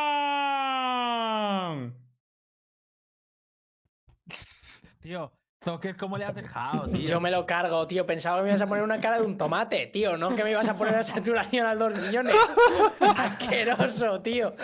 [4.99, 5.31] Tío,
[5.63, 7.05] Zucker, ¿cómo le has dejado, tío?
[7.07, 8.03] Yo me lo cargo, tío.
[8.07, 10.17] Pensaba que me ibas a poner una cara de un tomate, tío.
[10.17, 12.33] No que me ibas a poner la saturación al 2 millones.
[12.99, 14.55] Asqueroso, tío.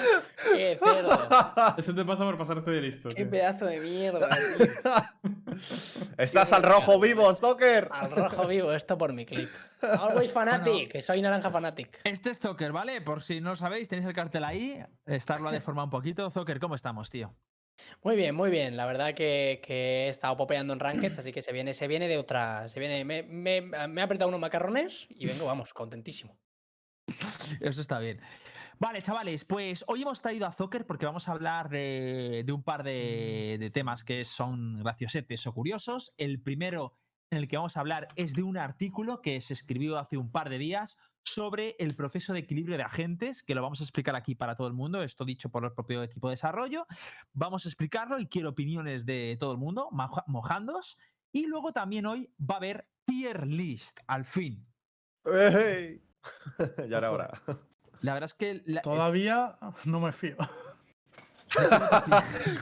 [0.54, 1.20] Qué cerdo.
[1.78, 3.10] Eso te pasa por pasarte de listo.
[3.10, 3.30] Qué tío.
[3.30, 4.66] pedazo de mierda, tío.
[6.18, 7.90] Estás al rojo vivo, Zocker.
[7.92, 9.52] Al rojo vivo, esto por mi clip.
[9.82, 12.02] Always fanatic, que soy naranja fanatic.
[12.06, 13.02] Este es Zucker, ¿vale?
[13.02, 14.84] Por si no sabéis, tenéis el cartel ahí.
[15.06, 16.28] Estarlo ha deformado un poquito.
[16.32, 17.36] Zucker, ¿cómo estamos, tío?
[18.04, 18.78] Muy bien, muy bien.
[18.78, 22.08] La verdad que, que he estado popeando en rankeds, así que se viene, se viene
[22.08, 22.68] de otra.
[22.70, 23.04] Se viene.
[23.06, 26.38] Me, me, he apretado unos macarrones y vengo, vamos, contentísimo.
[27.62, 28.20] Eso está bien.
[28.80, 32.62] Vale, chavales, pues hoy hemos traído a Zucker porque vamos a hablar de, de un
[32.62, 36.14] par de, de temas que son graciosetes o curiosos.
[36.18, 36.94] El primero
[37.32, 40.32] en el que vamos a hablar es de un artículo que se escribió hace un
[40.32, 40.98] par de días
[41.28, 44.68] sobre el proceso de equilibrio de agentes, que lo vamos a explicar aquí para todo
[44.68, 46.88] el mundo, esto dicho por el propio equipo de desarrollo.
[47.34, 49.90] Vamos a explicarlo y quiero opiniones de todo el mundo,
[50.28, 50.98] mojándos.
[51.32, 54.66] Y luego también hoy va a haber tier list, al fin.
[55.26, 56.02] Ey.
[56.90, 57.42] ya era hora.
[58.02, 58.62] La verdad es que...
[58.66, 60.38] la- Todavía no me fío.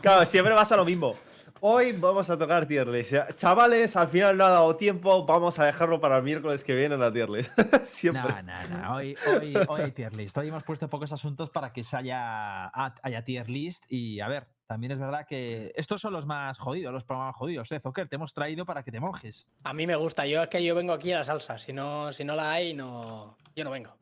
[0.01, 1.15] Claro, siempre pasa lo mismo.
[1.61, 3.13] Hoy vamos a tocar tier list.
[3.35, 5.25] Chavales, al final no ha dado tiempo.
[5.25, 7.51] Vamos a dejarlo para el miércoles que viene la tier list.
[7.85, 8.43] siempre.
[8.43, 8.95] No, no, no.
[8.95, 10.37] Hoy, hoy, hoy hay tier list.
[10.37, 13.83] Hoy hemos puesto pocos asuntos para que se haya, ha- haya tier list.
[13.89, 17.39] Y a ver, también es verdad que estos son los más jodidos, los programas más
[17.39, 17.71] jodidos.
[17.71, 18.07] ¿eh, Zocker?
[18.09, 19.47] Te hemos traído para que te mojes.
[19.63, 21.57] A mí me gusta, yo es que yo vengo aquí a la salsa.
[21.57, 23.37] Si no, si no la hay, no.
[23.55, 23.95] Yo no vengo.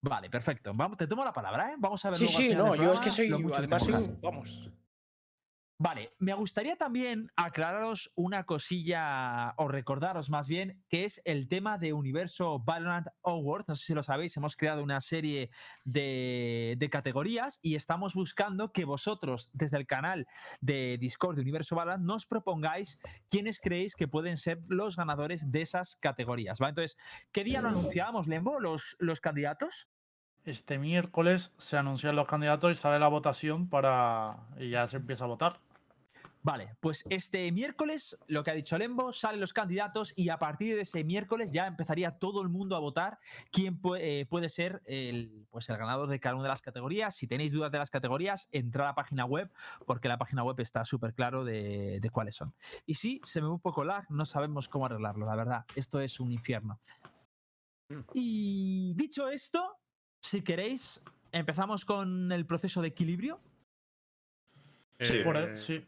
[0.00, 0.72] Vale, perfecto.
[0.72, 1.74] Vamos, te tomo la palabra, ¿eh?
[1.78, 2.18] Vamos a ver.
[2.18, 3.30] Sí, sí, no, yo es que soy.
[3.54, 3.86] Además,
[4.22, 4.70] Vamos.
[5.78, 11.76] Vale, me gustaría también aclararos una cosilla, o recordaros más bien, que es el tema
[11.76, 13.68] de Universo Valorant Awards.
[13.68, 15.50] No sé si lo sabéis, hemos creado una serie
[15.84, 20.26] de, categorías y estamos buscando que vosotros, desde el canal
[20.62, 22.98] de Discord de Universo Valorant, nos propongáis
[23.28, 26.58] quiénes creéis que pueden ser los ganadores de esas categorías.
[26.58, 26.70] ¿vale?
[26.70, 26.96] Entonces,
[27.32, 29.90] ¿qué día lo anunciábamos, Lembo, los, los candidatos?
[30.46, 34.38] Este miércoles se anuncian los candidatos y sale la votación para.
[34.58, 35.65] y ya se empieza a votar.
[36.46, 40.76] Vale, pues este miércoles, lo que ha dicho Lembo, salen los candidatos y a partir
[40.76, 43.18] de ese miércoles ya empezaría todo el mundo a votar
[43.50, 47.16] quién pu- eh, puede ser el, pues el ganador de cada una de las categorías.
[47.16, 49.50] Si tenéis dudas de las categorías, entrad a la página web
[49.86, 52.54] porque la página web está súper claro de, de cuáles son.
[52.86, 55.64] Y sí, se me ve un poco lag, no sabemos cómo arreglarlo, la verdad.
[55.74, 56.78] Esto es un infierno.
[58.14, 59.78] Y dicho esto,
[60.22, 61.02] si queréis,
[61.32, 63.40] empezamos con el proceso de equilibrio.
[65.00, 65.18] Sí.
[65.24, 65.84] Por Eh, sí.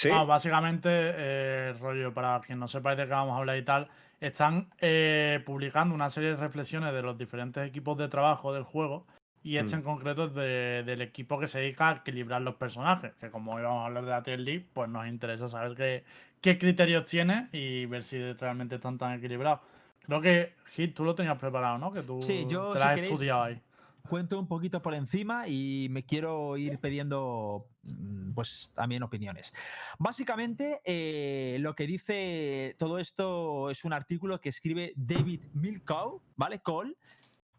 [0.00, 0.08] Sí.
[0.10, 3.86] Ah, básicamente, eh, rollo, para quien no sepáis de qué vamos a hablar y tal,
[4.18, 9.06] están eh, publicando una serie de reflexiones de los diferentes equipos de trabajo del juego.
[9.42, 9.78] Y este Mm.
[9.80, 13.12] en concreto es de- del equipo que se dedica a equilibrar los personajes.
[13.20, 16.04] Que como íbamos a hablar de la tier pues nos interesa saber qué,
[16.40, 19.60] qué criterios tiene y ver si realmente están tan equilibrados.
[20.06, 21.90] Creo que, Hit, tú lo tenías preparado, ¿no?
[21.92, 23.60] Que tú Sí, yo, te si lo has queréis, estudiado ahí.
[24.08, 29.52] Cuento un poquito por encima y me quiero ir pidiendo mm, pues también opiniones.
[29.98, 36.60] Básicamente, eh, lo que dice todo esto es un artículo que escribe David Milkow, ¿vale?
[36.60, 36.96] Cole.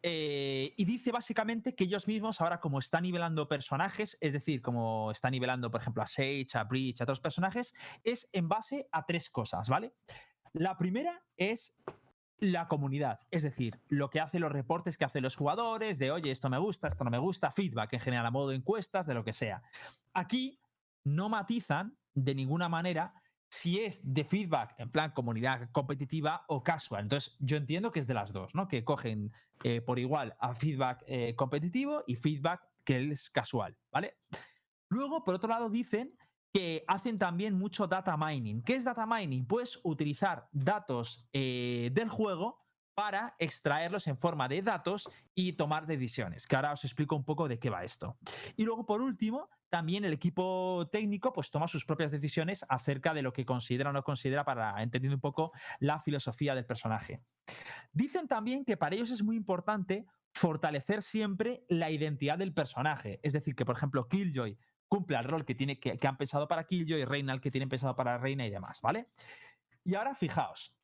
[0.03, 5.11] eh, y dice básicamente que ellos mismos, ahora como están nivelando personajes, es decir, como
[5.11, 7.73] está nivelando, por ejemplo, a Sage, a Breach, a otros personajes,
[8.03, 9.93] es en base a tres cosas, ¿vale?
[10.53, 11.73] La primera es
[12.41, 16.31] la comunidad, es decir, lo que hacen los reportes que hacen los jugadores, de oye,
[16.31, 19.13] esto me gusta, esto no me gusta, feedback en general a modo de encuestas, de
[19.13, 19.61] lo que sea.
[20.15, 20.59] Aquí
[21.05, 23.13] no matizan de ninguna manera
[23.47, 27.03] si es de feedback en plan comunidad competitiva o casual.
[27.03, 28.67] Entonces, yo entiendo que es de las dos, ¿no?
[28.67, 29.31] Que cogen
[29.63, 34.17] eh, por igual a feedback eh, competitivo y feedback que es casual, ¿vale?
[34.89, 36.17] Luego, por otro lado, dicen
[36.53, 38.61] que hacen también mucho data mining.
[38.61, 39.45] ¿Qué es data mining?
[39.45, 42.61] Pues utilizar datos eh, del juego
[42.93, 47.47] para extraerlos en forma de datos y tomar decisiones, que ahora os explico un poco
[47.47, 48.17] de qué va esto.
[48.57, 53.21] Y luego, por último, también el equipo técnico pues toma sus propias decisiones acerca de
[53.21, 57.21] lo que considera o no considera para entender un poco la filosofía del personaje.
[57.93, 63.19] Dicen también que para ellos es muy importante fortalecer siempre la identidad del personaje.
[63.23, 64.57] Es decir, que por ejemplo Killjoy
[64.91, 67.95] cumple el rol que, tiene, que, han pensado para Killjoy, Reina el que tienen pensado
[67.95, 69.07] para Reina y demás, ¿vale?
[69.85, 70.75] Y ahora fijaos,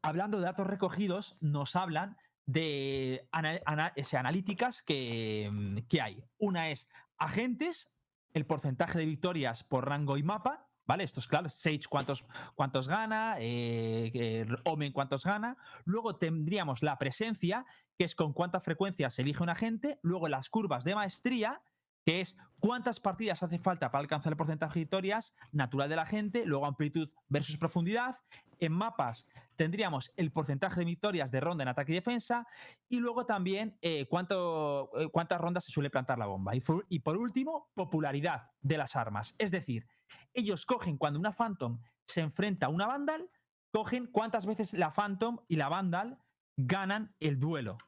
[0.00, 2.16] hablando de datos recogidos, nos hablan
[2.46, 6.24] de analíticas que, que hay.
[6.38, 6.88] Una es
[7.18, 7.92] agentes,
[8.32, 11.04] el porcentaje de victorias por rango y mapa, ¿Vale?
[11.04, 11.48] Esto es claro.
[11.48, 12.24] Sage cuántos,
[12.56, 15.56] cuántos gana, eh, eh, Omen cuántos gana.
[15.84, 17.64] Luego tendríamos la presencia,
[17.96, 20.00] que es con cuánta frecuencia se elige un agente.
[20.02, 21.62] Luego las curvas de maestría,
[22.04, 26.06] que es cuántas partidas hace falta para alcanzar el porcentaje de victorias natural de la
[26.06, 28.18] gente, luego amplitud versus profundidad.
[28.58, 29.26] En mapas
[29.56, 32.46] tendríamos el porcentaje de victorias de ronda en ataque y defensa
[32.88, 36.54] y luego también eh, eh, cuántas rondas se suele plantar la bomba.
[36.54, 39.34] Y, y por último, popularidad de las armas.
[39.38, 39.86] Es decir,
[40.34, 43.28] ellos cogen cuando una Phantom se enfrenta a una Vandal,
[43.72, 46.18] cogen cuántas veces la Phantom y la Vandal
[46.56, 47.78] ganan el duelo.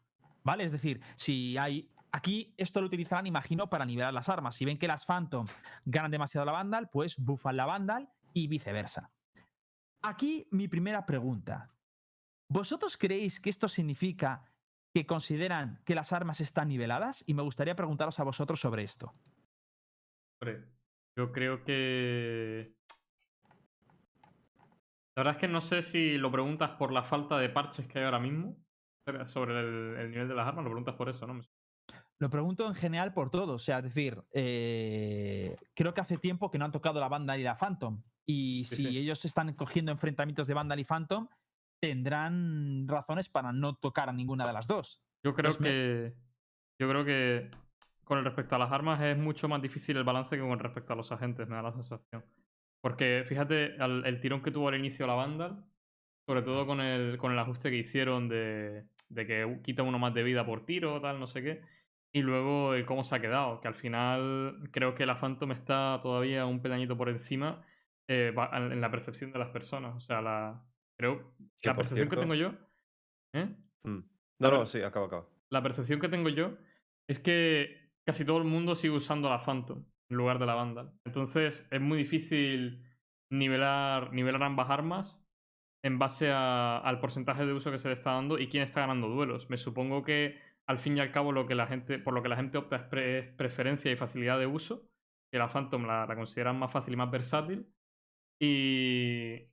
[0.43, 0.65] ¿Vale?
[0.65, 1.91] Es decir, si hay.
[2.15, 4.55] Aquí esto lo utilizarán, imagino, para nivelar las armas.
[4.55, 5.49] Si ven que las Phantom
[5.85, 9.11] ganan demasiado la Vandal, pues buffan la Vandal y viceversa.
[10.01, 11.75] Aquí mi primera pregunta.
[12.49, 14.49] ¿Vosotros creéis que esto significa
[14.95, 17.25] que consideran que las armas están niveladas?
[17.27, 19.13] Y me gustaría preguntaros a vosotros sobre esto.
[20.41, 20.69] Hombre,
[21.19, 22.77] yo creo que.
[25.17, 27.99] La verdad es que no sé si lo preguntas por la falta de parches que
[27.99, 28.57] hay ahora mismo
[29.25, 31.43] sobre el, el nivel de las armas, lo preguntas por eso, ¿no?
[32.19, 33.55] Lo pregunto en general por todo.
[33.55, 37.41] O sea, es decir, eh, creo que hace tiempo que no han tocado la Vandal
[37.41, 38.03] y la Phantom.
[38.25, 38.99] Y Sí, si sí.
[38.99, 41.29] ellos están cogiendo enfrentamientos de Vandal y Phantom,
[41.81, 45.03] tendrán razones para no tocar a ninguna de las dos.
[45.23, 46.15] Yo creo que.
[46.79, 47.51] Yo creo que
[48.05, 50.97] con respecto a las armas es mucho más difícil el balance que con respecto a
[50.97, 52.25] los agentes, me da la sensación.
[52.81, 55.65] Porque fíjate al- el tirón que tuvo al inicio la Vandal,
[56.27, 60.13] sobre todo con el, con el ajuste que hicieron de, de que quita uno más
[60.15, 61.63] de vida por tiro, tal, no sé qué.
[62.15, 65.99] Y luego el cómo se ha quedado, que al final creo que la Phantom está
[66.01, 67.67] todavía un peldañito por encima
[68.09, 69.97] eh, en la percepción de las personas.
[69.97, 70.65] O sea, la
[70.97, 71.35] creo
[71.65, 72.53] la percepción que tengo yo.
[73.35, 73.57] ¿eh?
[73.83, 73.99] Mm.
[74.41, 75.29] No, no, sí, acaba, acaba.
[75.51, 76.57] La percepción que tengo yo
[77.09, 80.93] es que casi todo el mundo sigue usando la Phantom en lugar de la Vandal.
[81.05, 82.85] Entonces es muy difícil
[83.33, 85.21] nivelar, nivelar ambas armas
[85.83, 88.81] en base a- al porcentaje de uso que se le está dando y quién está
[88.83, 89.51] ganando duelos.
[89.51, 92.29] Me supongo que al fin y al cabo lo que la gente, por lo que
[92.29, 94.89] la gente opta es, pre- es preferencia y facilidad de uso,
[95.31, 97.67] que la Phantom la, la consideran más fácil y más versátil.
[98.41, 99.47] Y,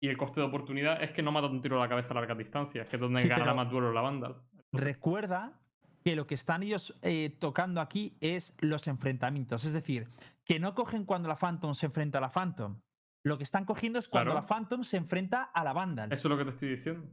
[0.00, 2.14] y el coste de oportunidad es que no mata un tiro a la cabeza a
[2.14, 4.36] largas distancias, que es donde Sí, gana más duelos la Vandal.
[4.72, 5.60] Recuerda
[6.04, 9.64] que lo que están ellos eh, tocando aquí es los enfrentamientos.
[9.64, 10.08] Es decir,
[10.44, 12.80] que no cogen cuando la Phantom se enfrenta a la Phantom.
[13.24, 14.42] Lo que están cogiendo es cuando Claro.
[14.42, 16.12] la Phantom se enfrenta a la Vandal.
[16.12, 17.08] Eso es lo que te estoy diciendo.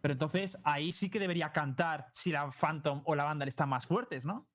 [0.00, 3.86] Pero entonces ahí sí que debería cantar si la Phantom o la Vandal están más
[3.86, 4.48] fuertes, ¿no?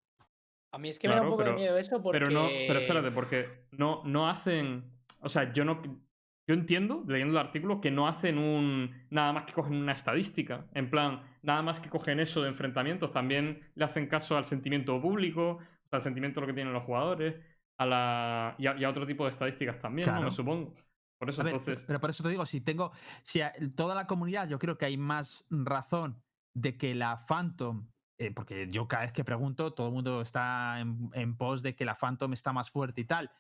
[0.72, 2.20] A mí es que me da un poco pero- de miedo eso porque...
[2.20, 4.92] Pero no, pero espérate, porque no, no hacen.
[5.20, 5.82] O sea, yo no.
[6.46, 9.06] Yo entiendo, leyendo el artículo, que no hacen un.
[9.10, 10.66] Nada más que cogen una estadística.
[10.74, 13.12] En plan, nada más que cogen eso de enfrentamientos.
[13.12, 15.60] También le hacen caso al sentimiento público,
[15.92, 17.36] al sentimiento de lo que tienen los jugadores,
[17.78, 18.56] a la.
[18.58, 20.14] Y a, y a otro tipo de estadísticas también, ¿no?
[20.14, 20.26] Claro.
[20.26, 20.74] Me supongo.
[21.24, 21.84] Por eso A ver, entonces.
[21.86, 22.92] pero por eso te digo, si tengo,
[23.24, 26.22] si a- toda la comunidad, yo creo que hay más razón
[26.56, 27.90] de que la Phantom,
[28.20, 31.76] eh, porque yo cada vez que pregunto, todo el mundo está en, en pos de
[31.76, 33.32] que la Phantom está más fuerte y tal.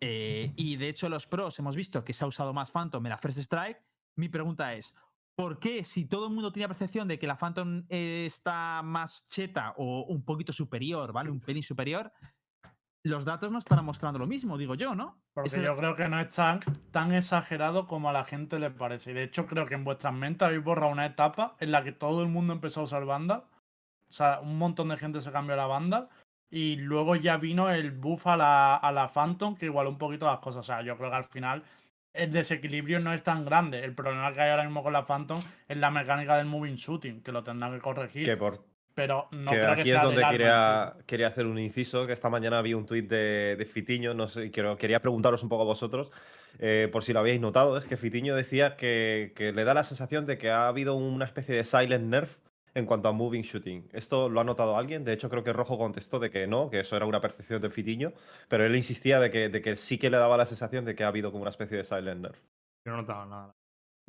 [0.00, 3.10] eh, y de hecho los pros hemos visto que se ha usado más Phantom en
[3.10, 3.82] la First Strike.
[4.16, 4.94] Mi pregunta es,
[5.36, 9.26] ¿por qué si todo el mundo tiene percepción de que la Phantom eh, está más
[9.28, 11.30] cheta o un poquito superior, ¿vale?
[11.30, 12.12] Un pelín superior,
[13.08, 15.18] los datos no están mostrando lo mismo, digo yo, ¿no?
[15.34, 16.60] Porque Ese- yo creo que no es tan,
[16.92, 19.10] tan exagerado como a la gente le parece.
[19.10, 21.92] Y de hecho, creo que en vuestras mentes habéis borrado una etapa en la que
[21.92, 23.42] todo el mundo empezó a usar Vandal.
[24.08, 26.08] O sea, un montón de gente se cambió a la Vandal.
[26.50, 30.24] Y luego ya vino el buff a la, a la Phantom que igualó un poquito
[30.26, 30.60] las cosas.
[30.60, 31.62] O sea, yo creo que al final
[32.14, 33.84] el desequilibrio no es tan grande.
[33.84, 35.38] El problema que hay ahora mismo con la Phantom
[35.68, 38.24] es la mecánica del moving shooting, que lo tendrán que corregir.
[38.24, 38.58] Que por
[38.98, 42.12] pero no que creo que aquí sea es donde quería, quería hacer un inciso, que
[42.12, 45.62] esta mañana vi un tuit de, de Fitiño, no sé, quiero, quería preguntaros un poco
[45.62, 46.10] a vosotros,
[46.58, 49.84] eh, por si lo habíais notado, es que Fitiño decía que, que le da la
[49.84, 52.38] sensación de que ha habido una especie de silent nerf
[52.74, 53.88] en cuanto a moving shooting.
[53.92, 55.04] ¿Esto lo ha notado alguien?
[55.04, 57.70] De hecho, creo que Rojo contestó de que no, que eso era una percepción de
[57.70, 58.12] Fitiño,
[58.48, 61.04] pero él insistía de que, de que sí que le daba la sensación de que
[61.04, 62.40] ha habido como una especie de silent nerf.
[62.84, 63.57] Yo no notaba nada.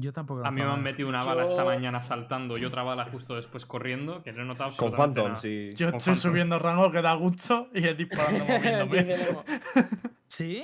[0.01, 0.45] Yo tampoco.
[0.45, 3.65] A mí me han metido una bala esta mañana saltando y otra bala justo después
[3.65, 5.41] corriendo, que no he notado Con Phantom, nada.
[5.41, 5.73] sí.
[5.75, 6.31] Yo Con estoy Phantom.
[6.31, 8.45] subiendo rango que da gusto y es disparando
[8.85, 9.39] moviéndome.
[10.27, 10.63] ¿Sí?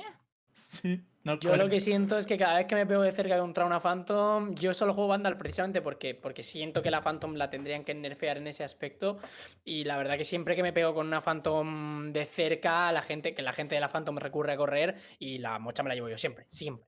[0.52, 3.38] sí, no Yo lo que siento es que cada vez que me pego de cerca
[3.38, 7.50] contra una Phantom, yo solo juego Vandal precisamente porque, porque siento que la Phantom la
[7.50, 9.18] tendrían que nerfear en ese aspecto.
[9.64, 13.34] Y la verdad que siempre que me pego con una Phantom de cerca, la gente,
[13.34, 16.08] que la gente de la Phantom recurre a correr y la mocha me la llevo
[16.08, 16.86] yo siempre, siempre.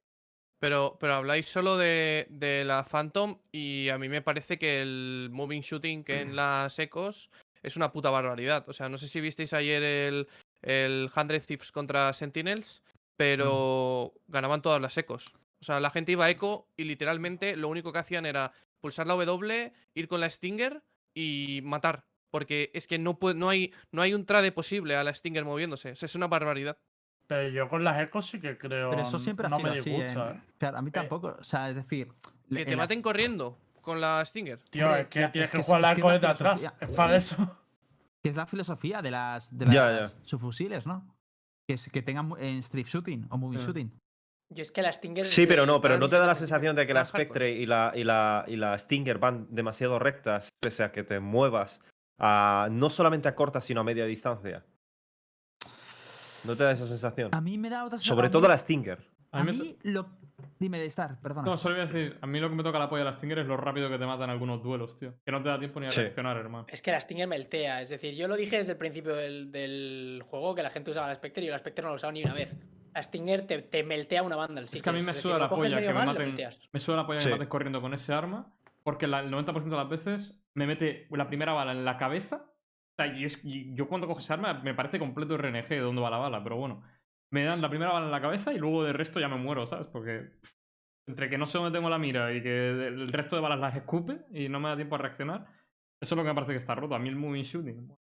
[0.60, 5.28] Pero, pero habláis solo de, de la Phantom y a mí me parece que el
[5.30, 7.30] moving shooting que en las ecos
[7.62, 8.68] es una puta barbaridad.
[8.68, 10.28] O sea, no sé si visteis ayer el,
[10.62, 12.82] el 100 Thieves contra Sentinels,
[13.16, 15.32] pero ganaban todas las ecos.
[15.60, 19.06] O sea, la gente iba a eco y literalmente lo único que hacían era pulsar
[19.06, 20.82] la W, ir con la Stinger
[21.14, 22.04] y matar.
[22.30, 25.44] Porque es que no, puede, no, hay, no hay un trade posible a la Stinger
[25.44, 25.92] moviéndose.
[25.92, 26.78] O sea, es una barbaridad.
[27.28, 28.90] Pero yo con las ecos sí que creo.
[28.90, 29.90] Pero eso siempre ha no sido me así.
[29.90, 30.42] disgusta, en- ¿eh?
[30.58, 31.36] Claro, a mí tampoco.
[31.38, 32.08] O sea, es decir.
[32.50, 34.58] Que te las- maten corriendo con la Stinger.
[34.70, 36.08] Tío, Hombre, es que ya, tienes es que, que jugar es- la es que eco
[36.08, 36.62] la desde atrás.
[36.80, 37.36] Es para eso.
[38.20, 40.24] Que es la filosofía de las, de Ya, las ya.
[40.24, 41.06] subfusiles, ¿no?
[41.68, 43.62] Que, es- que tengan en strip shooting o movie Mm.
[43.64, 43.92] shooting.
[44.52, 45.24] Yo es que la Stinger.
[45.26, 47.04] Sí, pero no, pero ¿no te da la sensación de que la.
[47.06, 51.20] Spectre y la, y, la, y la Stinger van demasiado rectas, pese a que te
[51.20, 51.80] muevas
[52.18, 54.64] a, no solamente a corta, sino a media distancia?
[56.44, 57.30] ¿No te da esa sensación?
[57.34, 58.98] A mí me da otra Sobre a todo la Stinger.
[59.32, 60.06] A mí lo.
[60.60, 61.42] Dime de estar, perdona.
[61.42, 63.12] No, solo voy a decir, a mí lo que me toca la polla de la
[63.16, 65.14] Stinger es lo rápido que te matan algunos duelos, tío.
[65.24, 66.00] Que no te da tiempo ni a Sí.
[66.00, 66.66] reaccionar, hermano.
[66.68, 67.80] Es que la Stinger meltea.
[67.82, 71.08] Es decir, yo lo dije desde el principio del, del juego que la gente usaba
[71.08, 72.56] la Spectre y yo la Spectre no la usado ni una vez.
[72.94, 74.60] La Stinger te, te meltea una banda.
[74.62, 76.34] es que a mí me suda la polla que me maten.
[76.72, 78.52] Me suda la polla que me maten corriendo con ese arma.
[78.84, 82.46] Porque la- el 90% de las veces me mete la primera bala en la cabeza.
[82.98, 86.02] Sea, y, es, y yo cuando cojo ese arma me parece completo RNG de dónde
[86.02, 86.82] va la bala, pero bueno.
[87.30, 89.66] Me dan la primera bala en la cabeza y luego del resto ya me muero,
[89.66, 89.86] ¿sabes?
[89.86, 90.32] Porque
[91.06, 93.76] entre que no sé dónde tengo la mira y que el resto de balas las
[93.76, 95.46] escupe y no me da tiempo a reaccionar,
[96.00, 96.94] eso es lo que me parece que está roto.
[96.94, 97.94] A mí el moving shooting.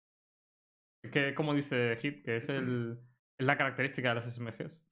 [1.11, 2.99] Que, como dice Hit, que es, el,
[3.37, 4.83] la característica de las SMGs.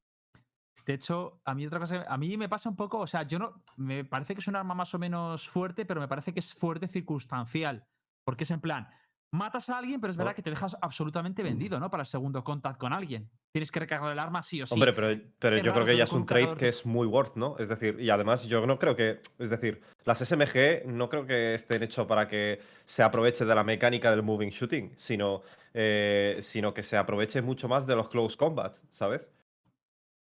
[0.86, 3.40] De hecho, a mí otra cosa, a mí me pasa un poco, o sea, yo
[3.40, 6.40] no, me parece que es un arma más o menos fuerte, pero me parece que
[6.40, 7.88] es fuerte circunstancial,
[8.26, 8.90] porque es en plan,
[9.34, 11.90] matas a alguien, pero es verdad que te dejas absolutamente vendido, ¿no?
[11.90, 13.28] Para el segundo contact con alguien.
[13.52, 14.74] Tienes que recargar el arma sí o sí.
[14.74, 17.56] Hombre, pero, pero yo creo que ya es un trade que es muy worth, ¿no?
[17.58, 21.56] Es decir, y además yo no creo que, es decir, las SMG no creo que
[21.56, 25.42] estén hechos para que se aproveche de la mecánica del moving shooting, sino,
[25.74, 29.30] eh, sino que se aproveche mucho más de los close combats, ¿sabes?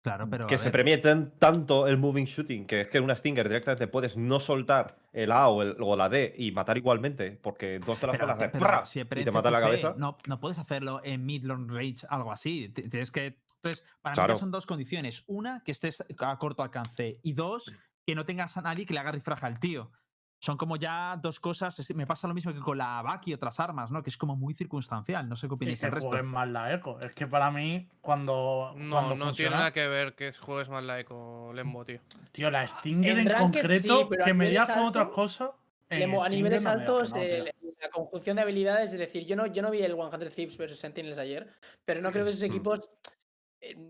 [0.01, 3.15] Claro, pero que se premie tan- tanto el moving shooting que es que en una
[3.15, 7.31] Stinger directamente puedes no soltar el A o, el- o la D y matar igualmente,
[7.41, 8.51] porque dos de las balas
[9.01, 9.93] te mata la cabeza.
[9.97, 12.69] No, no puedes hacerlo en mid long range, algo así.
[12.69, 13.37] Tienes que.
[13.63, 14.33] Entonces, para mí Claro.
[14.33, 15.23] ya son dos condiciones.
[15.27, 17.19] Una, que estés a corto alcance.
[17.21, 17.71] Y dos,
[18.07, 19.91] que no tengas a nadie que le haga rifraje al tío.
[20.41, 21.77] Son como ya dos cosas.
[21.77, 24.01] es- Me pasa lo mismo que con la BAC y otras armas, ¿no?
[24.01, 25.29] Que es como muy circunstancial.
[25.29, 26.09] No sé qué opináis que el resto.
[26.09, 26.99] jueguen más la eco.
[26.99, 28.73] Es que para mí, cuando.
[28.75, 31.99] No, cuando no tiene funciona- nada que ver que juegues más la eco, Lembo, tío.
[32.31, 35.51] Tío, la Stinger En en, Ranked concreto, sí, que me digas con otras cosas.
[35.91, 39.61] Lemo, a niveles no altos, no, la conjunción de habilidades, es decir, yo no, yo
[39.61, 41.47] no vi el 100 Thieves versus Sentinels ayer,
[41.85, 42.45] pero no creo que esos Mm.
[42.51, 42.89] equipos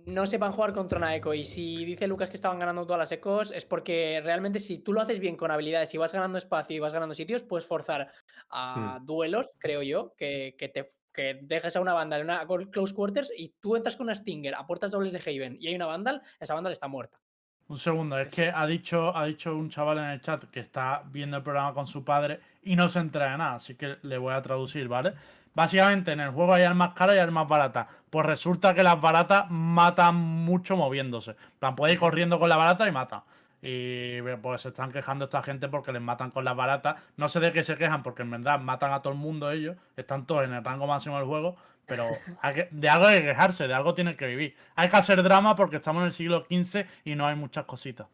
[0.06, 1.34] no sepan jugar contra una eco.
[1.34, 4.94] Y si dice Lucas que estaban ganando todas las ecos, es porque realmente si tú
[4.94, 8.12] lo haces bien con habilidades y vas ganando espacio y vas ganando sitios, puedes forzar
[8.50, 9.06] a Mm.
[9.06, 13.32] duelos, creo yo, que, que te que dejes a una Vandal en una close quarters
[13.36, 16.22] y tú entras con una Stinger a puertas dobles de Haven y hay una Vandal,
[16.40, 17.20] esa Vandal está muerta.
[17.68, 21.04] Un segundo, es que ha dicho, ha dicho un chaval en el chat que está
[21.06, 24.18] viendo el programa con su padre y no se entera de nada, así que le
[24.18, 25.14] voy a traducir, ¿vale?
[25.54, 27.88] Básicamente en el juego hay armas caras y armas baratas.
[28.10, 31.36] Pues resulta que las baratas matan mucho moviéndose.
[31.60, 33.24] Plan, puede ir corriendo con la barata y mata.
[33.62, 36.96] Y pues se están quejando esta gente porque les matan con las baratas.
[37.18, 39.78] No sé de qué se quejan, porque en verdad matan a todo el mundo ellos.
[39.96, 41.56] Están todos en el rango máximo del juego.
[41.86, 42.06] Pero
[42.56, 44.56] que- de algo hay que quejarse, de algo tienen que vivir.
[44.76, 48.08] Hay que hacer drama porque estamos en el siglo XV y no hay muchas cositas.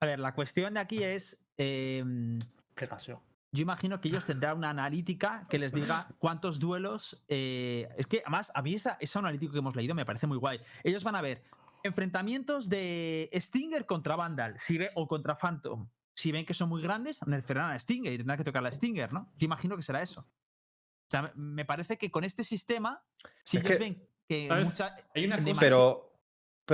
[0.00, 1.42] A ver, la cuestión de aquí es.
[1.56, 3.18] em, Explicación.
[3.52, 7.22] Yo imagino que ellos tendrán una analítica que les diga cuántos duelos.
[7.28, 10.38] eh, es que además, a mí esa, esa analítica que hemos leído me parece muy
[10.38, 10.58] guay.
[10.82, 11.42] Ellos van a ver
[11.82, 15.88] enfrentamientos de Stinger contra Vandal si ve, o contra Phantom.
[16.14, 19.12] Si ven que son muy grandes, nerferán a Stinger y tendrán que tocar la Stinger,
[19.12, 19.30] ¿no?
[19.36, 20.20] Yo imagino que será eso.
[20.20, 23.02] O sea, me- parece que con este sistema,
[23.44, 24.48] si Es ellos que, ven que.
[25.14, 25.60] Hay una cosa.
[25.60, 26.11] Pero,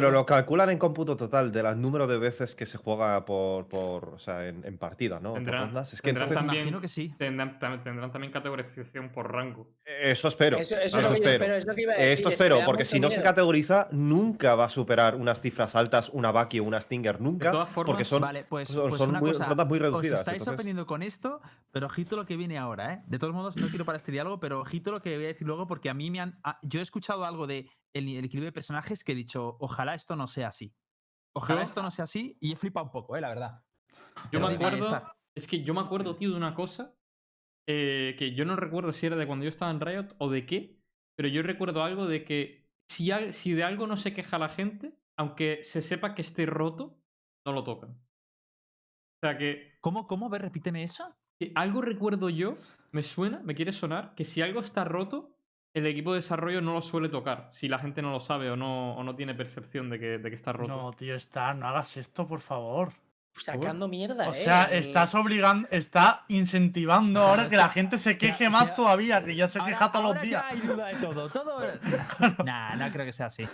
[0.01, 3.67] pero lo calculan en cómputo total de los número de veces que se juega por,
[3.67, 5.31] por o sea, en, en partida, ¿no?
[5.33, 5.93] Por Tendrán- rondas.
[5.93, 7.15] Es que tendrán entonces, también- imagino que sí.
[7.19, 9.67] Tendrán, tam- tendrán también categorización por rango.
[9.85, 10.57] eso espero.
[10.59, 11.33] Eso, eso eso es lo que yo espero.
[11.45, 12.13] espero, es lo que iba a decir.
[12.13, 16.31] Esto espero, porque si no se categoriza, nunca va a superar unas cifras altas, una
[16.31, 17.51] Baki o una Stinger, nunca.
[17.51, 19.83] todas porque formas- son, vale, pues, son, pues son una muy, cosa, rondas muy Os
[19.83, 20.21] reducidas.
[20.21, 21.41] estáis entonces- sorprendiendo con esto,
[21.73, 23.03] pero ojito lo que viene ahora, ¿eh?
[23.07, 25.47] De todos modos, no quiero para este diálogo, pero ojito lo que voy a decir
[25.47, 26.39] luego, porque a mí me han.
[26.45, 29.95] ah, yo he escuchado algo de el, el equilibrio de personajes que he dicho, ojalá
[29.95, 30.75] esto no sea así.
[31.35, 33.21] Ojalá Yo- esto no sea así, y he flipado un poco, ¿eh?
[33.21, 33.63] La verdad.
[34.33, 35.03] Yo Pero me acuerdo.
[35.35, 36.95] Es que yo me acuerdo, tío, de una cosa.
[37.71, 40.47] eh, que yo no recuerdo si era de cuando yo estaba en Riot o de
[40.47, 40.81] qué.
[41.17, 44.99] Pero yo recuerdo algo de que si, si de algo no se queja la gente,
[45.19, 46.99] aunque se sepa que esté roto,
[47.45, 47.91] no lo tocan.
[47.91, 50.29] O sea que, ¿Cómo, cómo?
[50.31, 51.15] Ve, repíteme eso.
[51.39, 52.57] que algo recuerdo yo,
[52.93, 55.38] me suena, me quiere sonar, que si algo está roto,
[55.79, 58.57] el equipo de desarrollo no lo suele tocar si la gente no lo sabe o
[58.57, 60.69] no, o no tiene percepción de que, de que está roto.
[60.77, 62.91] No, tío, está, no hagas esto, por favor.
[63.37, 64.35] Sacando mierda, O ¿eh?
[64.35, 69.23] sea, El- estás obligando, está incentivando ahora que la gente se queje ya- más todavía,
[69.25, 70.43] que ya se Ahora- queja todos los ahora días.
[70.43, 71.29] ya hay duda de todo.
[71.29, 71.61] todo...
[72.45, 73.45] nah, no creo que sea así.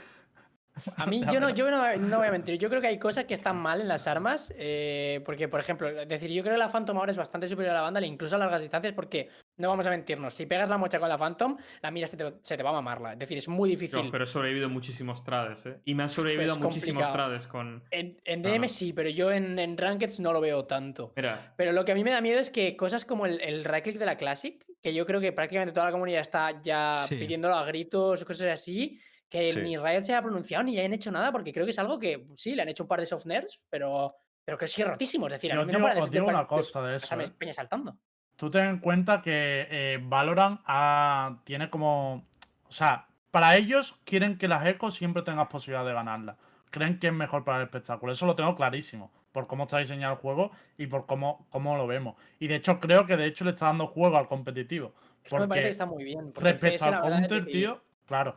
[0.96, 3.26] A mí, yo, no, yo no, no voy a mentir, yo creo que hay cosas
[3.26, 6.58] que están mal en las armas, eh, porque, por ejemplo, es decir, yo creo que
[6.58, 9.68] la Phantom ahora es bastante superior a la Vandal, incluso a largas distancias, porque, no
[9.68, 12.56] vamos a mentirnos, si pegas la mocha con la Phantom, la mira se te, se
[12.56, 14.08] te va a mamarla, es decir, es muy difícil.
[14.10, 15.80] pero he sobrevivido muchísimos trades, ¿eh?
[15.84, 17.28] Y me han sobrevivido Es muchísimos complicado.
[17.28, 17.84] trades con.
[17.90, 18.68] En, en No, DM no.
[18.68, 21.12] sí, pero yo en, en Rankeds no lo veo tanto.
[21.16, 23.64] Mira, Pero lo que a mí me da miedo es que cosas como el, el
[23.64, 26.96] right click de la Classic, que yo creo que prácticamente toda la comunidad está ya
[27.08, 27.16] Sí.
[27.16, 29.60] pidiéndolo a gritos, cosas así, que Sí.
[29.62, 32.26] ni Riot se haya pronunciado ni hayan hecho nada, porque creo que es algo que
[32.34, 35.26] sí, le han hecho un par de soft nerfs, pero, pero que sigue rotísimo.
[35.28, 37.16] Es decir, a mí no digo, digo sentir una de- cosa de o sea, eso.
[37.16, 37.30] me- ¿eh?
[37.38, 37.96] peña saltando.
[38.44, 42.26] Tú ten en cuenta que eh, Valorant ha- tiene como.
[42.68, 46.36] O sea, para ellos quieren que las Echo siempre tengas posibilidad de ganarla.
[46.68, 48.12] Creen que es mejor para el espectáculo.
[48.12, 49.10] Eso lo tengo clarísimo.
[49.32, 52.16] Por cómo está diseñado el juego y por cómo, cómo lo vemos.
[52.38, 54.92] Y de hecho, creo que de hecho le está dando juego al competitivo.
[55.24, 56.30] Eso me parece Porque que está muy bien.
[56.30, 58.36] porque respecto al counter, tío, claro.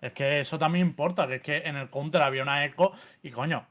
[0.00, 2.92] Es que eso también importa, que es que en el counter había una eco
[3.24, 3.66] y coño,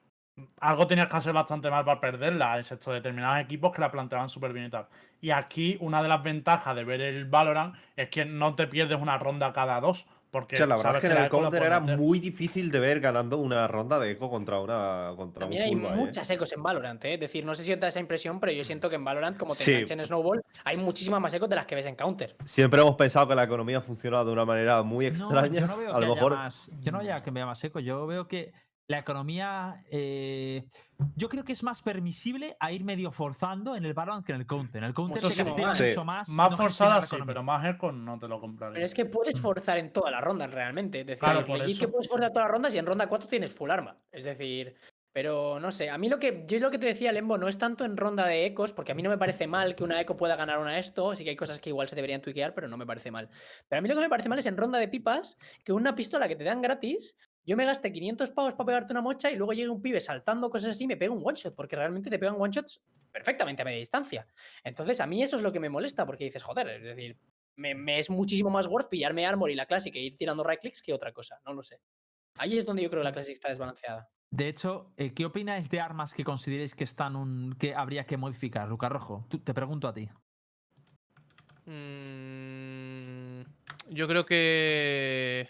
[0.59, 4.53] algo tenías que hacer bastante mal para perderla, excepto determinados equipos que la planteaban súper
[4.53, 4.87] bien y tal.
[5.21, 8.99] Y aquí una de las ventajas de ver el Valorant es que no te pierdes
[8.99, 10.05] una ronda cada dos.
[10.31, 11.97] Porque O sea, la verdad sabes es que en el counter era meter.
[11.97, 15.91] muy difícil de ver ganando una ronda de eco contra una contra También un hay
[15.91, 15.95] ¿eh?
[15.97, 17.15] muchas ecos en Valorant, ¿eh?
[17.15, 19.37] es decir, no sé si os da esa impresión, pero yo siento que en Valorant,
[19.37, 19.83] como te Sí.
[19.89, 22.37] en Snowball, hay muchísimas más ecos de las que ves en Counter.
[22.45, 25.59] Siempre hemos pensado que la economía funciona de una manera muy No, extraña.
[25.59, 26.71] yo no veo a que lo haya mejor más.
[26.79, 27.79] Yo no veo que vea más eco.
[27.81, 28.53] Yo veo que
[28.91, 29.83] la economía.
[29.89, 30.63] eh,
[31.15, 34.41] yo creo que es más permisible a ir medio forzando en el Valorant que en
[34.41, 34.83] el Counter.
[34.83, 35.77] En el Counter se castiga más.
[35.77, 35.85] Sí.
[35.85, 36.29] mucho más.
[36.29, 38.75] Más no forzada sí, pero más eco no te lo compraría.
[38.75, 41.01] Pero es que puedes forzar en todas las rondas realmente.
[41.01, 41.79] Es decir, Claro, por eso.
[41.79, 43.97] que puedes forzar todas las rondas y en ronda 4 tienes full arma.
[44.11, 44.75] Es decir,
[45.13, 45.89] pero no sé.
[45.89, 48.27] A mí lo que yo lo que te decía, Lembo, no es tanto en ronda
[48.27, 50.77] de ecos, porque a mí no me parece mal que una eco pueda ganar una
[50.77, 51.15] esto.
[51.15, 53.27] Sí que hay cosas que igual se deberían tuiquear, pero no me parece mal.
[53.67, 55.95] Pero a mí lo que me parece mal es en ronda de pipas que una
[55.95, 57.17] pistola que te dan gratis.
[57.45, 60.49] Yo me gaste 500 pavos para pegarte una mocha y luego llegue un pibe saltando
[60.49, 63.61] cosas así y me pega un one shot, porque realmente te pegan one shots perfectamente
[63.61, 64.27] a media distancia.
[64.63, 67.17] Entonces, a mí eso es lo que me molesta, porque dices, joder, es decir,
[67.55, 70.59] me, me es muchísimo más worth pillarme Armor y la Classic e ir tirando right
[70.59, 71.79] clicks que otra cosa, no lo sé.
[72.37, 74.09] Ahí es donde yo creo que la Classic está desbalanceada.
[74.29, 78.15] De hecho, eh, ¿qué opináis de armas que consideréis que están un, que habría que
[78.17, 79.25] modificar, Luca Rojo?
[79.29, 80.07] Tú- te pregunto a ti.
[81.65, 83.41] Mm,
[83.89, 85.49] yo creo que.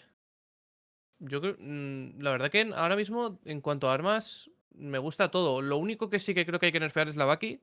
[1.24, 1.56] Yo creo.
[1.58, 5.62] mm, La verdad que ahora mismo, en cuanto a armas, me gusta todo.
[5.62, 7.60] Lo único que sí que creo que hay que nerfear es la Baki.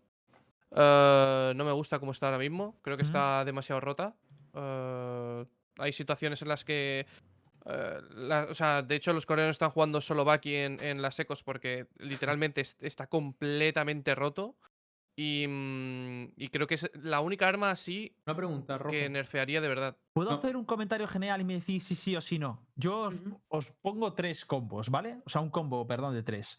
[0.75, 2.77] Eh, no me gusta cómo está ahora mismo.
[2.81, 4.15] Creo que está demasiado rota.
[4.53, 5.45] Eh,
[5.77, 7.05] hay situaciones en las que.
[7.65, 11.19] eh, la- o sea, de hecho, los coreanos están jugando solo Baki en, en las
[11.19, 14.55] ecos porque literalmente es- está completamente roto.
[15.21, 18.91] Y, mm, y creo que es la única arma así una pregunta, Rojo.
[18.91, 19.97] que nerfearía de verdad.
[20.13, 20.37] ¿Puedo No.
[20.37, 22.65] hacer un comentario general y me decís si sí o si no?
[22.75, 23.09] Yo
[23.49, 25.21] os, pongo tres combos, ¿vale?
[25.25, 26.57] O sea, un combo, perdón, de tres.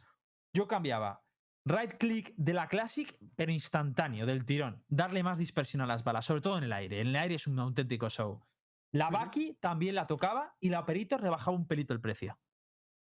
[0.52, 1.22] Yo cambiaba
[1.64, 4.84] right click de la Classic, pero instantáneo, del tirón.
[4.88, 7.00] Darle más dispersión a las balas, sobre todo en el aire.
[7.00, 8.44] En el aire es un auténtico show.
[8.92, 9.08] La.
[9.08, 12.38] Baki también la tocaba y la Perito rebajaba un pelito el precio.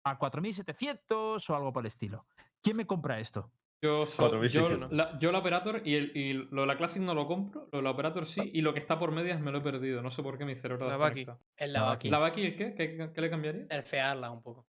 [0.04, 2.28] A 4.700 o algo por el estilo.
[2.62, 3.52] ¿Quién me compra esto?
[3.84, 4.90] Yo, so- 4600.
[4.90, 7.68] yo, la, yo la Operator y, el, y lo de la Classic no lo compro,
[7.72, 10.02] lo de la Operator sí, y lo que está por medias me lo he perdido.
[10.02, 11.38] No sé por qué mi cerebro La desconecta.
[11.58, 11.92] En La Baki.
[11.92, 12.10] Baki.
[12.10, 12.74] ¿La Baki es qué?
[12.76, 13.66] ¿Qué, qué le cambiaría?
[13.70, 14.68] Nerfearla un poco.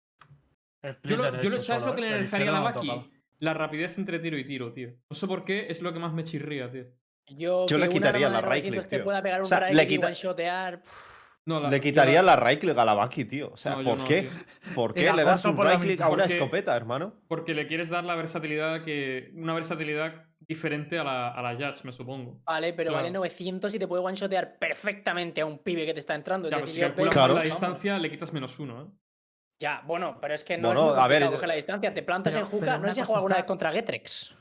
[0.81, 2.63] El Yo lo- yo lo- ¿Sabes solo, lo que le El nerfearía a la no
[2.65, 3.11] Baki?
[3.39, 4.89] La rapidez entre tiro y tiro, tío.
[5.09, 6.85] No sé por qué, es lo que más me chirría, tío.
[7.27, 9.03] Yo, Yo le quitaría la right 900 click, te tío.
[9.03, 11.14] pueda pegar O un sea, right le y quita- one-shotear, pff,
[11.47, 13.51] No, la- Le quitaría la- la right click a la Baki, tío.
[13.53, 14.23] O sea, No, ¿por no, qué?
[14.23, 14.73] tío.
[14.73, 17.13] ¿Por qué le das un right click a una porque- escopeta, hermano?
[17.27, 19.31] Porque le quieres dar la versatilidad que.
[19.35, 22.41] Una versatilidad diferente a la, a la Judge, me supongo.
[22.45, 23.19] Vale, pero vale Claro.
[23.19, 26.47] 900 y te puede one-shotear perfectamente a un pibe que te está entrando.
[26.47, 27.33] Es Ya, si decir, calculas veo- Claro.
[27.35, 28.85] la distancia, le quitas menos uno, ¿eh?
[29.61, 31.93] Ya, bueno, pero es que no Bueno, es muy a ver, coger la distancia.
[31.93, 32.77] Te plantas Pero- en Juca.
[32.79, 34.35] No sé si has jugado alguna vez contra Getrex.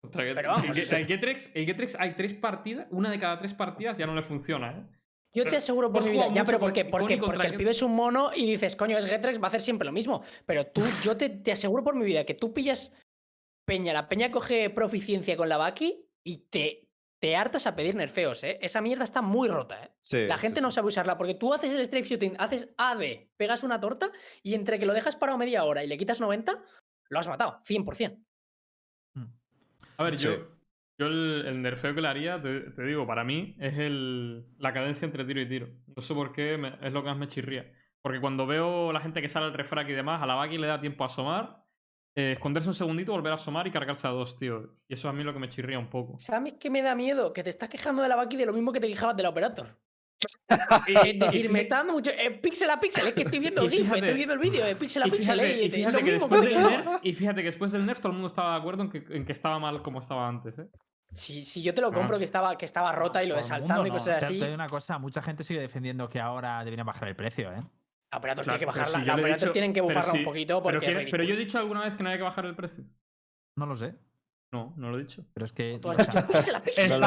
[0.00, 0.76] Contra Get- Pero vamos.
[0.76, 4.22] El Getrex, el Getrex hay tres partidas, una de cada tres partidas ya no le
[4.22, 4.82] funciona, ¿eh?
[5.32, 6.28] Yo Pero te aseguro por mi vida.
[6.32, 6.84] Ya, pero ¿por qué?
[6.84, 9.60] Porque, porque el pibe es un mono y dices, coño, es Getrex, va a hacer
[9.60, 10.22] siempre lo mismo.
[10.44, 12.92] Pero tú, yo te, te aseguro por mi vida que tú pillas
[13.64, 16.88] Peña, la Peña coge proficiencia con la Baki y te,
[17.20, 18.58] te hartas a pedir nerfeos, ¿eh?
[18.60, 19.90] Esa mierda está muy rota, ¿eh?
[20.00, 23.28] Sí, La sí, gente no sabe usarla porque tú haces el strafe shooting, haces AD,
[23.36, 24.10] pegas una torta
[24.42, 26.60] y entre que lo dejas parado media hora y le quitas 90,
[27.08, 28.24] lo has matado, 100%.
[29.96, 30.26] A ver, Sí.
[30.26, 30.59] Yo
[31.06, 35.06] el, el nerfeo que le haría, te, te digo, para mí es el, la cadencia
[35.06, 35.68] entre tiro y tiro.
[35.96, 37.70] No sé por qué, me- es lo que más me chirría.
[38.02, 40.66] Porque cuando veo la gente que sale al refrac y demás, a la Baki le
[40.66, 41.58] da tiempo a asomar,
[42.16, 44.76] eh, esconderse un segundito, volver a asomar y cargarse a dos, tío.
[44.88, 46.18] Y eso a mí es lo que me chirría un poco.
[46.18, 47.32] ¿Sabes qué me da miedo?
[47.32, 49.78] Que te estás quejando de la Baki de lo mismo que te quejabas del Operator.
[50.86, 52.10] Es decir, me está dando mucho.
[52.10, 54.64] eh, pixel a pixel, es que estoy viendo el GIF, fíjate- estoy viendo el vídeo,
[54.66, 55.40] es pixel a Y pixel.
[55.40, 58.00] fíjate, eh, y es fíjate lo que mismo nerf, y fíjate que después del nerf
[58.00, 60.58] todo el mundo estaba de acuerdo en que, en que estaba mal como estaba antes,
[60.58, 60.66] ¿eh?
[61.12, 62.18] Si, si yo te lo compro Ah.
[62.18, 64.38] que estaba, que estaba rota y lo de saltando y no, cosas Te, así.
[64.38, 67.62] te digo una cosa, mucha gente sigue defendiendo que ahora deberían bajar el precio, ¿eh?
[68.12, 68.98] La Operator Claro, tiene que bajarla.
[69.00, 71.36] si la dicho- tienen que bufarla si- un poquito porque Pero, es pero yo he
[71.36, 72.84] dicho alguna vez que no hay que bajar el precio.
[73.56, 73.94] No lo sé,
[74.52, 75.24] No, no lo he dicho.
[75.32, 75.78] pero es que...
[75.80, 76.34] Tú has dicho no,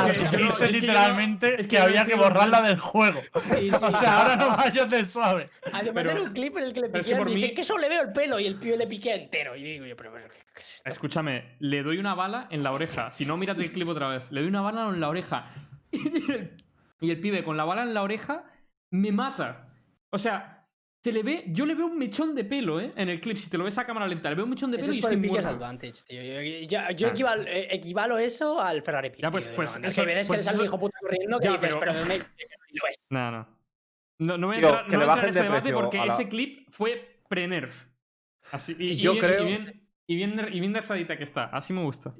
[0.07, 3.19] es que yo no- literalmente es que había que borrarla del juego.
[3.35, 3.71] Sí, sí.
[3.81, 5.49] O sea, ahora no vayas de suave.
[5.73, 7.35] Además pero- era un clip en el que le pero es que piquean por y
[7.35, 9.55] dice mí- que solo le veo el pelo y el pibe le piquea entero.
[9.57, 10.89] Y digo yo, pero, pero ¿qué es esto?
[10.89, 13.11] Escúchame, le doy una bala en la oreja.
[13.11, 14.23] Si no, mírate el clip otra vez.
[14.31, 15.49] Le doy una bala en la oreja.
[15.91, 15.97] Y
[16.31, 16.63] el,
[17.01, 18.45] y el pibe con la bala en la oreja
[18.89, 19.67] me mata.
[20.11, 20.62] O sea,
[21.03, 21.43] se le ve.
[21.47, 22.93] Yo le veo un mechón de pelo, ¿eh?
[22.95, 23.35] En el clip.
[23.37, 24.97] Si te lo ves a cámara lenta, le veo un mechón de Eso pelo es
[24.97, 25.49] y por estoy muerto.
[25.49, 26.23] Advantage, tío.
[26.23, 27.11] Yo, yo- yo- yo Ah.
[27.11, 29.21] equivalo, eh, equivalo eso al Ferrari Pit.
[29.21, 29.55] Ya, pues- tío.
[29.55, 31.43] pues no, eso- que ves pues que le sale eso- un hijo puta corriendo que
[31.45, 32.97] Ya, dices, pero- pero, ¿dónde- y lo ves.
[33.09, 33.47] No, no.
[34.19, 35.39] No, no voy a Tío, entrar, que no le voy a entrar bajen en ese
[35.39, 37.85] de debate porque la- ese clip fue pre-nerf.
[38.51, 41.23] Así, y, Sí, y yo bien, creo- y, bien, y, bien, y bien nerfadita que
[41.23, 41.45] está.
[41.45, 42.13] Así me gusta.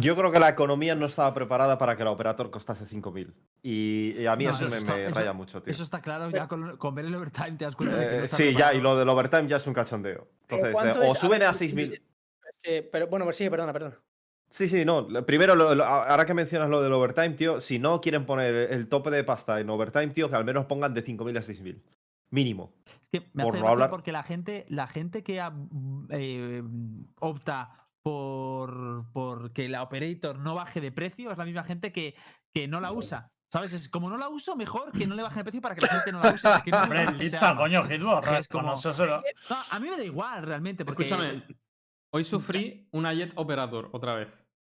[0.00, 3.32] Yo creo que la economía no estaba preparada para que la Operator costase 5.000.
[3.62, 5.70] Y, y a mí No, eso eso me, está- me eso- raya mucho, tío.
[5.70, 8.18] Eso está claro, ya con, con ver el overtime te das cuenta de que Eh,
[8.18, 10.26] no está sí, ya, y lo del overtime ya es un cachondeo.
[10.48, 11.12] Entonces, ¿cuánto eh, es?
[11.12, 11.92] o suben a 6.000.
[11.92, 12.00] es
[12.62, 13.96] que- pero bueno, pues sí, perdona, perdona.
[14.48, 15.06] Sí, sí, no.
[15.26, 18.88] Primero, lo- lo- ahora que mencionas lo del overtime, tío, si no quieren poner el
[18.88, 21.82] tope de pasta en overtime, tío, que al menos pongan de 5.000 a 6.000.
[22.30, 22.72] Mínimo.
[23.02, 25.52] Es que me por hace no gracia hablar- porque la gente, la gente que ha-
[26.10, 26.62] eh,
[27.20, 32.14] opta por, por que la operator no baje de precio es la misma gente que,
[32.52, 33.30] que no la usa.
[33.52, 33.72] ¿Sabes?
[33.72, 35.88] Es como no la uso, mejor que no le baje de precio para que la
[35.94, 36.42] gente no la use.
[36.42, 37.56] para que no Hombre, arma.
[37.56, 38.28] coño, Hitbox.
[38.32, 38.74] Es como-.
[38.74, 40.84] No, a mí me da igual realmente.
[40.84, 41.42] Porque Escúchame,
[42.12, 44.28] hoy sufrí una Jet Operator otra vez.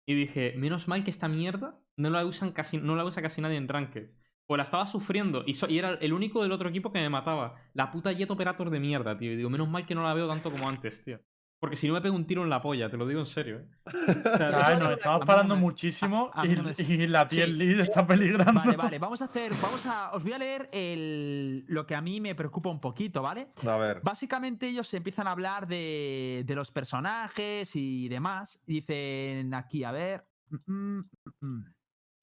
[0.07, 3.39] Y dije, menos mal que esta mierda no la usan casi, no la usa casi
[3.39, 4.07] nadie en Ranked.
[4.47, 7.09] Pues la estaba sufriendo y, so- y era el único del otro equipo que me
[7.09, 7.55] mataba.
[7.73, 9.31] La puta Jet Operator de mierda, tío.
[9.31, 11.19] Y digo, menos mal que no la veo tanto como antes, tío.
[11.61, 13.59] Porque si no me pego un tiro en la polla, te lo digo en serio,
[13.59, 13.65] ¿eh?
[14.33, 17.53] O sea, nos estamos parando me- muchísimo a- a mí y, la tier Sí.
[17.53, 18.51] lead está peligrando.
[18.59, 22.01] Vale, vale, vamos a hacer, vamos a, os voy a leer el, lo que a
[22.01, 23.49] mí me preocupa un poquito, ¿vale?
[23.67, 24.01] A ver.
[24.01, 28.59] Básicamente ellos empiezan a hablar de, de los personajes y demás.
[28.65, 30.25] Dicen aquí, a ver.
[30.49, 31.03] mm, mm,
[31.41, 31.63] mm,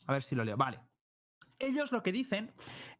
[0.06, 0.56] A ver si lo leo.
[0.56, 0.80] Vale.
[1.58, 2.52] Ellos lo que dicen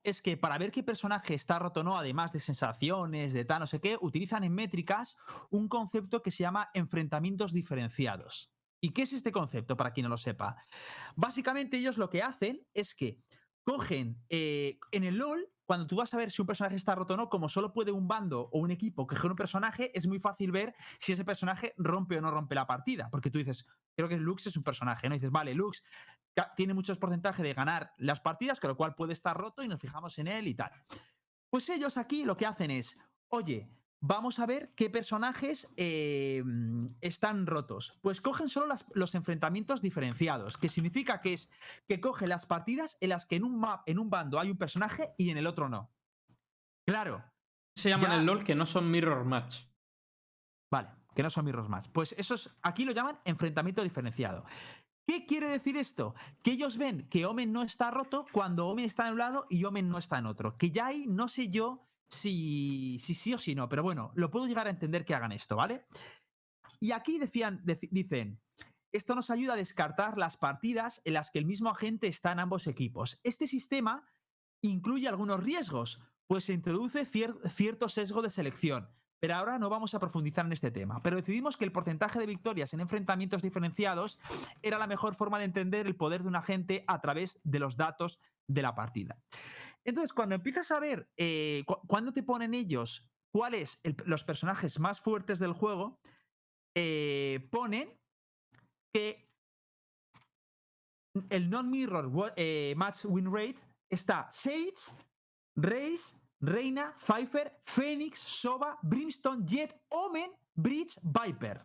[0.03, 3.61] es que para ver qué personaje está roto o no, además de sensaciones, de tal,
[3.61, 5.17] no sé qué, utilizan en métricas
[5.51, 8.53] un concepto que se llama enfrentamientos diferenciados.
[8.81, 10.57] ¿Y qué es este concepto, para quien no lo sepa?
[11.17, 13.19] Básicamente ellos lo que hacen es que
[13.65, 17.13] cogen eh, en el LOL, cuando tú vas a ver si un personaje está roto
[17.13, 20.19] o no, como solo puede un bando o un equipo coger un personaje, es muy
[20.19, 23.11] fácil ver si ese personaje rompe o no rompe la partida.
[23.11, 25.15] Porque tú dices, creo que Lux es un personaje, ¿no?
[25.15, 25.83] Dices, vale, Lux
[26.57, 29.81] tiene muchos porcentajes de ganar las partidas, con lo cual puede estar roto y nos
[29.81, 30.71] fijamos en él y tal.
[31.51, 32.97] Pues ellos aquí lo que hacen es,
[33.29, 33.69] oye,
[34.01, 36.45] vamos a ver qué personajes eh,
[37.01, 37.99] están rotos.
[38.03, 41.51] Pues cogen solo las- los enfrentamientos diferenciados, que significa que es
[41.89, 44.59] que coge las partidas en las que en un map, en un bando hay un
[44.59, 45.91] personaje y en el otro no.
[46.87, 47.25] Claro,
[47.77, 48.17] se llaman Ya.
[48.19, 49.65] el LOL que no son Mirror Match.
[50.71, 51.89] Vale, que no son mirrors más.
[51.89, 54.45] Pues esos aquí lo llaman enfrentamiento diferenciado.
[55.09, 56.15] ¿Qué quiere decir esto?
[56.43, 59.65] Que ellos ven que Omen no está roto cuando Omen está en un lado y
[59.65, 60.59] Omen no está en otro.
[60.59, 64.31] Que ya ahí no sé yo si, si sí o si no, pero bueno, lo
[64.31, 65.87] puedo llegar a entender que hagan esto, ¿vale?
[66.79, 68.39] Y aquí decían, dicen,
[68.93, 72.41] esto nos ayuda a descartar las partidas en las que el mismo agente está en
[72.41, 73.19] ambos equipos.
[73.25, 74.07] Este sistema
[74.61, 78.91] incluye algunos riesgos, pues se introduce cier- cierto sesgo de selección.
[79.21, 81.03] Pero ahora no vamos a profundizar en este tema.
[81.03, 84.21] Pero decidimos que el porcentaje de victorias en enfrentamientos diferenciados
[84.63, 87.77] era la mejor forma de entender el poder de un agente a través de los
[87.77, 89.21] datos de la partida.
[89.85, 95.01] Entonces, cuando empiezas a ver eh, cu- cuándo te ponen ellos cuáles los personajes más
[95.01, 96.01] fuertes del juego,
[96.75, 98.01] eh, ponen
[98.93, 99.29] que
[101.31, 103.57] el non-mirror eh, match win rate
[103.91, 104.93] está Sage,
[105.57, 111.65] Raze, Reina, Pfeiffer, Phoenix, Soba, Brimstone, Jet, Omen, Bridge, Viper.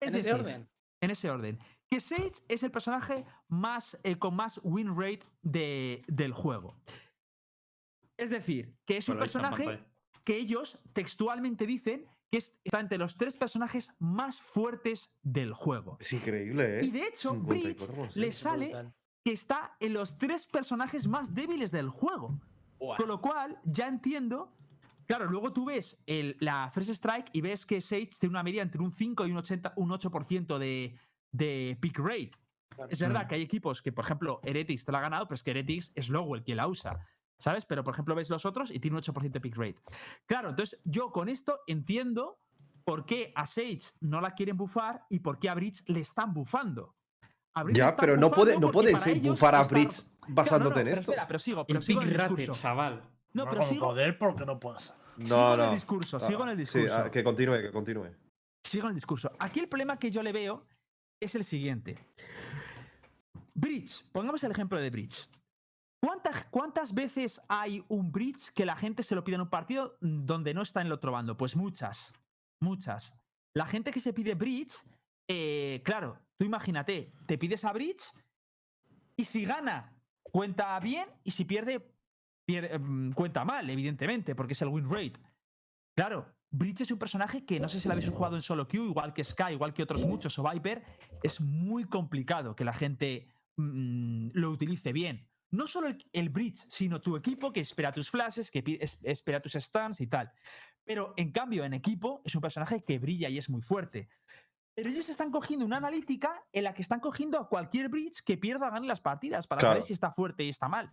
[0.00, 0.68] Es En ese orden.
[1.00, 1.58] En ese orden.
[1.90, 6.76] Que Sage es el personaje más, eh, con más win rate de- del juego.
[8.16, 9.84] Es decir, que es un personaje
[10.24, 15.96] que ellos textualmente dicen que es- está entre los tres personajes más fuertes del juego.
[16.00, 16.84] Es increíble, ¿eh?
[16.84, 17.88] Y de hecho, 54,6.
[18.04, 18.94] Breach le sale Brutal.
[19.24, 22.40] que está en los tres personajes más débiles del juego.
[22.78, 24.52] Con lo cual, ya entiendo.
[25.06, 28.62] Claro, luego tú ves el- la First Strike y ves que Sage tiene una media
[28.62, 30.96] entre un 5 y un, 80, un 8% de,
[31.30, 32.30] de pick rate.
[32.88, 33.28] Es verdad Mm.
[33.28, 35.92] que hay equipos que, por ejemplo, Heretics te la ha ganado, pero es que Heretics
[35.94, 37.06] es luego el que la usa.
[37.38, 37.66] ¿Sabes?
[37.66, 39.76] Pero, por ejemplo, ves los otros y tiene un 8% de pick rate.
[40.26, 42.38] Claro, entonces yo con esto entiendo
[42.84, 46.32] por qué a Sage no la quieren bufar y por qué a Breach le están
[46.32, 46.94] bufando.
[47.54, 51.00] A Ya, pero no, puede, no pueden bufar a Claro, no, basándote no, en pero
[51.00, 51.10] esto.
[51.12, 52.62] Espera, pero sigo, pero El sigo en pick el rate, discurso.
[52.62, 53.02] chaval.
[53.32, 54.94] No, No, pero sigo, poder porque no ser.
[55.18, 55.64] sigo No, en no.
[55.66, 56.96] el discurso, sigo en el Sí, discurso.
[57.04, 58.08] ah, que continúe, que continúe.
[58.64, 59.30] Sigo en el discurso.
[59.38, 60.66] Aquí el problema que yo le veo
[61.20, 61.98] es el siguiente.
[63.54, 65.28] Bridge, pongamos el ejemplo de Bridge.
[66.02, 69.96] ¿Cuántas, ¿Cuántas veces hay un Bridge que la gente se lo pide en un partido
[70.00, 71.36] donde no está en el otro bando?
[71.36, 72.12] Pues muchas,
[72.60, 73.14] muchas.
[73.54, 74.74] La gente que se pide Bridge,
[75.28, 78.12] eh, claro, tú imagínate, te pides a Bridge
[79.16, 81.94] y si gana, cuenta bien y si pierde,
[82.46, 85.20] mm, cuenta mal, evidentemente, porque es el win rate.
[85.96, 88.86] Claro, Breach es un personaje que no sé si lo habéis jugado en solo queue,
[88.86, 90.84] igual que Sky, igual que otros muchos, o Viper.
[91.22, 95.28] Es muy complicado que la gente mm, lo utilice bien.
[95.50, 98.62] No solo el, el Breach, sino tu equipo que espera tus flashes, que
[99.02, 100.32] espera tus stuns y tal.
[100.84, 104.08] Pero en cambio, en equipo es un personaje que brilla y es muy fuerte.
[104.76, 108.36] Pero ellos están cogiendo una analítica en la que están cogiendo a cualquier Breach que
[108.36, 109.74] pierda o gane las partidas para Claro.
[109.74, 110.92] saber si está fuerte y está mal.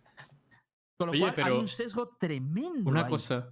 [0.98, 2.88] Con lo Oye, cual hay un sesgo tremendo.
[2.88, 3.10] Una ahí.
[3.10, 3.50] cosa.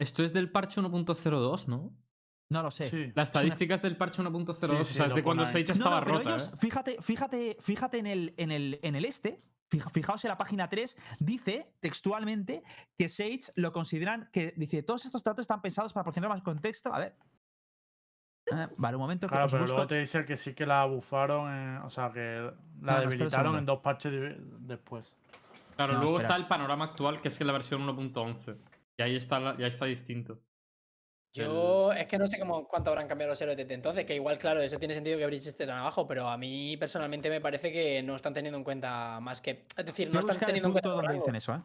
[0.00, 1.92] Esto es del parche 1.02, ¿no?
[2.50, 2.88] No lo sé.
[2.88, 3.12] Sí.
[3.14, 5.44] La estadística es del parche 1.02, Sí, o sea, sí, es de cuando.
[5.44, 6.56] Sage No, estaba no, pero rota, ellos, ¿eh?
[6.58, 9.38] fíjate, fíjate, fíjate en el, en el, en el este,
[9.70, 12.62] fija- fijaos en la página 3, dice textualmente
[12.96, 16.94] que Sage lo consideran, que dice, todos estos datos están pensados para proporcionar más contexto.
[16.94, 17.16] A ver.
[18.50, 20.84] Ah, vale, un momento que Claro, pero busco- luego te dice que sí que la
[20.86, 22.50] bufaron, en- o sea, que
[22.82, 24.12] la no, debilitaron en dos parches
[24.60, 25.12] después.
[25.76, 26.34] Claro, No, luego espera.
[26.34, 28.56] está el panorama actual, que es que la versión 1.11.
[28.96, 30.38] Y ahí está, la- ya está distinto.
[31.34, 34.38] Yo es que no sé cómo, cuánto habrán cambiado los héroes desde entonces, que igual,
[34.38, 37.70] claro, eso tiene sentido que Breach esté tan abajo, pero a mí personalmente me parece
[37.70, 39.66] que no están teniendo en cuenta más que.
[39.76, 40.88] Es decir, no están teniendo en cuenta.
[40.88, 41.62] donde dicen eso, ¿eh?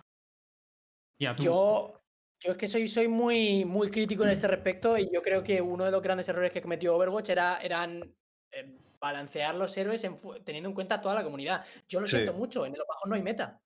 [1.18, 1.36] Tía.
[1.40, 2.03] Yo,
[2.44, 5.62] yo es que soy, soy muy, muy crítico en este respecto y yo creo que
[5.62, 8.04] uno de los grandes errores que cometió Overwatch era eran
[8.52, 11.64] eh, balancear los héroes en teniendo en cuenta toda la comunidad.
[11.88, 12.16] Yo lo Sí.
[12.18, 13.60] siento mucho, en el bajos no hay meta.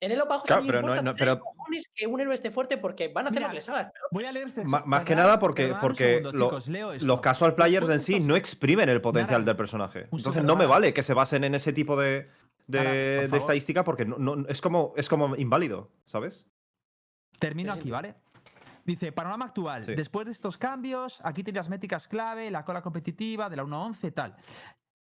[0.00, 1.40] En el bajos Claro, pero me no- importa no- pero-
[1.94, 3.92] que un héroe esté fuerte porque van a hacer Mira, lo que les haga.
[4.10, 7.54] Voy a leer este más que nada porque, porque segundo, lo- chicos, leo los casual
[7.54, 10.08] players en sí no exprimen el potencial Nara, del personaje.
[10.10, 12.28] Entonces no me vale que se basen en ese tipo de,
[12.66, 13.38] de, Nara, por de favor.
[13.38, 16.46] estadística porque no, no- es, como, es como inválido, ¿sabes?
[17.42, 17.90] Termino aquí.
[17.90, 18.14] ¿vale?
[18.84, 19.84] Dice, panorama actual.
[19.84, 19.94] Sí.
[19.94, 24.14] Después de estos cambios, aquí tienes las métricas clave, la cola competitiva de la 1.11,
[24.14, 24.36] tal.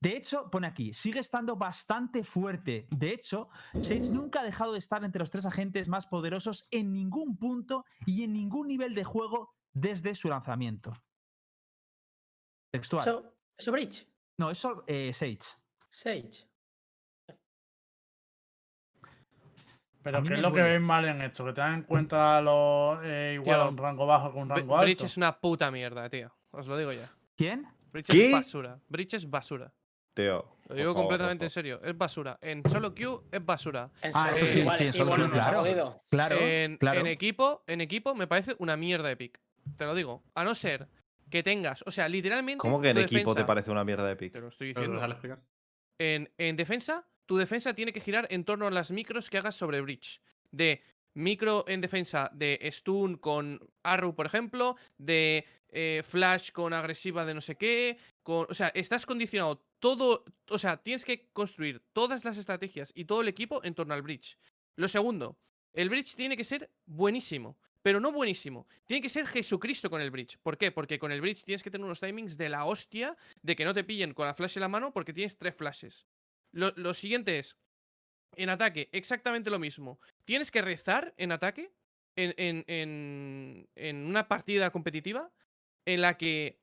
[0.00, 2.86] De hecho, pone aquí, sigue estando bastante fuerte.
[2.90, 6.92] De hecho, Sage nunca ha dejado de estar entre los tres agentes más poderosos en
[6.92, 10.94] ningún punto y en ningún nivel de juego desde su lanzamiento.
[12.72, 13.02] Textual.
[13.02, 14.06] Eso, eso Breach,
[14.38, 15.60] no, eso eh, Sage.
[15.90, 16.49] Sage.
[20.02, 21.44] Pero A ¿qué es lo que ven mal en esto?
[21.44, 24.90] Que tengan en cuenta los, eh, igual Tío, un rango bajo con un rango Breach
[24.98, 25.06] alto.
[25.06, 26.32] es una puta mierda, tío.
[26.52, 27.10] Os lo digo ya.
[27.36, 27.66] ¿Quién?
[27.92, 28.26] Breach ¿Qué?
[28.26, 28.78] es basura.
[28.88, 29.72] Breach es basura.
[30.14, 30.56] Tío.
[30.68, 31.80] Lo digo favor, completamente en serio.
[31.82, 32.38] Es basura.
[32.40, 33.90] En solo queue es basura.
[34.02, 36.02] En Ah, esto sí, igual, sí, en solo ha claro.
[36.08, 37.00] Claro, en, claro.
[37.00, 39.40] en equipo, en equipo me parece una mierda de pick.
[39.76, 40.22] Te lo digo.
[40.34, 40.88] A no ser
[41.28, 42.58] que tengas, o sea, literalmente.
[42.58, 44.32] ¿Cómo que en equipo te parece una mierda de pick?
[44.32, 45.00] Te lo estoy diciendo.
[45.98, 49.54] En, en defensa, tu defensa tiene que girar en torno a las micros que hagas
[49.54, 50.20] sobre Breach.
[50.50, 50.82] De
[51.14, 57.34] micro en defensa de stun con Arrow, por ejemplo, de eh, flash con agresiva de
[57.34, 57.98] no sé qué.
[58.24, 60.24] Con, o sea, estás condicionado todo.
[60.48, 64.02] O sea, tienes que construir todas las estrategias y todo el equipo en torno al
[64.02, 64.36] Breach.
[64.74, 65.38] Lo segundo,
[65.72, 67.56] el Breach tiene que ser buenísimo.
[67.82, 68.66] Pero no buenísimo.
[68.86, 70.36] Tiene que ser Jesucristo con el Bridge.
[70.42, 70.72] ¿Por qué?
[70.72, 73.72] Porque con el Bridge tienes que tener unos timings de la hostia de que no
[73.72, 76.06] te pillen con la flash en la mano porque tienes tres flashes.
[76.52, 77.56] Lo, lo siguiente es,
[78.36, 80.00] en ataque, exactamente lo mismo.
[80.24, 81.72] Tienes que rezar en ataque,
[82.16, 85.32] en, en, en, en una partida competitiva,
[85.84, 86.60] en la que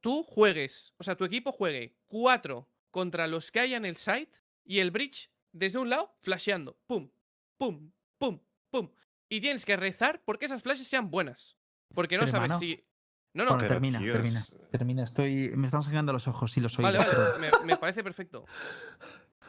[0.00, 4.40] tú juegues, o sea, tu equipo juegue cuatro contra los que haya en el site
[4.64, 6.78] y el bridge desde un lado flasheando.
[6.86, 7.10] Pum,
[7.58, 8.90] pum, pum, pum.
[9.28, 11.56] Y tienes que rezar porque esas flashes sean buenas.
[11.94, 12.84] Porque no Pero, sabes hermano, si.
[13.36, 15.04] No, no, Bueno, pero, termina, termina, termina.
[15.04, 16.96] Estoy, me están sacando los ojos y los oídos.
[16.96, 18.44] Vale, vale, me, me parece perfecto.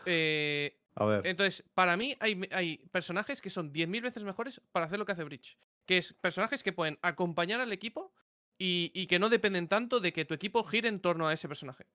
[0.10, 1.28] Eh, A ver.
[1.28, 5.12] entonces, para mí hay, hay personajes que son 10.000 veces mejores para hacer lo que
[5.12, 5.58] hace Breach.
[5.86, 8.13] Que es personajes que pueden acompañar al equipo
[8.58, 11.50] y, y que no dependen tanto de que tu equipo gire en torno a ese
[11.50, 11.88] personaje.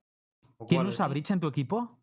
[0.69, 2.02] ¿Quién usa Breach en tu equipo?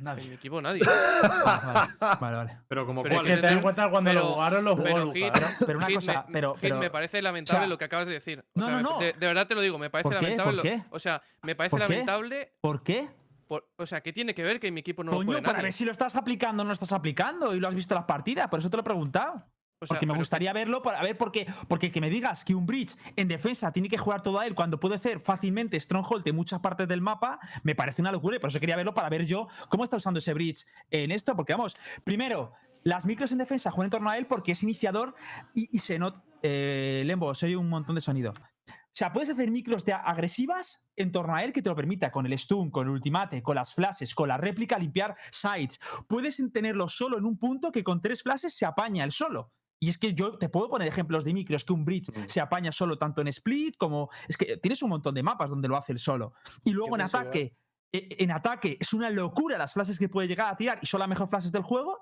[0.00, 0.28] En Nadie.
[0.28, 0.80] mi equipo nadie.
[1.22, 2.58] Ah, vale, vale, vale.
[2.68, 5.00] Pero como Pero es Es cuál que en Pero- cuenta cuando lo jugaron los pero
[5.02, 5.32] jugó Hit-.
[5.66, 8.06] Pero una Hit, cosa, me, pero, Hit, pero me parece lamentable sea, lo que acabas
[8.06, 8.44] de decir.
[8.54, 9.18] O no, sea, no, me- De, no.
[9.20, 10.44] de verdad te lo digo, me parece lamentable.
[10.44, 10.82] ¿Por lo- qué?
[10.90, 11.92] o sea, me parece ¿Por qué?
[11.92, 12.52] lamentable.
[12.62, 13.08] ¿por qué?
[13.46, 15.54] por- o sea, ¿qué tiene que ver que mi equipo no lo Coño, juegue para
[15.54, 15.64] nadie?
[15.64, 17.96] ver si lo estás aplicando o no lo estás aplicando y lo has visto en
[17.96, 19.44] las partidas, por eso te lo he preguntado.
[19.82, 21.46] O sea, porque me que- gustaría verlo para ver por qué.
[21.68, 24.54] Porque que me digas que un Bridge en defensa tiene que jugar todo a él
[24.54, 28.36] cuando puede hacer fácilmente Stronghold en muchas partes del mapa, me parece una locura.
[28.36, 31.34] Y por eso quería verlo para ver yo cómo está usando ese Bridge en esto.
[31.34, 32.52] Porque vamos, primero,
[32.84, 35.14] las micros en defensa juegan en torno a él porque es iniciador
[35.54, 36.22] y, y se nota.
[36.42, 38.32] Eh, Lembo, se oye un montón de sonido.
[38.32, 42.10] O sea, puedes hacer micros de agresivas en torno a él que te lo permita
[42.10, 45.78] con el stun, con el ultimate, con las flashes, con la réplica, limpiar sites.
[46.08, 49.52] Puedes tenerlo solo en un punto que con tres flashes se apaña él solo.
[49.82, 52.28] Y es que yo te puedo poner ejemplos de micros que un bridge Mm.
[52.28, 54.10] se apaña solo tanto en split como.
[54.28, 56.34] Es que tienes un montón de mapas donde lo hace él solo.
[56.64, 57.56] Y luego en ataque.
[57.92, 61.00] e- En ataque es una locura las flashes que puede llegar a tirar y son
[61.00, 61.98] las mejores flashes del juego.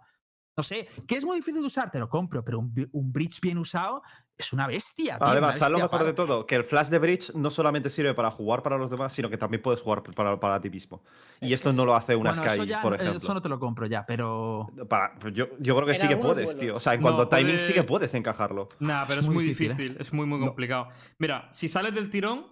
[0.58, 2.72] No sé, que es muy difícil de usar, te lo compro, pero un,
[3.12, 4.02] bridge bien usado
[4.36, 5.14] es una bestia.
[5.16, 6.46] tío, una Además, ¿sabes lo bestia mejor de todo?
[6.46, 9.38] Que el flash de Bridge no solamente sirve para jugar para los demás, sino que
[9.38, 11.04] también puedes jugar para, para ti mismo.
[11.40, 13.18] Y Es esto que no lo hace una Bueno, eso Sky, ya por eh, ejemplo.
[13.18, 14.68] Eso no te lo compro ya, pero.
[14.88, 16.58] Para- yo, yo creo que En sí que puedes, duelos.
[16.60, 16.74] tío.
[16.74, 18.68] O sea, en No, cuanto a timing sí que puede- puedes encajarlo.
[18.80, 20.00] Nah, pero Es es, muy muy difícil, difícil, ¿eh?
[20.00, 20.46] es muy, muy No.
[20.46, 20.88] complicado.
[21.18, 22.46] Mira, si sales del tirón,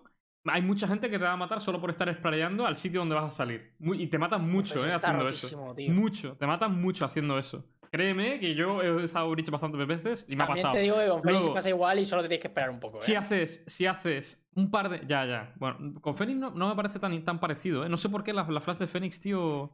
[0.48, 3.16] hay mucha gente que te va a matar solo por estar sprayando al sitio donde
[3.16, 3.74] vas a salir.
[3.80, 5.74] Muy- y te matan mucho, eso eh, haciendo eso.
[5.76, 5.92] tío.
[5.92, 7.64] Mucho, te matan mucho haciendo eso.
[7.96, 10.74] Créeme que yo he usado Breach bastantes veces y me ha pasado.
[10.74, 12.98] te digo que con Luego- pasa igual y solo te tienes que esperar un poco.
[12.98, 13.02] ¿eh?
[13.02, 15.00] Si haces, si haces un par de.
[15.06, 15.52] Ya, ya.
[15.56, 17.88] Bueno, con Fénix no, no me parece tan, tan parecido, ¿eh?
[17.88, 19.72] No sé por qué la, la flash de Fénix, tío.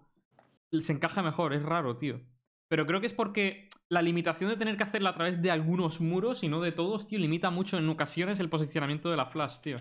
[0.80, 2.20] Se encaja mejor, es raro, tío.
[2.68, 6.00] Pero creo que es porque la limitación de tener que hacerla a través de algunos
[6.00, 9.58] muros y no de todos, tío, limita mucho en ocasiones el posicionamiento de la flash,
[9.60, 9.76] tío.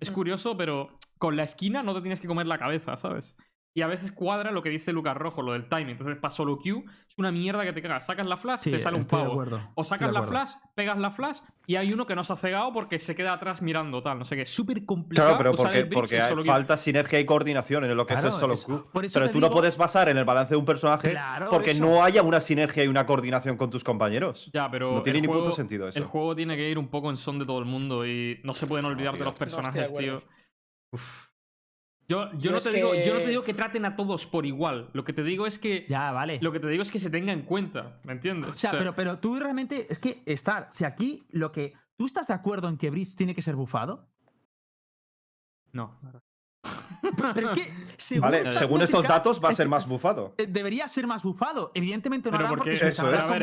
[0.00, 0.14] Es Mm.
[0.14, 3.36] curioso, pero con la esquina no te tienes que comer la cabeza, ¿sabes?
[3.76, 5.90] Y a veces cuadra lo que dice Lucas Rojo, lo del timing.
[5.90, 8.06] Entonces, para solo Q, es una mierda que te cagas.
[8.06, 9.44] Sacas la flash, Sí, te sale un pavo.
[9.74, 12.72] O sacas la flash, pegas la flash y hay uno que no se ha cegado
[12.72, 14.20] porque se queda atrás mirando, tal.
[14.20, 14.42] No sé qué.
[14.42, 15.30] Es súper complicado.
[15.30, 16.52] Claro, pero usar porque, el bridge porque en hay- solo queue.
[16.54, 18.90] falta sinergia y coordinación en lo que Claro, es el solo Q.
[19.12, 21.84] Pero tú no puedes basar en el balance de un personaje Claro, porque eso.
[21.84, 24.50] no haya una sinergia y una coordinación con tus compañeros.
[24.54, 24.92] Ya, pero.
[24.92, 25.98] no tiene el ni juego, puto sentido eso.
[25.98, 28.54] El juego tiene que ir un poco en son de todo el mundo y no
[28.54, 30.22] se pueden olvidar de los No personajes, tío.
[30.92, 31.33] Uf.
[32.06, 34.44] Yo, yo, no te digo, yo no te que- digo que traten a todos por
[34.44, 34.90] igual.
[34.92, 35.86] Lo que te digo es que.
[35.88, 36.38] Ya, vale.
[36.42, 38.50] Lo que te digo es que se tenga en cuenta, ¿me entiendes?
[38.50, 39.86] O sea, pero, pero tú realmente.
[39.90, 40.68] Es que estar.
[40.72, 41.72] Si aquí lo que.
[41.96, 44.08] ¿Tú estás de acuerdo en que Bridge tiene que ser bufado?
[45.72, 45.98] No.
[47.34, 47.72] Pero, es que.
[47.98, 50.34] según Vale, según estos datos va a ser más bufado.
[50.38, 51.70] eh, Debería ser más bufado.
[51.74, 53.28] Evidentemente no harán porque- porque Eso es.
[53.28, 53.42] ver,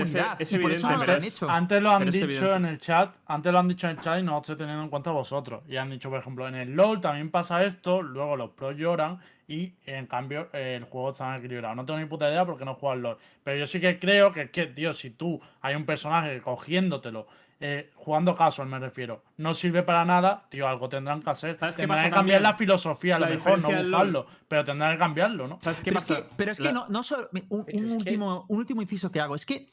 [0.50, 1.50] y por eso no lo han hecho.
[1.50, 2.56] Antes lo han Pero dicho evidente.
[2.56, 4.84] en el chat, antes lo han dicho en el chat y no lo estoy teniendo
[4.84, 5.62] en cuenta vosotros.
[5.68, 9.20] Y han dicho, por ejemplo, en el LOL también pasa esto, luego los pros lloran
[9.48, 11.76] y en cambio el juego está equilibrado.
[11.76, 13.18] No tengo ni puta idea porque no juego al LOL.
[13.44, 17.28] Pero yo sí que creo que, es que tío, si tú hay un personaje cogiéndotelo,
[17.64, 21.58] eh, jugando casual me refiero, no sirve para nada, tío, algo tendrán que hacer.
[21.60, 22.44] ¿Sabes qué Tendrán que cambiar también?
[22.44, 25.60] la filosofía, a lo La mejor, no bufarlo, pero tendrán que cambiarlo, ¿no?
[25.62, 27.30] ¿Sabes qué pero, es que, pero es que La- no, no solo.
[27.50, 29.36] Un, que- último, un último inciso que hago.
[29.36, 29.70] Es que.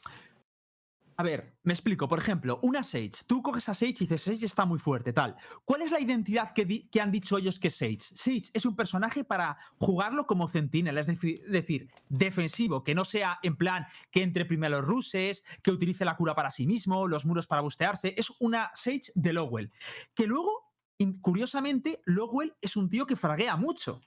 [1.19, 2.07] A ver, me explico.
[2.07, 3.11] Por ejemplo, una Sage.
[3.27, 5.35] Tú coges a Sage y dices, Sage está muy fuerte, tal.
[5.65, 7.99] ¿Cuál es la identidad que, han dicho ellos que es Sage?
[7.99, 13.57] Sage es un personaje para jugarlo como centinela, es decir, defensivo, que no sea en
[13.57, 17.47] plan que entre primero los ruses, que utilice la cura para sí mismo, los muros
[17.47, 18.15] para bustearse.
[18.15, 19.73] Es una Sage de Lowell.
[20.13, 20.71] Que luego,
[21.19, 23.99] curiosamente, Lowell es un tío que fraguea mucho.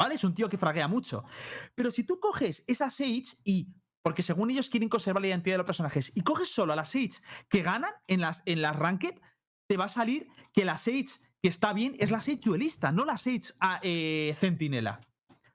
[0.00, 0.16] ¿Vale?
[0.16, 1.22] Es un tío que fraguea mucho.
[1.76, 3.68] Pero si tú coges esa Sage y.
[4.02, 6.12] Porque según ellos quieren conservar la identidad de los personajes.
[6.14, 9.20] Y coges solo a las Sage que ganan en las, en las Ranked,
[9.66, 13.04] te va a salir que la Sage que está bien es la Sage duelista, no
[13.04, 15.00] la Sage eh, centinela.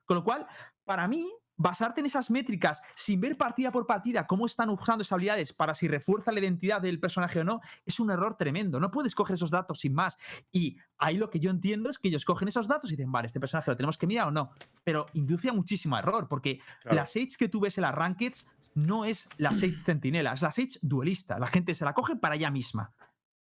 [0.06, 0.48] Con lo cual,
[0.84, 5.13] para mí, basarte en esas métricas sin ver partida por partida cómo están usando esas
[5.13, 8.80] habilidades para si refuerza la identidad del personaje o no, es un error tremendo.
[8.80, 10.18] No puedes coger esos datos sin más.
[10.52, 13.28] Y ahí lo que yo entiendo es que ellos cogen esos datos y dicen, vale,
[13.28, 14.52] este personaje lo tenemos que mirar o no.
[14.84, 16.96] Pero induce a muchísimo error, porque Claro.
[16.98, 20.51] la Sage que tú ves en las Rankeds no es la Sage centinela, es la
[20.51, 21.39] Sage duelista.
[21.39, 22.91] La gente se la coge para ella misma.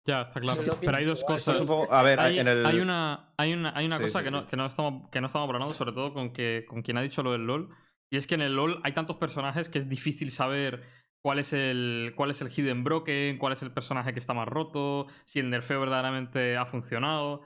[0.05, 0.61] Ya, está claro.
[0.79, 1.55] Pero hay dos cosas.
[1.55, 2.65] es un poco- a ver, hay, en el.
[2.65, 5.19] hay una, hay una, hay una Sí, cosa sí, que, no, que, no estamos, que
[5.19, 7.69] no estamos hablando, sobre todo con, que, con quien ha dicho lo del LOL.
[8.09, 10.83] Y es que en el LOL hay tantos personajes que es difícil saber
[11.21, 14.47] cuál es el, cuál es el hidden broken, cuál es el personaje que está más
[14.47, 17.41] roto, si el nerfeo verdaderamente ha funcionado.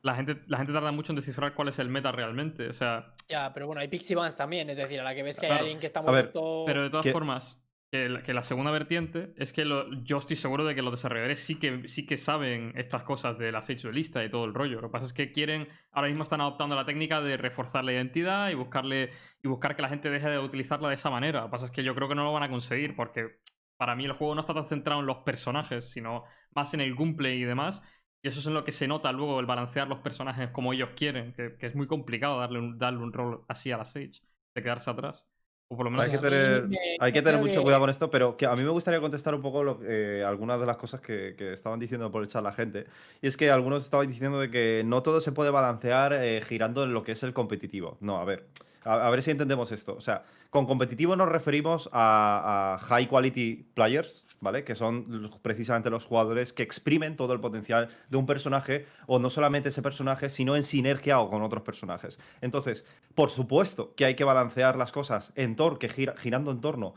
[0.00, 2.68] La gente, la gente tarda mucho en descifrar cuál es el meta realmente.
[2.68, 5.38] O sea, Ya, pero bueno, hay Pixie Bans también, es decir, a la que ves
[5.38, 7.62] que hay alguien que está muy ver, roto- pero de todas que- formas,
[7.92, 9.66] que la, segunda vertiente es que
[10.02, 13.52] yo estoy seguro de que los desarrolladores sí que, sí que saben estas cosas de
[13.52, 14.80] las hechos de lista y todo el rollo.
[14.80, 17.92] Lo que pasa es que quieren, ahora mismo están adoptando la técnica de reforzar la
[17.92, 19.10] identidad y buscarle
[19.42, 21.40] y buscar que la gente deje de utilizarla de esa manera.
[21.40, 23.40] Lo que pasa es que yo creo que no lo van a conseguir porque
[23.76, 26.24] para mí el juego no está tan centrado en los personajes, sino
[26.54, 27.82] más en el gameplay y demás.
[28.22, 30.90] Y eso es en lo que se nota luego el balancear los personajes como ellos
[30.96, 34.22] quieren, que, que es muy complicado darle un, darle un rol así a la Sage,
[34.54, 35.28] de quedarse atrás.
[35.72, 37.88] O por lo menos Hay que tener, me- hay que tener mucho que- cuidado con
[37.88, 40.76] esto, pero que a mí me gustaría contestar un poco lo- eh, algunas de las
[40.76, 42.84] cosas que, que estaban diciendo por el chat la gente.
[43.22, 46.84] Y es que algunos estaban diciendo de que no todo se puede balancear eh, girando
[46.84, 47.96] en lo que es el competitivo.
[48.00, 48.44] No, a ver,
[48.84, 49.94] a, a ver si entendemos esto.
[49.96, 54.64] O sea, con competitivo nos referimos a, a high quality players, ¿vale?
[54.64, 59.30] Que son precisamente los jugadores que exprimen todo el potencial de un personaje, o no
[59.30, 62.18] solamente ese personaje, sino en sinergia o con otros personajes.
[62.42, 62.84] Entonces,
[63.14, 66.94] por supuesto que hay que balancear las cosas en tor que gira- girando en torno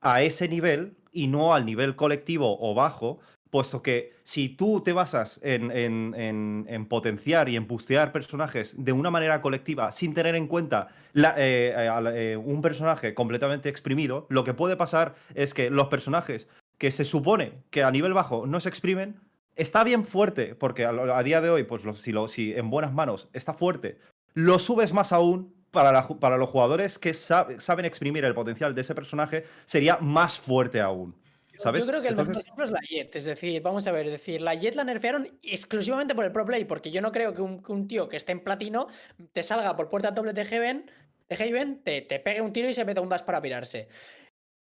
[0.00, 3.18] a ese nivel y no al nivel colectivo o bajo,
[3.50, 8.74] puesto que si tú te basas en, en- en- en potenciar y en bustear personajes
[8.76, 14.26] de una manera colectiva sin tener en cuenta eh, eh, eh, un personaje completamente exprimido,
[14.28, 16.48] lo que puede pasar es que los personajes
[16.78, 19.20] que se supone que a nivel bajo no se exprimen,
[19.56, 22.70] está bien fuerte, porque a, a día de hoy, pues lo- si, lo, si en
[22.70, 23.98] buenas manos está fuerte,
[24.34, 28.74] lo subes más aún para, la para los jugadores que sab- saben exprimir el potencial
[28.74, 31.14] de ese personaje, sería más fuerte aún.
[31.56, 31.84] ¿Sabes?
[31.84, 33.14] Yo creo que el mejor ejemplo es la Jet.
[33.14, 36.44] Es decir, vamos a ver, es decir, la Jet la nerfearon exclusivamente por el pro
[36.44, 38.88] play, porque yo no creo que un, que un tío que esté en platino
[39.32, 40.90] te salga por puerta doble de Heaven,
[41.28, 43.86] de Haven, te, te pegue un tiro y se meta un dash para pirarse.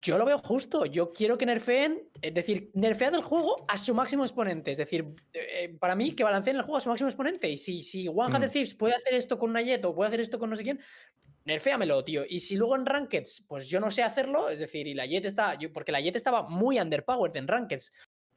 [0.01, 0.85] Yo lo veo justo.
[0.85, 4.71] Yo quiero que nerfeen, es decir, nerfead el juego a su máximo exponente.
[4.71, 7.49] Es decir, eh, para mí, que balanceen el juego a su máximo exponente.
[7.49, 8.49] Y si, si One Hat Mm.
[8.49, 10.79] Thieves puede hacer esto con una Jet o puede hacer esto con no sé quién,
[11.45, 12.23] nerféamelo, tío.
[12.27, 15.25] Y si luego en Rankeds, pues yo no sé hacerlo, es decir, y la Jet
[15.25, 15.55] está.
[15.59, 17.91] yo- porque la Jet estaba muy underpowered en Rankeds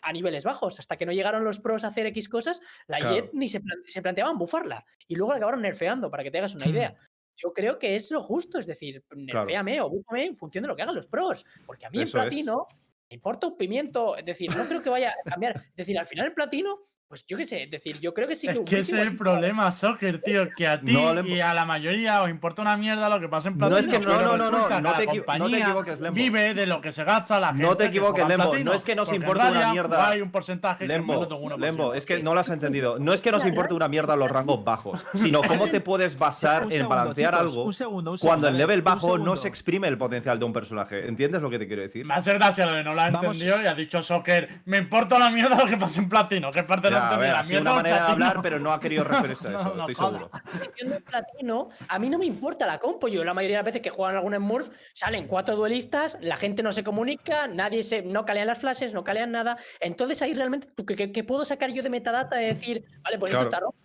[0.04, 0.80] a niveles bajos.
[0.80, 3.14] Hasta que no llegaron los pros a hacer X cosas, la Claro.
[3.14, 4.84] Jet ni se, se planteaban bufarla.
[5.06, 6.70] Y lugo la acabaron nerfeando, para que te hagas una Hmm.
[6.70, 6.94] idea.
[7.36, 10.76] Yo creo que es lo justo, es decir, nerféame o búfame en función de lo
[10.76, 11.44] que hagan los pros.
[11.66, 12.28] Porque a mí Eso en es.
[12.28, 12.66] platino
[13.10, 14.16] me importa un pimiento.
[14.16, 15.56] Es decir, no creo que vaya a cambiar.
[15.70, 18.34] Es decir, al final el platino, pues yo qué sé, es decir, yo creo que
[18.34, 20.48] sí que Es que ese es el problema, Soccer, tío.
[20.56, 23.48] Que a ti No, y a la mayoría os importa una mierda lo que pasa
[23.50, 23.78] en No, platino.
[23.80, 26.14] es que no, no, no, no, no te no te equivoques, Lembo.
[26.14, 27.62] Vive de lo que se gasta la gente.
[27.64, 30.08] No te que equivoques, Lembo, platino, no es que nos importe una mierda.
[30.08, 31.58] Hay un porcentaje que es Lembo, menos de un 1%.
[31.58, 32.98] Lembo, es que no lo has entendido.
[32.98, 33.50] No es que nos Claro.
[33.56, 37.64] importe una mierda los rangos bajos, sino cómo te puedes basar en balancear chicos, algo
[37.64, 40.54] un segundo, un cuando segundo, ver, level bajo no se exprime el potencial de un
[40.54, 41.06] personaje.
[41.06, 42.06] ¿Entiendes lo que te quiero decir?
[42.06, 44.62] Me hace gracia lo de no lo ha entendido y ha dicho Soccer.
[44.64, 46.50] Me importa una mierda lo que pasa en platino.
[46.50, 48.72] Que parte no Ya, a ver, ha sido una del manera de hablar, pero no
[48.72, 50.30] ha querido referirse a eso, no estoy seguro.
[51.06, 53.08] Platino, a mí no me importa la compo.
[53.08, 56.62] Yo la mayoría de las veces que juegan algún Smurf, salen cuatro duelistas, la gente
[56.62, 58.02] no se comunica, nadie se.
[58.02, 59.56] no calean las flashes, no calean nada.
[59.80, 63.18] Entonces ahí realmente, ¿tú ¿qué, qué- qué puedo sacar yo de metadata de decir, vale,
[63.18, 63.44] pues Claro.
[63.48, 63.76] esto está roto?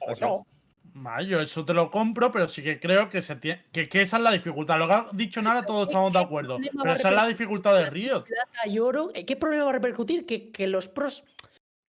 [0.00, 0.46] O Eso no.
[0.92, 4.02] Vale, yo eso te lo compro, pero sí que creo que se tiene, que, que
[4.02, 4.76] esa es la dificultad.
[4.76, 6.58] Lo que ha dicho Nara, todos estamos de acuerdo.
[6.58, 8.24] Pero esa es la dificultad de Riot.
[8.24, 10.26] plata y oro, eh, ¿qué problema va a repercutir?
[10.26, 11.22] Que, que los pros.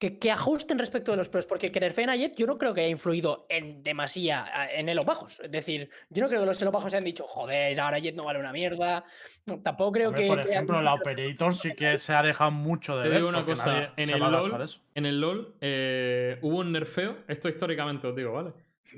[0.02, 2.74] Que, que ajusten respecto de los pros, porque que nerfeen a Jet yo no creo
[2.74, 5.39] que haya influido en demasía a- en elos bajos.
[5.41, 8.24] Es decir, yo no creo que los elos bajos hayan dicho, joder, ahora Jet no
[8.24, 9.06] vale una mierda.
[9.64, 10.28] Tampoco creo Hombre, que.
[10.28, 13.18] por que ejemplo, haya- la Operator sí que se ha dejado mucho de Te ver.
[13.20, 14.80] digo una cosa, en se el LoL-.
[14.95, 18.54] En el LOL eh, hubo un nerfeo, esto históricamente os digo, ¿vale?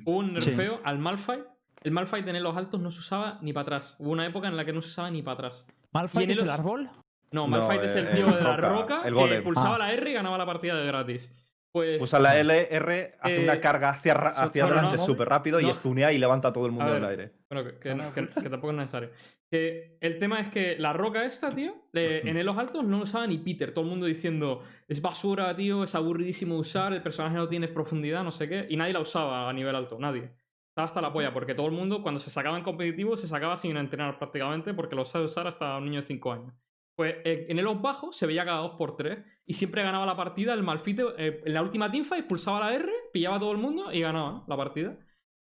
[0.06, 1.44] Hubo un nerfeo al Malphite.
[1.84, 3.98] El Malphite en los altos no se usaba ni para atrás.
[4.00, 5.68] Hubo una época en la que no se usaba ni para atrás.
[5.92, 6.90] ¿Malphite es el árbol?
[7.34, 9.80] No, No, Malphite es el eh, tío de la roca, roca el que pulsaba Ah.
[9.80, 11.34] la R y ganaba la partida de gratis.
[11.72, 12.00] Pues.
[12.00, 15.06] Usa la LR, hace Eh, una carga hacia, hacia adelante no.
[15.06, 17.20] súper rápido y estunea y levanta a todo el mundo A en el ver.
[17.20, 17.32] aire.
[17.50, 19.10] Bueno, que, que no- que- que tampoco es necesario.
[19.50, 23.04] Que el tema es que la roca esta, tío, le- en los altos no lo
[23.06, 23.74] usaba ni Peter.
[23.74, 28.24] Todo el mundo diciendo, es basura, tío, es aburridísimo usar, el personaje no tiene profundidad,
[28.24, 28.68] no sé qué.
[28.70, 30.30] Y nadie la usaba a nivel alto, nadie.
[30.70, 33.58] Estaba hasta la polla, porque todo el mundo, cuando se sacaba en competitivo, se sacaba
[33.58, 36.54] sin entrenar prácticamente, porque lo sabe usar hasta un niño de 5 años.
[36.96, 40.62] Pues eh, en el bajo se veía cada 2x3 y siempre ganaba la partida el
[40.64, 41.04] Malfite.
[41.18, 44.44] eh, en la última teamfight pulsaba la R, pillaba a todo el mundo y ganaba
[44.48, 44.98] la partida.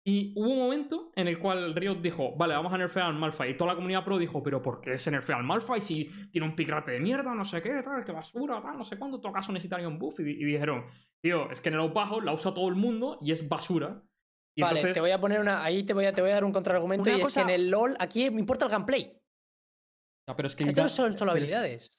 [0.05, 3.51] Y hubo un momento en el cual Riot dijo, vale, vamos a nerfear al Malphite.
[3.51, 6.45] Y toda la comunidad pro dijo, pero ¿por qué se nerfea al Malphite si tiene
[6.45, 9.21] un picrate de mierda, no sé qué, tal, qué basura, tal, no sé cuándo, en
[9.21, 10.19] todo caso necesitaría un buff?
[10.19, 10.85] Y, y dijeron,
[11.21, 14.01] tío, es que en el bajo la usa todo el mundo y es basura.
[14.55, 15.63] Y Vale, entonces, te voy a poner una.
[15.63, 17.53] Ahí te voy a, te voy a dar un contraargumento Una y es cosa- que
[17.53, 19.19] en el LOL aquí me importa el gameplay.
[20.27, 21.91] Ya, pero es que Esto ya- no son solo habilidades.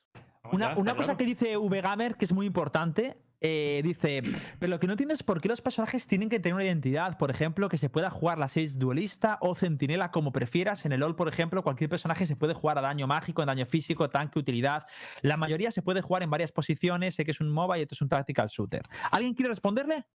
[0.45, 3.17] No, Una, cosa que dice VGamer que es muy importante
[3.47, 4.23] eh, dice,
[4.59, 7.19] pero lo que no entiendo es por qué los personajes tienen que tener una identidad.
[7.19, 10.87] Por ejemplo, que se pueda jugar la 6 duelista o centinela como prefieras.
[10.87, 13.67] En el LoL, por ejemplo, cualquier personaje se puede jugar a daño mágico, a daño
[13.67, 14.87] físico, tanque, utilidad.
[15.21, 17.17] La mayoría se puede jugar en varias posiciones.
[17.17, 18.83] Sé que es un MOBA y esto es un tactical shooter.
[19.11, 20.07] ¿Alguien quiere responderle?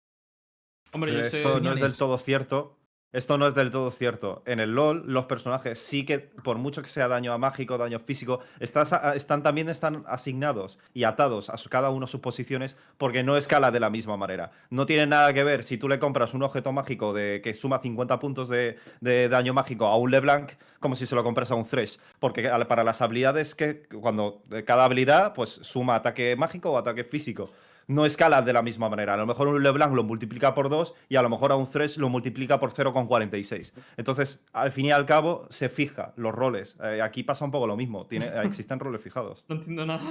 [0.93, 1.43] Hombre, yo sé.
[1.43, 2.78] esto no es del todo cierto.
[3.11, 4.43] Esto no es del todo cierto.
[4.45, 8.41] En el LoL, los personajes sí que, por mucho que sea daño mágico, daño físico,
[8.61, 12.77] estás a- están, también están asignados y atados a su- cada uno a sus posiciones
[12.99, 14.51] porque no escala de la misma manera.
[14.69, 17.79] No tiene nada que ver si tú le compras un objeto mágico de, que suma
[17.81, 21.55] 50 puntos de, de daño mágico a un LeBlanc como si se lo compras a
[21.55, 21.99] un Thresh.
[22.21, 27.49] Porque para las habilidades que, cuando cada habilidad pues suma ataque mágico o ataque físico
[27.89, 29.15] no escalan de la misma manera.
[29.15, 31.67] A lo mejor un LeBlanc lo multiplica por 2 y a lo mejor a un
[31.69, 33.73] Thresh lo multiplica por 0,46.
[33.97, 36.79] Entonces, al fin y al cabo, se fija los roles.
[36.85, 38.07] Eh, aquí pasa un poco lo mismo.
[38.07, 39.45] Tiene, existen roles fijados.
[39.49, 40.05] No entiendo nada.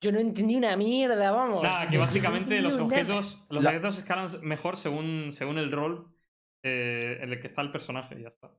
[0.00, 1.62] Yo no entendí una mierda, vamos.
[1.62, 6.08] Nada, que básicamente los No, objetos, los La- objetos escalan mejor según, según el rol
[6.64, 8.50] eh, en el que está el personaje y ya está.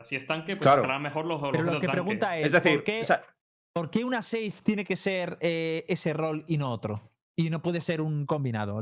[0.00, 0.82] Si es tanque, pues Claro.
[0.82, 2.02] escalan mejor los, los Pero lo que tanque.
[2.02, 3.20] pregunta es, Es decir, ¿por, qué, o sea,
[3.74, 7.00] por qué una 6 tiene que ser eh, ese rol y no otro?
[7.36, 8.80] Y no puede ser un combinado.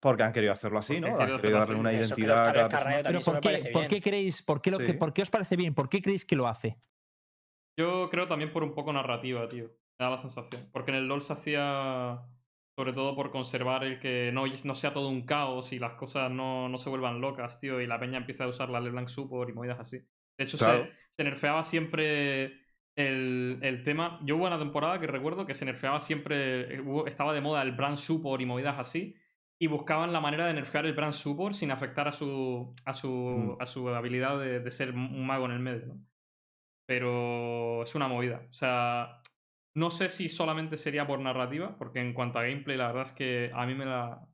[0.00, 1.18] Porque han querido hacerlo así, Porque ¿no?
[1.20, 4.78] han querido darle una identidad a cada Pero ¿por qué, por creéis, por qué, lo
[4.78, 4.92] que, Sí.
[4.94, 5.74] por qué os parece bien?
[5.74, 6.78] ¿Por qué creéis que lo hace?
[7.78, 9.64] Yo creo también por un poco narrativa, tío.
[9.98, 10.68] Me da la sensación.
[10.72, 12.22] Porque en el LoL se hacía
[12.78, 16.30] sobre todo por conservar el que no, no sea todo un caos y las cosas
[16.30, 19.50] no, no se vuelvan locas, tío, y la peña empieza a usar la LeBlanc Support
[19.50, 19.98] y movidas así.
[20.38, 22.59] De hecho, se- se, nerfeaba siempre
[22.96, 24.20] el, el tema.
[24.24, 27.72] Yo hubo una temporada que recuerdo que se nerfeaba siempre, eh, estaba de moda el
[27.72, 29.16] Brand Support y movidas así,
[29.58, 33.08] y buscaban la manera de nerfear el Brand Support sin afectar a su, a su,
[33.08, 33.62] Mm.
[33.62, 36.06] a su habilidad de, de ser un mago en el medio, ¿no?
[36.86, 38.46] Pero es una movida.
[38.50, 39.22] O sea,
[39.74, 43.12] no sé si solamente sería por narrativa, porque en cuanto a gameplay, la verdad es
[43.12, 44.26] que a mí me la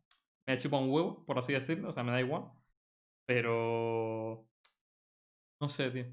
[0.47, 2.45] me chupa un huevo, por así decirlo, o sea, me da igual.
[3.27, 4.49] Pero
[5.61, 6.07] no sé, tío.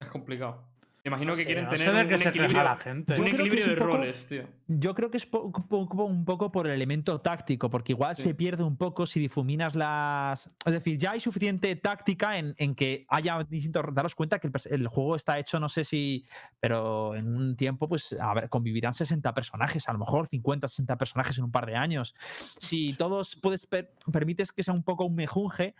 [0.00, 0.71] Es complicado.
[1.04, 3.14] Me imagino No que sé, quieren No tener un, qué un se equilibrio, la gente.
[3.16, 4.48] Yo un creo que equilibrio es de un poco- roles, tío.
[4.68, 8.14] Yo creo que es po- po- po- un poco por el elemento táctico, porque igual
[8.14, 8.22] Sí.
[8.22, 10.48] se pierde un poco si difuminas las.
[10.64, 13.84] Es decir, ya hay suficiente táctica en, en que haya distintos.
[13.92, 16.24] Daros cuenta que el juego está hecho, no sé si.
[16.60, 20.96] Pero en un tiempo, pues a ver, convivirán 60 personajes, a lo mejor 50, 60
[20.98, 22.14] personajes en un par de años.
[22.60, 25.74] Si todos puedes per- permites que sea un poco un mejunje,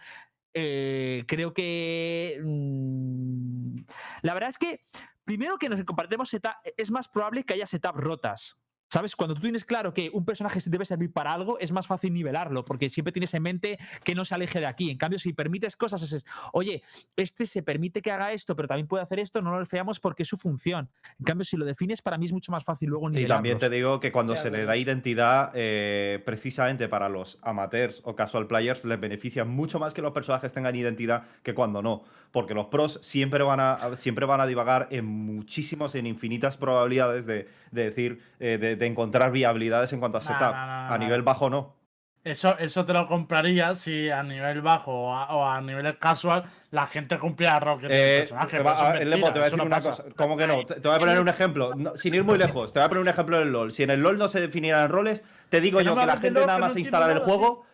[0.52, 2.40] eh, creo que.
[2.44, 3.76] mm,
[4.22, 4.80] la verdad es que
[5.24, 8.61] primero que nos compartemos setup, es más probable que haya setup rotas.
[8.92, 9.16] ¿Sabes?
[9.16, 12.12] Cuando tú tienes claro que un personaje se debe servir para algo, es más fácil
[12.12, 14.90] nivelarlo, porque siempre tienes en mente que no se aleje de aquí.
[14.90, 16.82] En cambio, si permites cosas, es, oye,
[17.16, 20.24] este se permite que haga esto, pero también puede hacer esto, no lo feamos porque
[20.24, 20.90] es su función.
[21.18, 23.36] En cambio, si lo defines, para mí es mucho más fácil luego Y nivelarlos.
[23.38, 28.02] también te digo que cuando Sí, se le da identidad, eh, precisamente para los amateurs
[28.04, 32.04] o casual players, les beneficia mucho más que los personajes tengan identidad que cuando no.
[32.30, 37.24] Porque los pros siempre van a, siempre van a divagar en muchísimos, en infinitas probabilidades
[37.24, 40.52] de, de decir, eh, de, de encontrar viabilidades en cuanto a setup.
[40.54, 41.76] a nivel bajo no.
[42.24, 46.44] Eso, eso te lo compraría si a nivel bajo o a, o a nivel casual
[46.70, 48.58] la gente que tiene el Eh, personaje.
[48.58, 49.90] va- pero eso a- Lembo, mentira, te voy a decir no una pasa.
[49.90, 50.04] cosa.
[50.14, 50.64] ¿Cómo que no?
[50.64, 51.72] Te, te voy a poner un ejemplo.
[51.74, 53.72] No, sin ir muy lejos, te voy a poner un ejemplo en el LOL.
[53.72, 56.20] Si en el LOL no se definieran roles, te digo Que yo que la de
[56.22, 57.64] gente LOL, nada más no se instala entiendo el juego.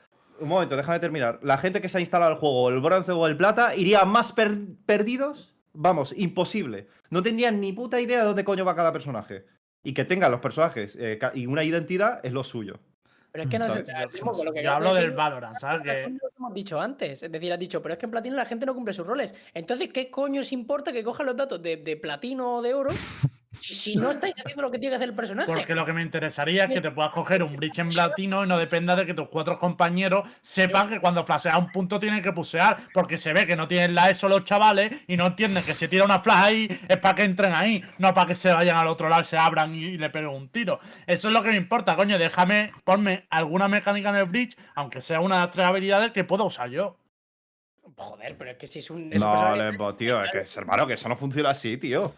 [0.40, 1.40] Un momento, déjame terminar.
[1.42, 4.32] La gente que se ha instalado el juego, el bronce o el plata, iría más
[4.32, 4.56] per-
[4.86, 5.54] perdidos.
[5.74, 6.88] Vamos, imposible.
[7.10, 9.44] No tendrían ni puta idea de dónde coño va cada personaje.
[9.82, 12.78] Y que tengan los personajes eh, y una identidad es lo suyo.
[13.30, 13.66] Pero es que no.
[14.12, 15.82] Timo, con lo que Yo hablo de del Valorant, ¿sabes?
[15.82, 17.22] Que es lo que hemos dicho antes.
[17.22, 19.34] Es decir, has dicho, pero es que en platino la gente no cumple sus roles.
[19.54, 22.90] Entonces, ¿qué coño os importa que cojan los datos de, de platino o de oro
[23.60, 25.52] si, si no estáis haciendo lo que tiene que hacer el personaje?
[25.52, 28.48] Porque lo que me interesaría es que te puedas coger un bridge en platino y
[28.48, 32.32] no dependa de que tus cuatro compañeros sepan que cuando flashea un punto tienen que
[32.32, 32.78] pusear.
[32.92, 35.88] Porque se ve que no tienen la ESO los chavales y no entienden que si
[35.88, 38.88] tira una flash ahí es para que entren ahí, no para que se vayan al
[38.88, 40.80] otro lado, se abran y, y le peguen un tiro.
[41.06, 42.18] Eso es lo que me importa, coño.
[42.18, 46.24] Déjame, ponme alguna mecánica en el bridge, aunque sea una de las tres habilidades que
[46.24, 46.96] pueda usar yo.
[47.96, 49.12] Joder, pero es que si es un.
[49.12, 52.12] es No, Lembo, tío, es que es hermano, que eso no funciona así, tío.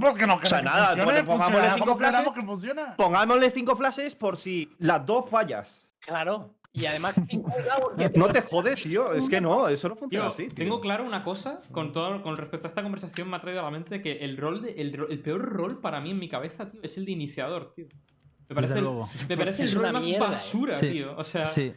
[0.00, 2.32] Porque no O sea, que nada, funcione, bueno, pongámosle cinco flashes.
[2.32, 2.96] que funciona.
[2.96, 5.88] Pongámosle cinco flashes por si las dos fallas.
[6.00, 6.54] Claro.
[6.72, 7.14] Y además.
[8.14, 9.12] No te jodes, tío.
[9.14, 10.46] Es que no, eso no funciona Tío, así.
[10.48, 10.54] tío.
[10.54, 13.64] tengo claro una cosa con todo con respecto a esta conversación me ha traído a
[13.64, 16.80] la mente que el rol de, el, peor rol para mí en mi cabeza, tío,
[16.82, 17.86] es el de iniciador, tío.
[18.48, 19.06] Me parece, el, luego.
[19.28, 20.28] me parece el Es rol más mierda, eh.
[20.30, 21.16] basura, Sí, tío.
[21.16, 21.74] O sea, Sí.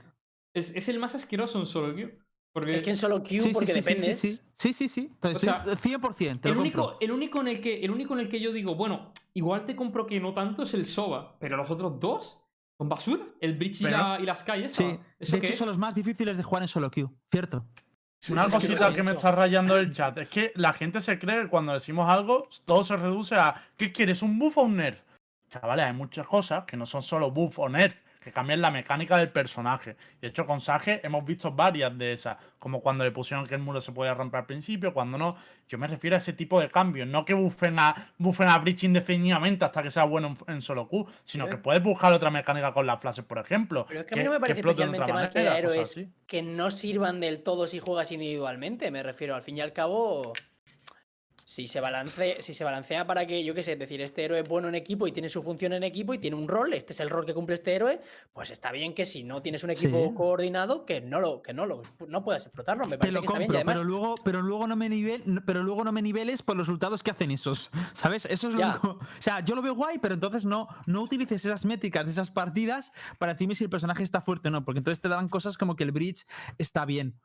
[0.53, 2.19] es, es el más asqueroso en solo queue.
[2.51, 4.13] Porque Es que en solo Q, Sí, sí, porque sí, sí, depende.
[4.15, 5.11] Sí, sí, sí, sí, sí.
[5.19, 6.97] Pues O sea, estoy 100%, te el lo único, compro.
[6.99, 9.75] el, único en el que, el único en el que yo digo, bueno, igual te
[9.75, 12.41] compro que no tanto es el Soba, pero los otros dos,
[12.77, 13.23] Son basura.
[13.41, 14.75] El Bridge y, Pero- la, y la Sky, esa.
[14.75, 15.57] Sí, ¿Eso de hecho es?
[15.59, 17.65] son los más difíciles de jugar en solo queue, ¿cierto?
[18.29, 21.47] Una cosita que me está rayando el chat es que la gente se cree que
[21.49, 24.21] cuando decimos algo, todo se reduce a ¿qué quieres?
[24.21, 25.01] ¿Un buff o un nerf?
[25.49, 29.17] Chavales, hay muchas cosas que no son solo buff o nerf, que cambian la mecánica
[29.17, 29.95] del personaje.
[30.21, 33.61] De hecho, con Sage hemos visto varias de esas, como cuando le pusieron que el
[33.61, 35.37] muro se podía romper al principio, cuando no.
[35.67, 38.83] Yo me refiero a ese tipo de cambios, no que buffen a, buffen a Breach
[38.83, 42.29] indefinidamente hasta que sea bueno en, en solo Q, sino Pero- que puedes buscar otra
[42.29, 43.85] mecánica con las flashes, por ejemplo.
[43.87, 47.19] Pero es que a mí no me parece especialmente mal que héroes que no sirvan
[47.19, 48.91] del todo si juegas individualmente.
[48.91, 50.33] Me refiero, al fin y al cabo,
[51.59, 54.39] si se balancea, si se balancea para que, yo qué sé, es decir, este héroe
[54.39, 56.93] es bueno en equipo y tiene su función en equipo y tiene un rol, este
[56.93, 57.99] es el rol que cumple este héroe,
[58.31, 60.15] pues está bien que si no tienes un equipo Sí.
[60.15, 62.85] coordinado, que no lo, que no lo, no puedas explotarlo.
[62.85, 63.51] Me Te parece lo que está bien.
[63.51, 66.41] Y compro, además, pero luego, pero luego no me nivel, pero luego no me niveles
[66.41, 67.69] por los resultados que hacen esos.
[67.93, 68.25] ¿Sabes?
[68.25, 68.87] Eso es lo único.
[69.01, 72.31] O sea, yo lo veo guay, pero entonces no, no utilices esas métricas de esas
[72.31, 75.57] partidas para decirme si el personaje está fuerte o no, porque entonces te dan cosas
[75.57, 76.25] como que el bridge
[76.57, 77.15] está bien.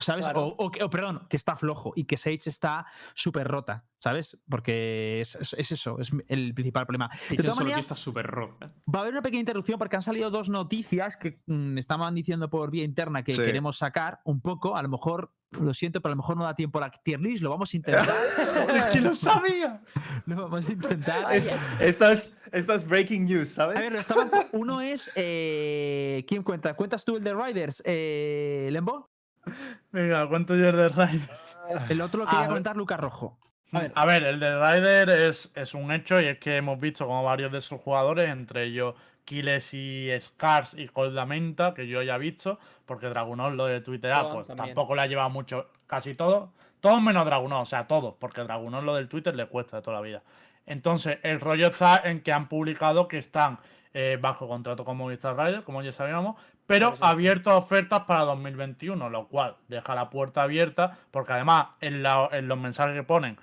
[0.00, 0.24] ¿Sabes?
[0.26, 0.46] Claro.
[0.46, 4.38] O, o que- o, perdón, que está flojo y que Sage está súper rota, ¿sabes?
[4.48, 7.10] Porque es, es- es eso, es el principal problema.
[7.28, 8.66] De todas maneras, está súper roto.
[8.66, 8.70] ¿eh?
[8.94, 12.48] Va a haber una pequeña interrupción porque han salido dos noticias que mm, estaban diciendo
[12.48, 13.42] por vía interna que Sí.
[13.42, 14.76] queremos sacar un poco.
[14.76, 17.18] A lo mejor, lo siento, pero a lo mejor no da tiempo a la tier
[17.20, 17.42] list.
[17.42, 18.06] Lo vamos a intentar.
[18.76, 19.82] ¡Es que lo sabía!
[20.26, 21.34] lo vamos a intentar.
[21.34, 23.76] Es- estas, estas breaking news, ¿sabes?
[23.76, 25.10] A ver, lo estaban- uno es.
[25.16, 26.74] eh, ¿Quién cuenta?
[26.74, 27.82] ¿Cuentas tú el de Riders?
[27.84, 29.10] Eh, ¿Lembo?
[29.92, 31.28] Venga, cuento yo el de Raiden.
[31.88, 32.48] El otro lo A quería ver.
[32.48, 33.38] comentar Lucas Rojo.
[33.72, 33.92] A ver.
[33.94, 37.22] A ver, el de Ryder es, es un hecho y es que hemos visto como
[37.22, 42.18] varios de sus jugadores, entre ellos Kiles y Scars y Coldamenta, que yo ya he
[42.18, 44.68] visto, porque Dragunov lo de Twitter pues también.
[44.68, 48.82] tampoco le ha llevado mucho, casi todo, todos menos Dragunov, o sea, todos, porque Dragunov
[48.84, 50.22] lo del Twitter le cuesta de toda la vida.
[50.64, 53.58] Entonces, el rollo está en que han publicado que están
[53.92, 56.36] eh, bajo contrato con Movistar Rider, como ya sabíamos,
[56.68, 62.02] pero abiertos a ofertas para 2021, lo cual deja la puerta abierta, porque además en,
[62.02, 63.36] la- en los mensajes que ponen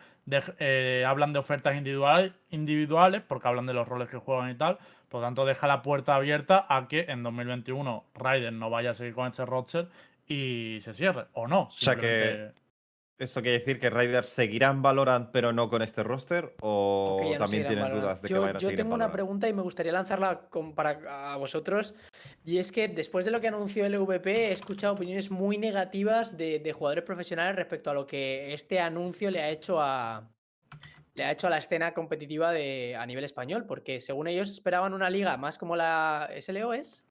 [0.59, 4.77] eh, hablan de ofertas individuales, individuales, porque hablan de los roles que juegan y tal,
[5.09, 8.93] por lo tanto deja la puerta abierta a que en 2021 Ryder no vaya a
[8.95, 9.87] seguir con este roster
[10.27, 11.69] y se cierre, o no.
[11.71, 12.51] sea que
[13.17, 16.53] ¿Esto quiere decir que Raiders seguirán Valorant pero no con este roster?
[16.59, 18.03] ¿O que no también tienen Valorant.
[18.03, 20.41] dudas de que yo, vayan a yo seguir tengo una pregunta y me gustaría lanzarla
[20.49, 21.95] con- para a vosotros.
[22.43, 26.35] Y es que después de lo que anunció el LVP, he escuchado opiniones muy negativas
[26.35, 30.29] de, de jugadores profesionales respecto a lo que este anuncio le ha hecho a.
[31.13, 34.93] Le ha hecho a la escena competitiva de, a nivel español, porque según ellos esperaban
[34.93, 37.04] una liga más como la SLOS, Hmm.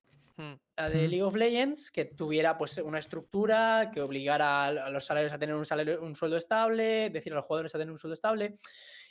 [0.76, 1.08] La de.
[1.08, 5.54] League of Legends, que tuviera pues una estructura, que obligara a los salarios a tener
[5.54, 8.56] un, salario, un sueldo estable, decir a los jugadores a tener un sueldo estable,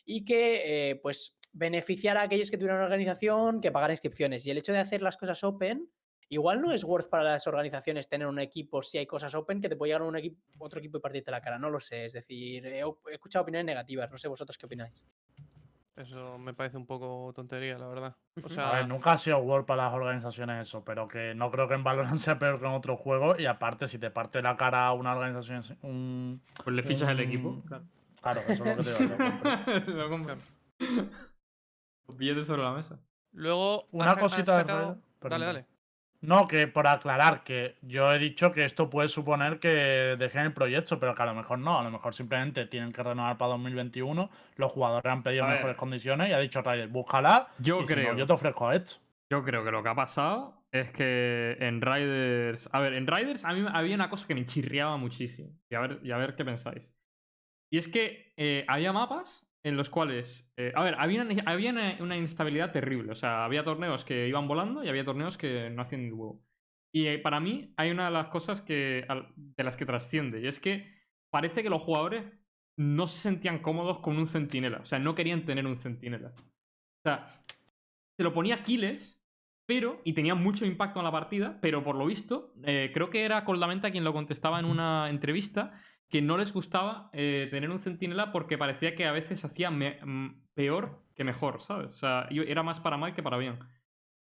[0.05, 4.45] y que eh, pues beneficiara a aquellos que tuvieran una organización que pagara inscripciones.
[4.45, 5.89] Y el hecho de hacer las cosas open,
[6.30, 9.69] igual no es worth para las organizaciones tener un equipo si hay cosas open que
[9.69, 11.59] te puede llegar un equipo, otro equipo y partirte la cara.
[11.59, 12.05] No lo sé.
[12.05, 14.09] Es decir, he escuchado opiniones negativas.
[14.11, 15.05] No sé vosotros qué opináis.
[15.96, 18.16] Eso me parece un poco tontería, la verdad.
[18.44, 21.52] O sea, A ver, nunca ha sido World para las organizaciones eso, pero que no
[21.52, 23.39] creo que en Valorant sea peor que en otros juegos.
[23.39, 26.41] Y aparte, si te parte la cara a una organización, un...
[26.64, 27.62] Pues le fichas el un- equipo.
[27.68, 27.84] Claro.
[28.22, 29.98] Claro, eso es lo que te digo.
[29.98, 30.36] Lo compro.
[32.08, 32.98] Los billetes sobre la mesa.
[33.34, 33.88] luego.
[33.91, 35.66] Una cosita de sacado- perdón, Dale, dale.
[36.24, 40.53] No, que por aclarar, que yo he dicho que esto puede suponer que dejen el
[40.53, 43.51] proyecto, pero que a lo mejor no, a lo mejor simplemente tienen que renovar para
[43.51, 47.95] 2021, los jugadores han pedido mejores condiciones y ha dicho Ryder, búscala, Yo y si
[47.95, 48.15] no, creo.
[48.15, 48.95] yo te ofrezco esto.
[49.30, 52.69] Yo creo que lo que ha pasado es que en Riders.
[52.71, 55.49] A ver, en Riders a mí había una cosa que me chirriaba muchísimo.
[55.69, 56.93] Y a ver, y a ver qué pensáis.
[57.69, 60.51] Y es que eh, había mapas en los cuales.
[60.57, 63.11] eh, a ver, había, una, había una, una instabilidad terrible.
[63.11, 66.43] O sea, había torneos que iban volando y había torneos que no hacían ni huevo.
[66.93, 70.41] Y eh, para mí hay una de las cosas que, de las que trasciende.
[70.41, 70.88] Y es que
[71.32, 72.24] parece que los jugadores
[72.78, 74.80] no se sentían cómodos con un centinela.
[74.80, 76.34] O sea, no querían tener un centinela.
[76.38, 77.26] O sea,
[78.16, 79.24] se lo ponía Kiles,
[79.66, 83.24] pero, y tenía mucho impacto en la partida, pero por lo visto, eh, creo que
[83.24, 85.82] era Coldamenta quien lo contestaba en una entrevista,
[86.14, 90.43] que no les gustaba eh, tener un centinela porque parecía que a veces hacía mm,
[90.53, 91.91] peor que mejor, ¿sabes?
[91.93, 93.57] O sea, era más para mal que para bien.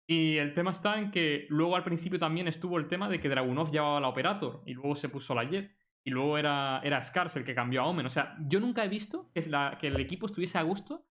[0.07, 3.27] Y el tema está en que luego al principio también estuvo el tema de que
[3.27, 5.75] Dragunov llevaba la Operator y luego se puso la Jet.
[6.05, 7.01] Y luego era, era
[7.35, 8.05] el que cambió a Omen.
[8.05, 11.05] O sea, yo nunca he visto que, la- que el equipo estuviese a gusto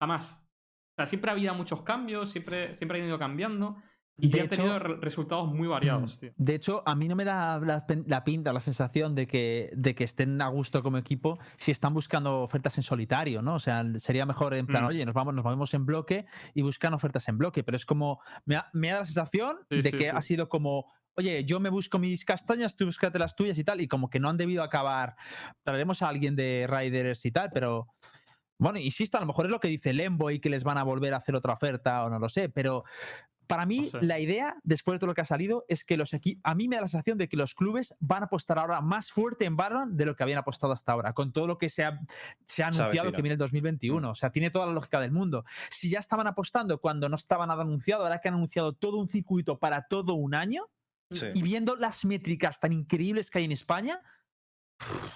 [0.00, 0.48] jamás.
[0.92, 3.76] O sea, siempre había muchos cambios, siempre, siempre han ido cambiando.
[4.18, 6.32] Y De ha tenido hecho- re- resultados muy variados, tío.
[6.36, 10.04] De hecho, a mí no me da la, pinta, la sensación de que, de que
[10.04, 13.54] estén a gusto como equipo si están buscando ofertas en solitario, ¿no?
[13.54, 14.86] O sea, sería mejor en plan, Mm.
[14.86, 17.62] oye, nos vamos, nos movemos en bloque y buscan ofertas en bloque.
[17.62, 20.10] Pero es como, me, da- me da la sensación Sí, de sí, que sí.
[20.16, 23.82] ha sido como, oye, yo me busco mis castañas, tú búscate las tuyas y tal,
[23.82, 25.14] y como que no han debido acabar.
[25.62, 27.88] Traeremos a alguien de Riders y tal, pero.
[28.58, 30.82] Bueno, insisto, a lo mejor es lo que dice Lembo y que les van a
[30.82, 32.84] volver a hacer otra oferta o no lo sé, pero
[33.46, 36.40] para mí la idea, después de todo lo que ha salido, es que los equipos,
[36.44, 39.10] a mí me da la sensación de que los clubes van a apostar ahora más
[39.10, 41.84] fuerte en Valorant de lo que habían apostado hasta ahora, con todo lo que se
[41.84, 42.00] ha,
[42.44, 44.10] se ha Se anunciado que viene el 2021.
[44.10, 45.44] O sea, tiene toda la lógica del mundo.
[45.70, 49.08] Si ya estaban apostando cuando no estaba nada anunciado, ahora que han anunciado todo un
[49.08, 50.64] circuito para todo un año,
[51.12, 51.26] Sí.
[51.34, 54.02] y viendo las métricas tan increíbles que hay en España,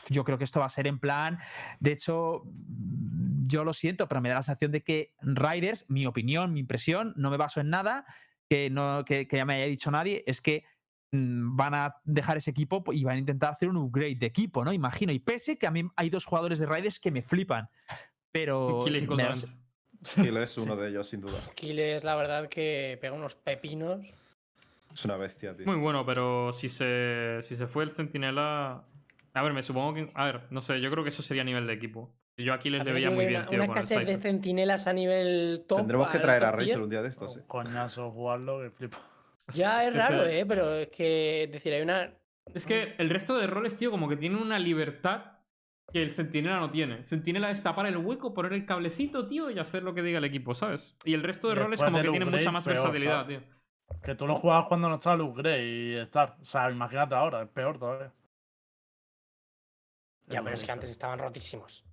[0.08, 1.38] yo creo que esto va a ser en plan.
[1.78, 6.06] De hecho, mm, yo lo siento, pero me da la sensación de que Riders, mi
[6.06, 8.04] opinión, mi impresión, no me baso en nada
[8.48, 10.64] que, no, que, que ya me haya dicho nadie, es que
[11.12, 14.64] mm, van a dejar ese equipo y van a intentar hacer un upgrade de equipo,
[14.64, 14.72] ¿no?
[14.72, 15.12] Imagino.
[15.12, 17.68] Y pese que a mí hay dos jugadores de Riders que me flipan.
[18.32, 18.80] Pero.
[18.84, 18.96] Kill
[20.36, 21.38] es uno de ellos, sin duda.
[21.54, 24.06] Kiles, la verdad, que pega unos pepinos.
[24.92, 25.66] Es una bestia, tío.
[25.66, 28.84] Muy bueno, pero si se, si se fue el centinela.
[29.34, 30.08] A ver, me supongo que.
[30.14, 32.12] A ver, no sé, yo creo que eso sería a nivel de equipo.
[32.36, 33.58] Yo aquí les También veía muy bien, una, tío.
[33.58, 35.78] una con escasez de centinelas a nivel top.
[35.78, 36.52] Tendremos que traer a.
[36.52, 37.40] Rachel un día de estos, sí.
[37.40, 38.98] Un coñazo jugarlo que flipa.
[39.52, 40.46] Ya es que raro, ¿eh?
[40.46, 42.12] Pero es que, es decir, hay una.
[42.54, 45.22] Es que el resto de roles, tío, como que tienen una libertad
[45.92, 46.98] que el centinela no tiene.
[46.98, 50.18] El centinela es tapar el hueco, poner el cablecito, tío, y hacer lo que diga
[50.18, 50.96] el equipo, ¿sabes?
[51.04, 53.40] Y el resto de roles como que tienen mucha más peor, versatilidad, ¿sabes?
[53.40, 54.00] tío.
[54.04, 56.36] Que tú lo juegas cuando no está el upgrade y estar.
[56.40, 58.12] O sea, imagínate ahora, es peor todavía.
[60.30, 61.84] Ya, pero es que antes estaban rotísimos.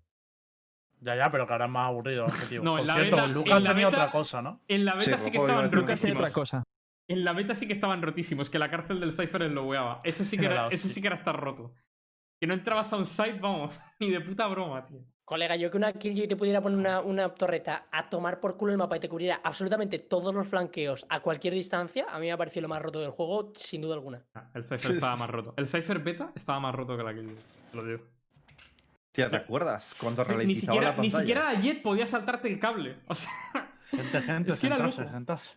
[1.00, 2.64] Ya, ya, pero que ahora es más aburrido el objetivo.
[2.64, 4.62] No, Por en la cierto, beta- en Lucas la tenía beta- otra cosa, ¿no?
[4.68, 6.18] En la Sí, beta sí, que estaban rotísimos.
[6.22, 6.64] otra cosa.
[7.10, 10.02] En la beta sí que estaban rotísimos, que la cárcel del Cypher lo logueaba.
[10.04, 11.74] Eso sí que Era eso sí que era estar roto.
[12.40, 15.00] Que no entrabas a un site, vamos, ni de puta broma, tío.
[15.24, 18.72] Colega, yo que una Killjoy te pudiera poner una, una torreta a tomar por culo
[18.72, 22.32] el mapa y te cubriera absolutamente todos los flanqueos a cualquier distancia, a mí me
[22.32, 24.26] ha parecido lo más roto del juego, sin duda alguna.
[24.36, 25.54] Ah, El Cypher estaba más roto.
[25.58, 27.36] El Cypher beta estaba más roto que la Kill.
[27.72, 28.04] Te lo digo.
[29.18, 29.96] Tía, ¿te acuerdas?
[30.00, 32.98] Cuando Ni ralentizaba siquiera, la ni siquiera la Jet podía saltarte el cable.
[33.08, 33.32] O sea,
[33.90, 35.56] Gente, gente, Es que era sentarse, sentarse.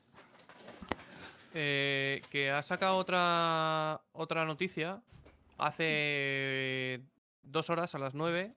[1.53, 5.03] Eh, que ha sacado otra, otra noticia
[5.59, 7.03] hace
[7.43, 8.55] dos horas a las 9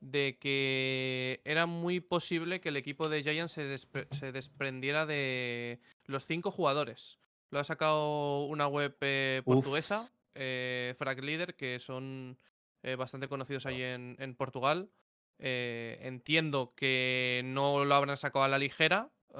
[0.00, 5.78] de que era muy posible que el equipo de Giants se, despre- se desprendiera de
[6.06, 7.18] los cinco jugadores.
[7.50, 12.36] Lo ha sacado una web eh, portuguesa, eh, Frag Leader, que son
[12.82, 14.90] eh, bastante conocidos ahí en, en Portugal.
[15.38, 19.10] Eh, entiendo que no lo habrán sacado a la ligera.
[19.32, 19.36] o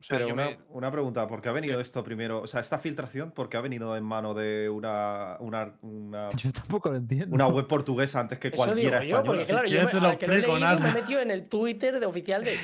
[0.00, 1.82] sea, Pero yo una, me- una pregunta, ¿por qué ha venido ¿Qué?
[1.82, 2.40] esto primero?
[2.42, 6.52] O sea, esta filtración, ¿por qué ha venido en mano de una, una, una, Yo
[6.52, 7.34] tampoco lo entiendo.
[7.34, 9.94] una web portuguesa antes que Eso digo cualquiera yo, porque claro, Si yo me, te
[10.00, 11.00] lo ahora que lo he explico, leído, me he Narda.
[11.00, 12.56] metido en el Twitter de oficial de...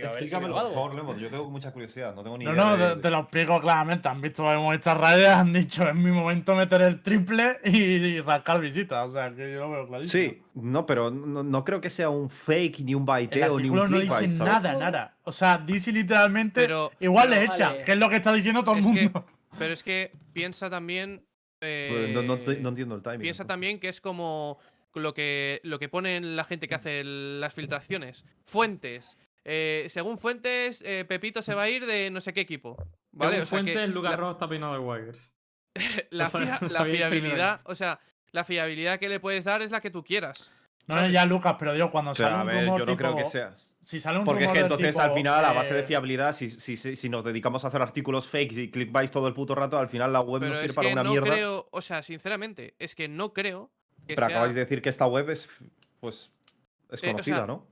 [0.00, 0.34] digo a ver si
[0.96, 3.20] Lemo, yo tengo mucha curiosidad, no tengo ni No, idea no, de- te, te lo
[3.20, 4.08] explico claramente.
[4.08, 8.20] Han visto hemos hecho rayas, han dicho es mi momento meter el triple y, y
[8.20, 9.08] rascar visitas.
[9.08, 10.10] O sea, que yo lo veo clarísimo.
[10.32, 13.78] Sí, no, pero no, no creo que sea un fake, ni un baiteo, ni un
[13.78, 14.52] artículo no clickbait, dice ¿sabes?
[14.52, 15.16] nada, nada.
[15.24, 17.84] O sea, dice literalmente Pero- igual pero le echa, vale.
[17.84, 19.24] que es lo que está diciendo todo el que- mundo.
[19.58, 21.24] Pero es que piensa también.
[21.58, 23.20] Pues no, no no entiendo el timing.
[23.20, 24.58] piensa también que es como
[24.94, 28.24] lo que, lo que ponen la gente que hace el- las filtraciones.
[28.44, 29.16] Fuentes.
[29.50, 32.76] Eh, según fuentes, eh, Pepito se va a ir de no sé qué equipo.
[33.12, 33.32] ¿Vale?
[33.32, 35.32] Según O sea que fuentes, Lucas la- Rojo está peinado de Wires.
[36.10, 37.98] la, fia- fiabilidad, o sea,
[38.32, 40.50] la fiabilidad que le puedes dar es la que tú quieras.
[40.86, 42.86] No, no, ya Lucas, pero digo, cuando O sea, sale a un ver, rumor yo
[42.86, 43.74] no creo que seas.
[43.82, 46.34] Si sale un Porque es que entonces tipo, al final, a base de eh, fiabilidad,
[46.34, 49.54] si, si, si, si nos dedicamos a hacer artículos fakes y clickbaits todo el puto
[49.54, 51.26] rato, al final la web Pero nos sirve para una no mierda.
[51.30, 53.70] creo, o sea, sinceramente, es que no creo
[54.06, 54.36] que Pero sea...
[54.36, 55.48] acabáis de decir que esta web es,
[56.00, 56.30] pues,
[56.90, 57.66] es Eh, o conocida, sea, ¿no?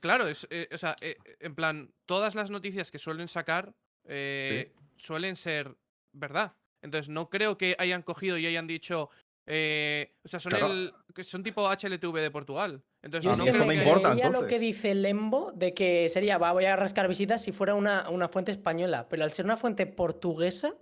[0.00, 3.74] Claro, es, eh, o sea, eh, en plan, todas las noticias que suelen sacar
[4.10, 5.76] eh, suelen ser
[6.12, 6.52] verdad.
[6.82, 9.10] Entonces, no creo que hayan cogido y hayan dicho.
[9.50, 10.66] eh, o sea, son, Claro.
[10.70, 12.82] el, que son tipo HLTV de Portugal.
[13.02, 16.52] Entonces, Yo no creo me que- importa, lo que dice Lembo de que sería, va,
[16.52, 19.86] voy a rascar visitas si fuera una, una fuente española, pero al ser una fuente
[19.86, 20.74] portuguesa,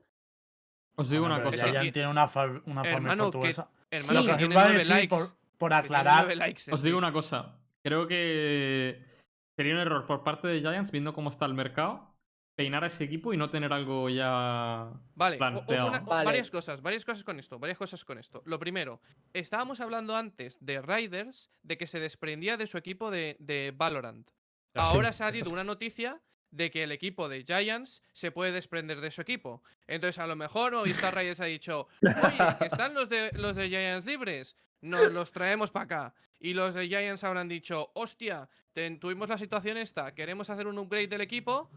[0.97, 1.67] Os digo bueno, una cosa.
[1.67, 3.71] ya- ya Ti- tiene una, fa- una forma que- portuguesa.
[3.89, 4.27] Hermano, Sí.
[4.27, 5.17] que tiene likes.
[5.59, 6.37] por, aclarar.
[6.37, 7.57] likes Os digo una cosa.
[7.87, 9.01] Creo que
[9.57, 12.17] sería un error por parte de Giants, viendo cómo está el mercado,
[12.57, 14.91] peinar a ese equipo y no tener algo ya.
[15.15, 15.87] Vale, o- o planteado.
[15.89, 16.25] una- Vale.
[16.25, 18.43] varias cosas, varias cosas con esto, varias cosas con esto.
[18.45, 19.01] Lo primero,
[19.35, 24.29] estábamos hablando antes de Riders, de que se desprendía de su equipo de, de Valorant.
[24.75, 26.21] Ah, Ahora ha salido una noticia
[26.51, 29.63] de que el equipo de Giants se puede desprender de su equipo.
[29.87, 34.07] Entonces, a lo mejor Movistar Raiders ha dicho, oye, están los de, los de Giants
[34.07, 36.15] libres, nos los traemos para acá.
[36.39, 40.79] Y los de Giants habrán dicho, hostia, ten- tuvimos la situación esta, queremos hacer un
[40.79, 41.71] upgrade del equipo,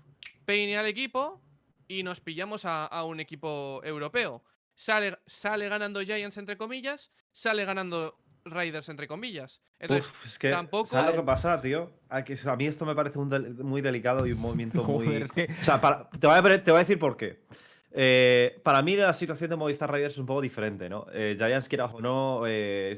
[0.46, 1.42] peine al equipo
[1.88, 4.44] y nos pillamos a, a un equipo europeo.
[4.76, 9.62] Sale, sale ganando Giants entre comillas, sale ganando Raiders entre comillas.
[9.80, 11.92] Entonces, Uf, es que, tampoco- ¿sabes lo que pasa, tío?
[12.10, 15.16] A, que- a mí esto me parece un del- muy delicado y un movimiento muy...
[15.24, 17.44] Es que O sea, para- te, voy a, pre- te voy a decir por qué.
[17.92, 21.08] Eh, para mí la situación de Movistar Raiders es un poco diferente, ¿no?
[21.12, 22.96] Eh, Giants, quieras o no, eh,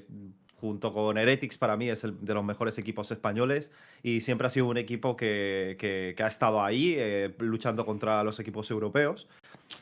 [0.61, 3.71] junto con Heretics, para mí es el de los mejores equipos españoles
[4.03, 8.23] y siempre ha sido un equipo que, que- que ha estado ahí eh, luchando contra
[8.23, 9.27] los equipos europeos.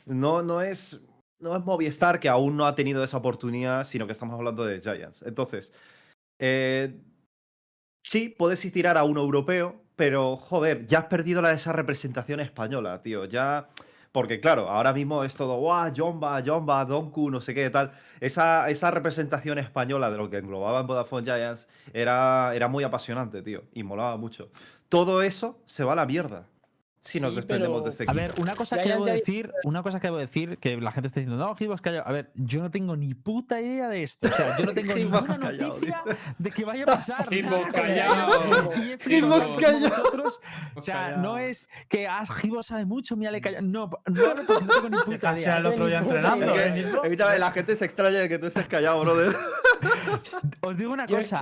[0.06, 1.00] No, no, es,
[1.38, 4.80] no es Movistar que aún no ha tenido esa oportunidad, sino que estamos hablando de
[4.80, 5.22] Giants.
[5.22, 5.72] Entonces,
[6.40, 6.98] eh,
[8.02, 12.40] sí, puedes ir tirar a uno europeo, pero joder, ya has perdido la, esa representación
[12.40, 13.26] española, tío.
[13.26, 13.68] Ya.
[14.12, 15.92] Porque, claro, ahora mismo es todo, ¡guau!
[15.96, 17.92] Jomba, Jomba, Donku, no sé qué, tal.
[18.20, 23.42] Esa, esa representación española de lo que englobaba en Vodafone Giants era, era muy apasionante,
[23.42, 23.62] tío.
[23.72, 24.50] Y molaba mucho.
[24.88, 26.46] Todo eso se va a la mierda.
[27.02, 28.16] Si nos Sí, desprendemos pero- de este A equipo.
[28.20, 30.92] ver, una cosa que Giants debo ya- decir, una cosa que debo decir, que la
[30.92, 32.06] gente está diciendo, no, Gibos callado.
[32.06, 34.28] A ver, yo no tengo ni puta idea de esto.
[34.28, 36.02] O sea, yo no tengo ninguna callado, noticia
[36.36, 37.26] de que vaya a pasar.
[37.32, 38.70] Gibos callado.
[39.00, 39.88] Gibos callado.
[39.88, 40.40] vosotros.
[40.74, 43.62] O sea, no es que ah, Gibos sabe mucho, mira, le calla.
[43.62, 45.56] No, no no tengo ni puta idea.
[45.56, 46.54] el otro día entrenando.
[46.54, 49.36] ¿eh, escúchame, la gente se extraña de que tú estés callado, brother.
[50.60, 51.40] Os digo una cosa.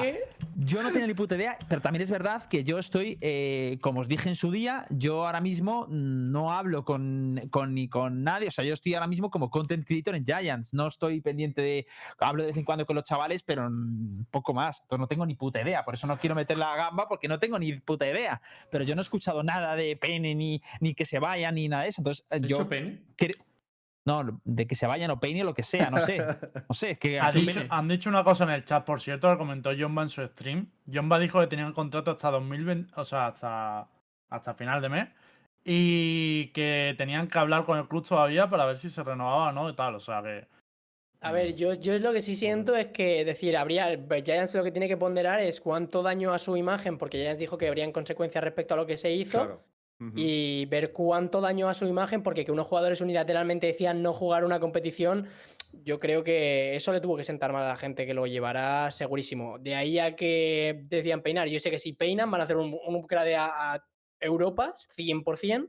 [0.60, 4.00] Yo no tenía ni puta idea, pero también es verdad que yo estoy, eh, como
[4.00, 8.48] os dije en su día, yo ahora mismo no hablo con, con ni con nadie.
[8.48, 10.74] O sea, yo estoy ahora mismo como content creator en Giants.
[10.74, 11.86] No estoy pendiente de.
[12.18, 13.70] Hablo de vez en cuando con los chavales, pero
[14.32, 14.80] poco más.
[14.80, 15.84] Entonces no tengo ni puta idea.
[15.84, 18.42] Por eso no quiero meter la gamba, porque no tengo ni puta idea.
[18.68, 21.84] Pero yo no he escuchado nada de Pene, ni, ni que se vayan, ni nada
[21.84, 22.00] de eso.
[22.00, 22.68] Entonces, eh, ¿Has yo.
[22.68, 22.98] Penny?
[24.08, 26.18] No, de que se vayan o Peine o lo que sea, no sé.
[26.18, 27.44] No sé, es que Ha aquí.
[27.44, 30.26] dicho- han dicho una cosa en el chat, por cierto, que comentó Jomba en su
[30.26, 30.66] stream.
[30.92, 33.86] Jomba dijo que tenían contrato hasta 2020, o sea, hasta,
[34.30, 35.08] hasta final de mes.
[35.64, 39.52] Y que tenían que hablar con el club todavía para ver si se renovaba o
[39.52, 39.94] no y tal.
[39.96, 40.46] O sea que.
[41.20, 43.88] A ver, yo, yo es lo que sí siento es que, decir, habría.
[44.24, 47.58] Giants lo que tiene que ponderar es cuánto daño a su imagen, porque Giants dijo
[47.58, 49.38] que habrían consecuencias respecto a lo que se hizo.
[49.38, 49.62] Claro.
[50.14, 54.44] Y ver cuánto daño a su imagen, porque que unos jugadores unilateralmente decían no jugar
[54.44, 55.26] una competición,
[55.72, 58.90] yo creo que eso le tuvo que sentar mal a la gente que lo llevará
[58.92, 59.58] segurísimo.
[59.58, 62.78] De ahí a que decían peinar, yo sé que si peinan van a hacer un,
[62.86, 63.84] un upgrade a, a
[64.20, 65.68] Europa, 100%.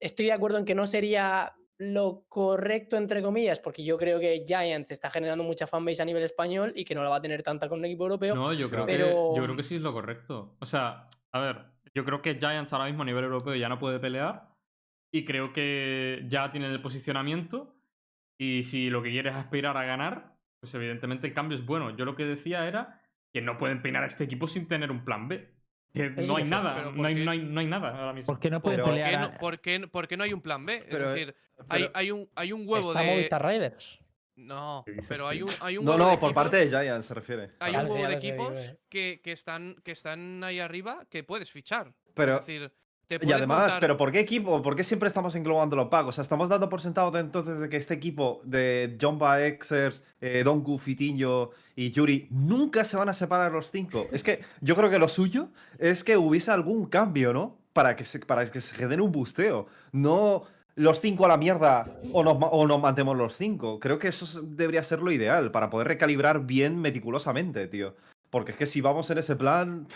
[0.00, 4.44] Estoy de acuerdo en que no sería lo correcto, entre comillas, porque yo creo que
[4.46, 7.42] Giants está generando mucha fanbase a nivel español y que no la va a tener
[7.42, 8.34] tanta con un equipo europeo.
[8.34, 10.56] No, yo creo, Pero- que, yo creo que sí es lo correcto.
[10.60, 13.78] O sea, a ver, yo creo que Giants ahora mismo a nivel europeo ya no
[13.78, 14.50] puede pelear.
[15.10, 17.74] Y creo que ya tienen el posicionamiento.
[18.38, 21.96] Y si lo que quiere es aspirar a ganar, pues evidentemente el cambio es bueno.
[21.96, 23.00] Yo lo que decía era
[23.32, 25.54] que no pueden peinar a este equipo sin tener un plan B.
[25.94, 28.26] Que no hay nada, no hay, no, hay, no hay nada ahora mismo.
[28.34, 29.20] ¿Por qué no pueden Pero- ¿Por qué, pelear?
[29.22, 30.84] no, a- por qué- por qué no hay un plan B?
[30.90, 31.34] Pero, es decir,
[31.70, 33.10] hay, hay, un, hay un huevo Está de.
[33.10, 33.98] Movistar Raiders.
[34.36, 37.06] No, ¿Qué dices, pero hay un, hay un No, no, por equipos- parte de Giants
[37.06, 37.50] se refiere.
[37.58, 38.52] Hay un huevo de equipos
[38.88, 41.94] que, que están, que están ahí arriba que puedes fichar.
[42.14, 42.72] Pero, es decir,
[43.08, 44.62] te y además, montar- ¿pero por qué equipo?
[44.62, 46.10] ¿Por qué siempre estamos englobando los pagos?
[46.10, 50.02] O sea, estamos dando por sentado de entonces de que este equipo de Jomba, Exers,
[50.20, 54.06] eh, Donku, Fitiño y Yuri nunca se van a separar los cinco.
[54.12, 57.58] Es que yo creo que lo suyo es que hubiese algún cambio, ¿no?
[57.72, 59.66] Para que se, para que se genere un busteo.
[59.92, 60.44] No
[60.76, 63.80] los cinco a la mierda o nos, o nos mantemos los cinco.
[63.80, 67.96] Creo que eso es- debería ser lo ideal para poder recalibrar bien meticulosamente, tío.
[68.30, 69.86] Porque es que si vamos en ese plan,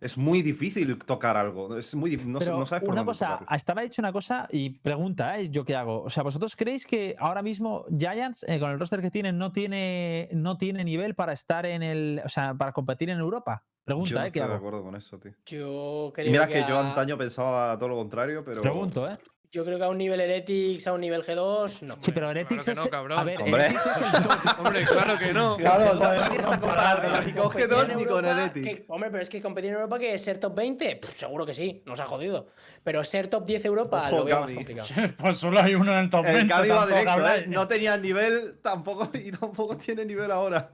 [0.00, 1.76] es muy difícil tocar algo.
[1.76, 2.32] Es muy difícil.
[2.32, 3.56] No, Pero no sabes por una dónde cosa, tocarlo.
[3.56, 5.48] estaba dicho una cosa y pregunta, ¿eh?
[5.48, 6.02] ¿Yo qué hago?
[6.02, 9.50] O sea, ¿vosotros creéis que ahora mismo Giants, eh, con el roster que tienen, no
[9.52, 12.20] tiene, no tiene nivel para estar en el.
[12.24, 13.64] O sea, para competir en Europa?
[13.84, 14.30] Pregunta, Yo no ¿eh?
[14.30, 14.66] ¿Qué estoy de hago?
[14.66, 15.32] acuerdo con eso, tío.
[15.46, 18.60] Yo creo mira que, que yo antaño pensaba todo lo contrario, pero.
[18.62, 19.16] Pregunto, ¿eh?
[19.52, 21.96] Yo creo que a un nivel Heretics, a un nivel G2, no.
[21.98, 22.76] Sí, pero claro Heretics que es.
[22.76, 23.18] no, cabrón.
[23.18, 23.64] A ver, Hombre.
[23.66, 24.32] Heretics es el top.
[24.58, 25.56] Hombre, claro que no.
[25.56, 28.64] Claro, nadie está comparando ni con Competir G2 en ni con Europa, Heretic.
[28.64, 31.46] que- hombre, pero es que competir en Europa, que es ser top 20, Pff, seguro
[31.46, 32.48] que sí, nos ha jodido.
[32.84, 34.88] Pero ser top 10 Europa Ojo, lo veo más complicado.
[35.16, 36.40] Pues solo hay uno en el top 20.
[36.42, 37.44] El Gaby va tampoco directo, ¿eh?
[37.48, 40.70] No tenía nivel tampoco y tampoco tiene nivel ahora.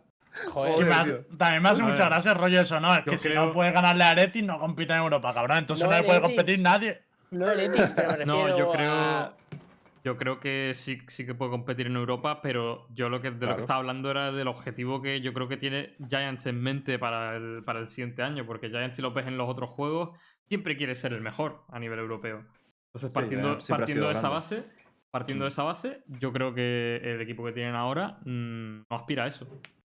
[0.51, 1.37] Joder, Joder, tío.
[1.37, 2.95] también me hace mucha gracia el rollo eso, ¿no?
[2.95, 5.59] Es que si creo- no puede ganarle a Aretis, no compite en Europa, cabrón.
[5.59, 6.37] Entonces No, no, le puede Heretics.
[6.39, 7.03] competir nadie.
[7.33, 8.93] No Heretics, pero me refiero No, yo creo.
[8.93, 9.37] a...
[10.05, 13.47] Yo creo que sí, sí que puede competir en Europa, pero yo lo que, de
[13.47, 16.99] lo que estaba hablando era del objetivo que yo creo que tiene Giants en mente
[16.99, 20.19] para el, para el siguiente año, porque Giants, si lo ves en los otros juegos,
[20.49, 22.45] siempre quiere ser el mejor a nivel europeo.
[22.93, 24.65] Entonces, Sí, partiendo, eh, partiendo de esa base,
[25.13, 29.23] partiendo de esa base, yo creo que el equipo que tienen ahora mm, no aspira
[29.25, 29.47] a eso,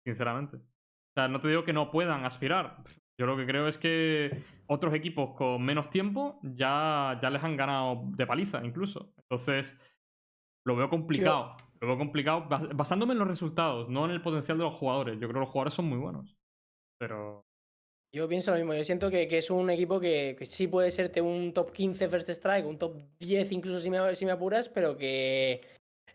[0.06, 0.56] sinceramente.
[0.56, 2.78] O sea, no te digo que no puedan aspirar.
[3.20, 7.58] Yo lo que creo es que otros equipos con menos tiempo ya, ya les han
[7.58, 9.12] ganado de paliza, incluso.
[9.18, 9.76] Entonces,
[10.66, 11.58] lo veo complicado.
[11.80, 15.16] Lo veo complicado bas- basándome en los resultados, no en el potencial de los jugadores.
[15.16, 16.38] Yo creo que los jugadores son muy buenos.
[17.00, 17.44] Pero
[18.14, 20.90] Yo pienso lo mismo, yo siento que, que es un equipo que, que sí puede
[20.92, 24.70] serte un top 15 First Strike, un top 10 incluso si me, si me apuras,
[24.70, 25.62] pero que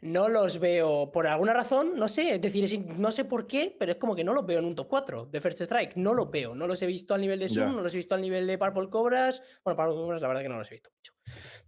[0.03, 3.75] no los veo por alguna razón, no sé, es decir, es no sé por qué,
[3.79, 6.13] pero es como que no los veo en un top 4 de First Strike, no
[6.13, 7.49] los veo, no los he visto al nivel de.
[7.49, 10.43] Zoom, no los he visto al nivel de Purple Cobras, bueno, Purple Cobras la verdad
[10.43, 11.13] que no los he visto mucho,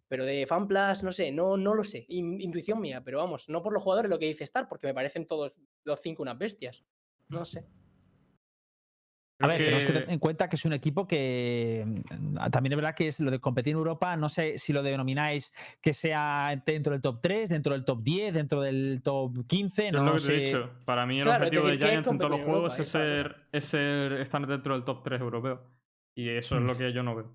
[0.08, 3.62] pero de FanPlus, no sé, no, no lo sé, in- intuición mía, pero vamos, no
[3.62, 5.54] por los jugadores lo que dice Star, porque me parecen todos
[5.84, 6.84] los cinco unas bestias,
[7.28, 7.64] no sé.
[9.40, 12.72] A ver, tenemos que que- tener en cuenta que es un equipo que mm, también
[12.72, 15.92] es verdad que es lo de competir en Europa, no sé si lo denomináis que
[15.92, 20.04] sea dentro del top 3, dentro del top 10, dentro del top 15, Es no
[20.04, 20.70] lo que te he dicho.
[20.84, 22.72] Para mí el Claro, objetivo decir, de ¿qué es Giants en todos los en juegos
[22.78, 22.82] Europa?
[22.82, 25.62] es ser, es ser estar dentro del top 3 europeo.
[26.16, 26.66] Y eso es Mm.
[26.66, 27.34] lo que yo no veo.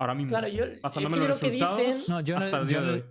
[0.00, 0.28] Ahora mismo.
[0.28, 2.02] Claro, yo, que en lo los que resultados, dicen...
[2.06, 3.04] No, yo no- hasta el yo día de no- hoy.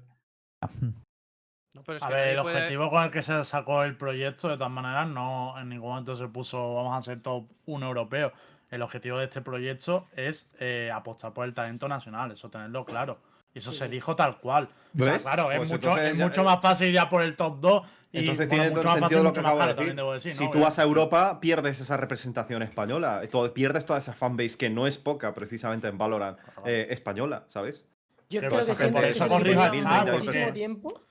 [1.77, 3.95] No, pero es A que ver, el puede- objetivo con el que se sacó el
[3.95, 7.85] proyecto, de todas maneras, no en ningún momento se puso vamos a ser top 1
[7.87, 8.33] europeo.
[8.71, 13.19] El objetivo de este proyecto es eh, apostar por el talento nacional, eso tenerlo claro.
[13.53, 13.91] Y eso Sí, se sí.
[13.91, 14.69] dijo tal cual.
[14.99, 15.21] O sea, ¿Ves?
[15.23, 17.83] claro, es Pues mucho, entonces es ya- mucho más fácil ya por el top 2.
[18.11, 19.65] Y, Entonces bueno, tiene mucho todo el más sentido fácil, lo mucho que acabo de
[19.67, 19.75] decir.
[19.77, 20.49] también debo decir, si ¿no?
[20.51, 23.21] tú Que- vas a Europa, pierdes esa representación española.
[23.23, 27.45] eh, todo- pierdes toda esa fanbase que no es poca, precisamente en Valorant eh, española,
[27.49, 27.87] ¿sabes?
[28.29, 31.01] Yo creo que siempre por que eso muchísimo porque- tiempo.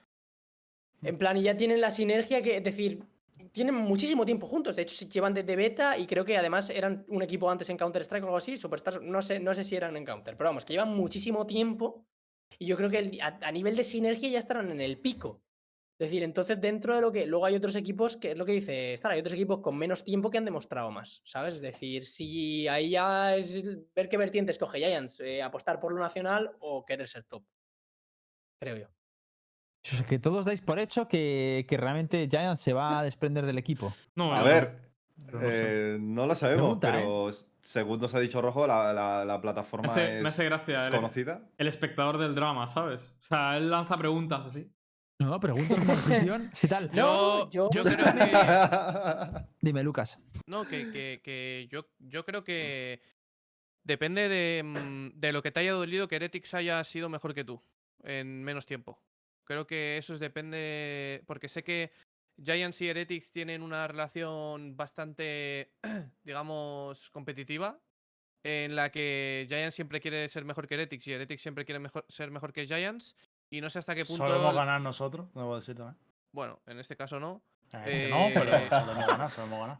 [1.01, 3.03] En plan, y ya tienen la sinergia que, es decir,
[3.51, 4.75] tienen muchísimo tiempo juntos.
[4.75, 7.77] De hecho, se llevan desde beta y creo que además eran un equipo antes en
[7.77, 8.57] Counter-Strike o algo así.
[8.57, 12.05] Superstars, no sé, no sé si eran en Counter, pero vamos, que llevan muchísimo tiempo.
[12.59, 15.41] Y yo creo que a, nivel de sinergia ya estarán en el pico.
[15.99, 17.25] Es decir, entonces dentro de lo que.
[17.25, 20.03] Luego hay otros equipos que es lo que dice Star, hay otros equipos con menos
[20.03, 21.21] tiempo que han demostrado más.
[21.25, 21.55] ¿Sabes?
[21.55, 23.63] Es decir, si ahí ya es
[23.95, 27.43] ver qué vertiente escoge Giants, eh, apostar por lo nacional o querer ser top.
[28.59, 28.96] Creo yo.
[29.93, 33.45] O sea, que todos dais por hecho que, que realmente Giants se va a desprender
[33.45, 33.93] del equipo.
[34.15, 34.79] No, A ver,
[35.31, 35.39] no.
[35.41, 37.01] Eh, no lo sabemos, Pregunta, ¿eh?
[37.03, 37.31] pero
[37.61, 40.93] según nos ha dicho Rojo, la, la- la plataforma hace- es me hace gracia el-
[40.93, 41.41] conocida.
[41.57, 43.15] El espectador del drama, ¿sabes?
[43.19, 44.71] O sea, él lanza preguntas así.
[45.19, 46.49] No, pregunto como afición.
[46.53, 46.91] Si tal.
[46.93, 47.97] No, yo, creo que.
[49.61, 50.19] Dime, Lucas.
[50.45, 53.01] No, que, que- que yo, yo creo que
[53.83, 57.43] depende de, mm, de lo que te haya dolido que Heretics haya sido mejor que
[57.43, 57.61] tú
[58.03, 58.99] en menos tiempo.
[59.47, 61.23] Creo que eso es depende.
[61.25, 61.91] Porque sé que
[62.43, 65.71] Giants y Heretics tienen una relación bastante,
[66.23, 67.79] digamos, competitiva.
[68.43, 72.05] En la que Giants siempre quiere ser mejor que Heretics y Heretics siempre quiere mejor-
[72.07, 73.15] ser mejor que Giants.
[73.49, 74.27] Y no sé hasta qué punto.
[74.27, 75.97] Solemos ganar nosotros, debo decir también.
[76.33, 77.41] Bueno, en este caso no.
[77.85, 79.77] Eh, No, pero Eh, solemos ganar, solemos ganar.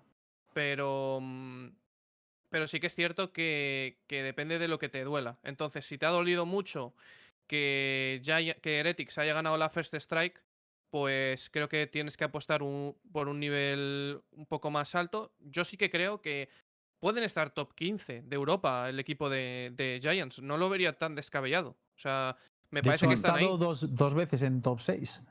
[0.53, 1.67] pero mm,
[2.49, 5.37] pero sí que es cierto que, que depende de lo que te duela.
[5.43, 6.93] Entonces, si te ha dolido mucho
[7.47, 10.41] que, ya haya- que Heretics haya ganado la First Strike,
[10.89, 15.33] pues creo que tienes que apostar un- por un nivel un poco más alto.
[15.39, 16.49] Yo sí que creo que
[16.99, 20.41] pueden estar top 15 de Europa el equipo de, de Giants.
[20.41, 21.71] No lo vería tan descabellado.
[21.71, 22.35] O sea,
[22.71, 23.45] me De parece hecho, que han están ahí.
[23.59, 25.23] dos, dos veces en top 6.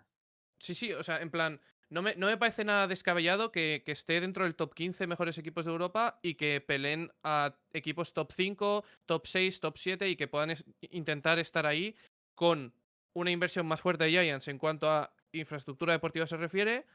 [0.60, 1.60] Sí, sí, o sea, en plan,
[1.90, 5.38] no me, no me parece nada descabellado que, que esté dentro del top 15 mejores
[5.38, 10.16] equipos de Europa y que peleen a equipos top 5, top 6, top 7 y
[10.16, 11.94] que puedan es- intentar estar ahí
[12.36, 12.72] con
[13.14, 16.86] una inversión más fuerte de Giants en cuanto a infraestructura deportiva se refiere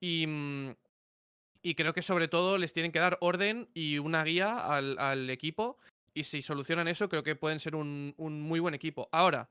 [0.00, 0.70] y, mm,
[1.62, 5.28] y creo que sobre todo les tienen que dar orden y una guía al, al
[5.28, 5.78] equipo
[6.14, 9.08] y si solucionan eso creo que pueden ser un, un muy buen equipo.
[9.12, 9.50] Ahora,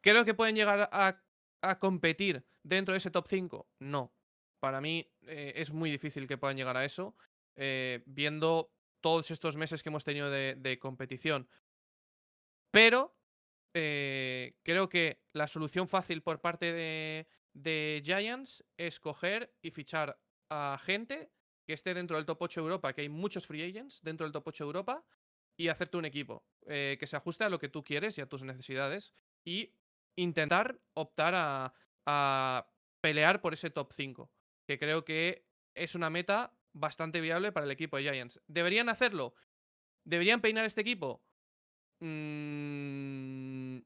[0.00, 1.20] ¿creo que pueden llegar a,
[1.62, 3.66] a competir dentro de ese top 5?
[3.80, 4.12] No.
[4.60, 7.16] Para mí eh, es muy difícil que puedan llegar a eso,
[7.56, 8.70] eh, viendo
[9.00, 11.48] todos estos meses que hemos tenido de, de competición.
[12.70, 13.16] Pero
[13.78, 20.18] eh, creo que la solución fácil por parte de, de Giants es coger y fichar
[20.48, 21.30] a gente
[21.66, 24.32] que esté dentro del top 8 de Europa, que hay muchos free agents dentro del
[24.32, 25.04] top 8 de Europa,
[25.58, 28.28] y hacerte un equipo eh, que se ajuste a lo que tú quieres y a
[28.28, 29.12] tus necesidades,
[29.44, 29.74] y
[30.16, 31.74] intentar optar a,
[32.06, 32.72] a
[33.02, 34.32] pelear por ese top 5,
[34.66, 38.40] que creo que es una meta bastante viable para el equipo de Giants.
[38.46, 39.34] ¿Deberían hacerlo?
[40.04, 41.22] ¿Deberían peinar este equipo?
[42.00, 43.35] Mm,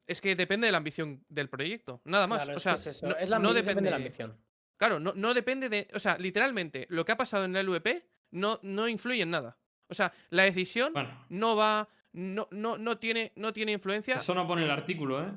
[0.07, 2.42] es que depende de la ambición del proyecto, nada más.
[2.44, 4.36] Claro, o es sea, que es no, es la no depende de la ambición.
[4.76, 5.88] Claro, no, no depende de.
[5.94, 9.59] O sea, literalmente, lo que ha pasado en la LVP no, no influye en nada.
[9.88, 11.88] O sea, la decisión Bueno, no va.
[12.12, 14.16] No, no, no, tiene, no tiene influencia.
[14.16, 15.32] eso no pone el artículo, ¿eh?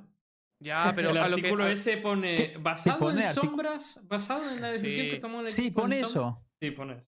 [0.59, 1.41] Ya, pero el a lo que.
[1.41, 2.57] artículo a- ese pone ¿Qué?
[2.57, 3.51] basado pone en artículo?
[3.51, 5.11] sombras, basado en la decisión Sí.
[5.11, 6.41] que tomó el Sí, equipo en pone eso.
[6.61, 7.05] Sí, pone eso.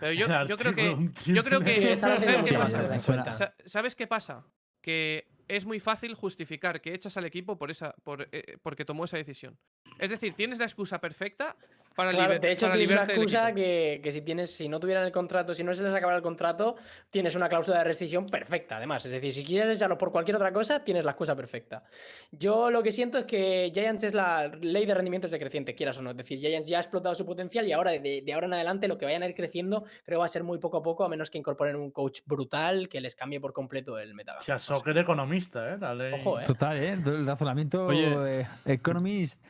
[0.00, 0.82] Pero yo, yo creo que.
[0.88, 1.96] artículo, Yo creo Sí, que.
[1.96, 3.54] ¿Sabes qué pasa?
[3.66, 4.44] ¿Sabes qué pasa?
[4.80, 9.04] Que es muy fácil justificar que echas al equipo por esa, por, eh, porque tomó
[9.04, 9.58] esa decisión.
[9.98, 11.56] Es decir, tienes la excusa perfecta
[11.98, 14.78] para, Claro, liber- de hecho para tienes una excusa que, que si tienes, si no
[14.78, 16.76] tuvieran el contrato, si no se les acabara el contrato,
[17.10, 19.04] tienes una cláusula de rescisión perfecta, además.
[19.04, 21.82] Es decir, si quieres echarlo por cualquier otra cosa, tienes la excusa perfecta.
[22.30, 26.02] Yo lo que siento es que Giants es la ley de rendimientos decreciente, quieras o
[26.02, 26.10] no.
[26.12, 28.86] Es decir, Giants ya ha explotado su potencial y ahora, de, de ahora en adelante,
[28.86, 31.08] lo que vayan a ir creciendo, creo va a ser muy poco a poco, a
[31.08, 34.52] menos que incorporen un coach brutal que les cambie por completo el metaverso.
[34.54, 35.78] O sea, Soccer economista, ¿eh?
[35.80, 36.12] La ley.
[36.14, 36.44] Ojo, ¿eh?
[36.46, 36.92] Total, ¿eh?
[36.92, 38.40] El razonamiento Oye.
[38.42, 39.42] eh, Economist.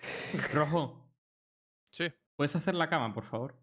[0.54, 0.94] Rojo,
[1.90, 2.06] Sí.
[2.38, 3.56] ¿Puedes hacer la cama, por favor?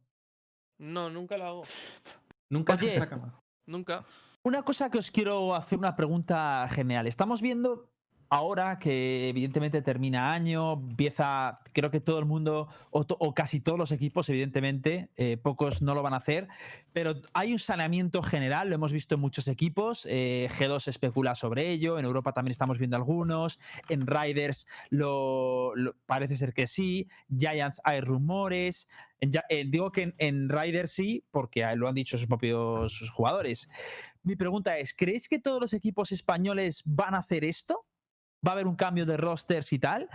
[0.78, 1.62] No, nunca lo hago.
[2.50, 2.88] Nunca Oye.
[2.90, 3.42] haces la cama.
[3.66, 4.06] Nunca.
[4.44, 7.08] Una cosa que os quiero hacer una pregunta genial.
[7.08, 7.90] Estamos viendo
[8.30, 13.92] ahora que evidentemente termina año, empieza, creo que todo el mundo, o, casi todos los
[13.92, 16.48] equipos, evidentemente, eh, pocos no lo van a hacer,
[16.94, 21.70] pero hay un saneamiento general, lo hemos visto en muchos equipos, eh, G2 especula sobre
[21.70, 23.60] ello, en Europa también estamos viendo algunos,
[23.90, 25.74] en Riders lo,
[26.06, 28.90] parece ser que sí, Giants hay rumores,
[29.22, 33.70] eh, digo que en, Riders sí, porque lo han dicho sus propios jugadores.
[34.24, 37.86] Mi pregunta es, ¿creéis que todos los equipos españoles van a hacer esto?
[38.46, 40.10] ¿Va a haber un cambio de rosters y tal?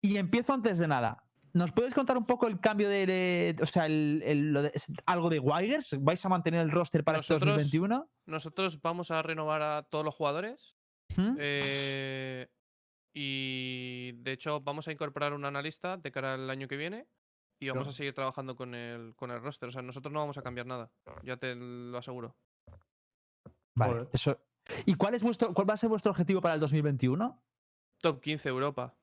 [0.00, 1.24] Y empiezo antes de nada.
[1.54, 4.72] ¿Nos puedes contar un poco el cambio de, de- o sea, el- el- lo de-
[4.74, 5.96] es algo de Wigers?
[6.00, 8.08] ¿Vais a mantener el roster para este Nosotros- 2021?
[8.26, 10.74] Nosotros vamos a renovar a todos los jugadores.
[11.14, 11.36] ¿Mm?
[11.38, 12.48] eh,
[13.14, 17.06] y de hecho, vamos a incorporar un analista de cara al año que viene.
[17.60, 19.68] Y vamos a seguir trabajando con el, con el roster.
[19.68, 20.90] O sea, nosotros no vamos a cambiar nada.
[21.22, 22.34] Ya te lo aseguro.
[23.76, 24.36] Vale, eso.
[24.86, 27.40] ¿Y cuál, es vuestro, cuál va a ser vuestro objetivo para el 2021?
[28.02, 28.94] Top 15 Europa.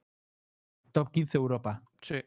[0.91, 1.81] Top 15 Europa.
[2.01, 2.21] Sí.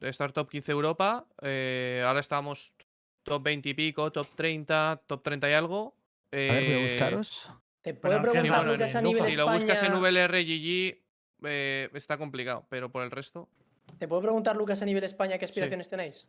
[0.00, 1.26] De estar top 15 Europa.
[1.42, 2.74] eh, ahora estamos
[3.22, 5.94] top 20 y pico, top 30, top 30 y algo.
[6.32, 7.50] A ver, voy a eh, buscaros.
[7.82, 11.04] Te Pero puedo sí, preguntar, bueno, Lucas, a en nivel si lo buscas en VLRGG
[11.44, 13.50] eh, está complicado, pero por el resto.
[13.98, 16.26] ¿Te puedo preguntar, Lucas, a nivel España, qué aspiraciones tenéis?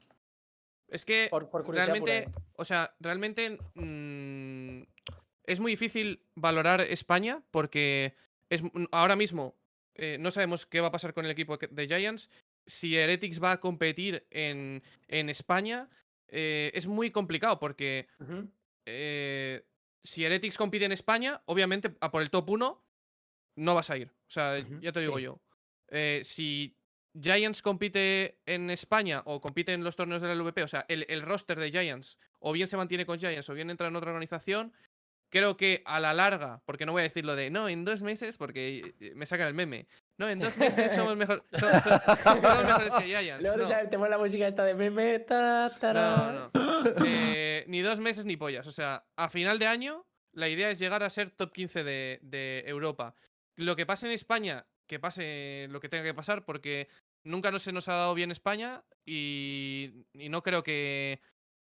[0.89, 2.43] Es que Por, por curiosidad pura, realmente, ¿eh?
[2.57, 4.81] o sea, realmente mm,
[5.45, 8.15] es muy difícil valorar España porque
[8.49, 8.61] es,
[8.91, 9.55] ahora mismo
[9.97, 12.29] eh, no sabemos qué va a pasar con el equipo de Giants.
[12.65, 15.89] Si Heretics va a competir en, en España,
[16.27, 18.49] eh, es muy complicado porque Ujú.
[18.85, 19.65] eh,
[20.03, 22.83] si Heretics compite en España, obviamente a por el top 1
[23.55, 24.09] no vas a ir.
[24.09, 25.23] O sea, ya te digo sí.
[25.23, 25.39] yo.
[25.89, 26.75] Eh, si
[27.19, 31.05] Giants compite en España o compite en los torneos de la LVP, o sea, el,
[31.09, 34.11] el roster de Giants o bien se mantiene con Giants o bien entra en otra
[34.11, 34.73] organización,
[35.29, 38.01] creo que a la larga, porque no voy a decir lo de no, en dos
[38.01, 39.87] meses, porque eh, me saca el meme.
[40.17, 43.41] No, en dos meses somos, mejor, so- so- somos mejores que Giants.
[43.41, 43.67] Luego no.
[43.67, 45.19] sabes, te la música esta de meme.
[45.19, 46.49] ta, tará.
[46.53, 46.93] No, no.
[47.05, 48.65] Eh, ni dos meses ni pollas.
[48.67, 52.19] O sea, a final de año, la idea es llegar a ser top 15 de,
[52.21, 53.13] de Europa.
[53.55, 56.87] Lo que pase en España, que pase lo que tenga que pasar, porque
[57.23, 61.19] nunca no se nos ha dado bien España y, y no creo que,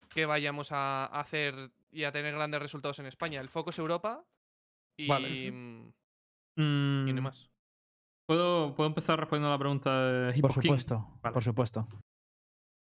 [0.09, 3.39] que vayamos a hacer y a tener grandes resultados en España.
[3.41, 4.25] El foco es Europa
[4.97, 5.51] y, Vale.
[5.51, 5.91] mm,
[6.57, 7.49] y no Mm, más.
[8.27, 11.33] ¿puedo, ¿Puedo empezar respondiendo a la pregunta de Por supuesto, Vale.
[11.33, 11.87] por supuesto.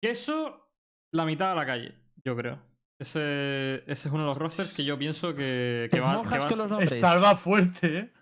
[0.01, 0.69] Queso,
[1.13, 2.59] la mitad a la calle, yo creo.
[2.99, 6.37] Ese, ese es uno de los rosters que yo pienso que, que ¿Te va, que
[6.39, 6.91] va- con los nombres?
[6.93, 8.13] Estalba fuerte, ¿eh?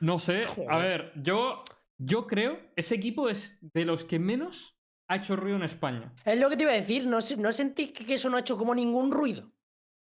[0.00, 0.44] No sé.
[0.68, 1.62] A ver, yo,
[1.98, 4.76] yo creo ese equipo es de los que menos
[5.08, 6.12] ha hecho ruido en España.
[6.24, 8.56] Es lo que te iba a decir, ¿no, no sentís que eso no ha hecho
[8.56, 9.52] como ningún ruido?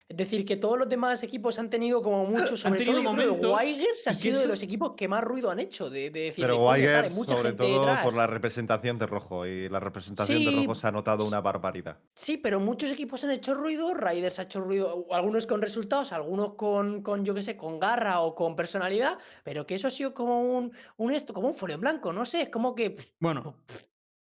[0.10, 3.40] Es decir, que todos los demás equipos han tenido como mucho, sobre todo yo creo
[3.40, 6.20] que momentos Wigers ha sido de los equipos que más ruido han hecho, de, de
[6.26, 8.04] decir, Pero "Coño, vale, Wigers, mucha sobre gente todo detrás".
[8.06, 9.48] por la representación de rojo.
[9.48, 10.56] Y la representación de Sí.
[10.58, 11.98] rojo se ha notado una barbaridad.
[12.16, 16.54] Sí, pero muchos equipos han hecho ruido, Riders ha hecho ruido, algunos con resultados, algunos
[16.56, 20.14] con, con yo qué sé, con garra o con personalidad, pero que eso ha sido
[20.14, 22.92] como un, un esto, como un folio en blanco, no sé, es como que...
[22.92, 23.56] pff, Bueno,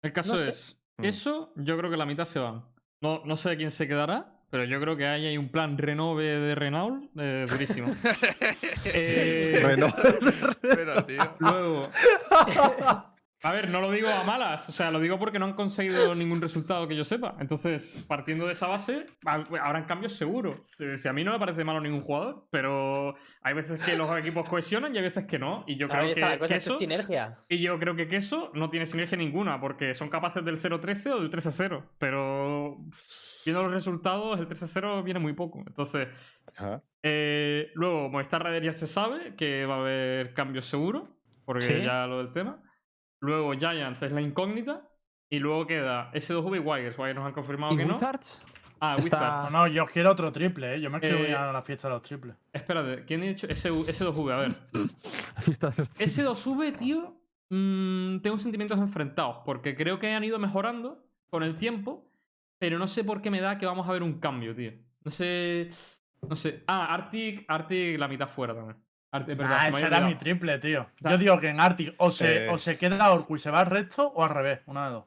[0.02, 1.04] el caso No es, Mm.
[1.04, 2.64] eso yo creo que la mitad se van.
[3.00, 6.24] No, no sé quién se quedará, pero yo creo que ahí hay un plan renove
[6.24, 7.88] de Renault eh, durísimo.
[8.84, 9.86] Eh, Bueno,
[10.60, 11.22] Pero, tío.
[11.38, 11.88] Luego.
[13.42, 16.14] A ver, no lo digo a malas, o sea, lo digo porque no han conseguido
[16.14, 17.36] ningún resultado que yo sepa.
[17.40, 20.66] Entonces, partiendo de esa base, ha- habrán cambios seguro.
[20.78, 24.14] Eh, Si a mí no me parece malo ningún jugador, pero hay veces que los
[24.18, 25.64] equipos cohesionan y hay veces que no.
[25.66, 27.38] Y yo creo que, que eso, sinergia.
[27.48, 31.20] y yo creo que queso no tiene sinergia ninguna, porque son capaces del 0-13 o
[31.20, 31.82] del 13-0.
[31.98, 32.76] Pero
[33.46, 35.64] viendo los resultados, el 13-0 viene muy poco.
[35.66, 36.08] Entonces,
[36.56, 36.82] Ajá.
[37.02, 41.08] eh, luego, Movistar Rider ya se sabe que va a haber cambios seguros,
[41.46, 41.82] porque Sí.
[41.82, 42.62] ya lo del tema.
[43.20, 44.86] Luego Giants es la incógnita.
[45.32, 46.98] Y luego queda S2V y Wires.
[46.98, 47.94] Wires nos han confirmado ¿Y que no.
[47.94, 48.42] Wizards?
[48.80, 49.52] Ah, Está- Wizards.
[49.52, 50.80] No, no, yo quiero otro triple, ¿eh?
[50.80, 52.34] Yo me quiero Eh, unir a la fiesta de los triples.
[52.52, 54.32] Espérate, ¿quién ha dicho S- S2V?
[54.32, 54.54] A ver.
[55.38, 56.18] Fiesta de los chicos.
[56.18, 57.14] S2V, tío,
[57.50, 59.38] mm, tengo sentimientos enfrentados.
[59.44, 62.06] Porque creo que han ido mejorando con el tiempo.
[62.58, 64.72] Pero no sé por qué me da que vamos a ver un cambio, tío.
[65.04, 65.70] No sé.
[66.28, 66.62] No sé.
[66.66, 68.76] Ah, Arctic, Arctic la mitad fuera también.
[69.12, 70.86] Ah, ese era mi triple, tío.
[71.00, 72.50] Yo digo que en Arctic o se, Eh.
[72.50, 75.04] o se queda Orcu y se va al resto o al revés, una de dos.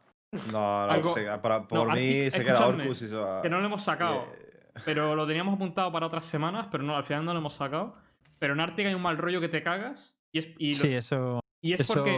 [0.51, 3.41] No, no, se- para- por no, mí Arctic- se queda Orcus y se va.
[3.41, 4.27] Que no lo hemos sacado.
[4.37, 7.53] Eh, Pero lo teníamos apuntado para otras semanas, pero no, al final no lo hemos
[7.53, 7.95] sacado.
[8.39, 10.15] Pero en Arctic hay un mal rollo que te cagas.
[10.31, 11.39] Y es, y lo- Sí, eso.
[11.61, 11.93] y es eso...
[11.93, 12.17] porque,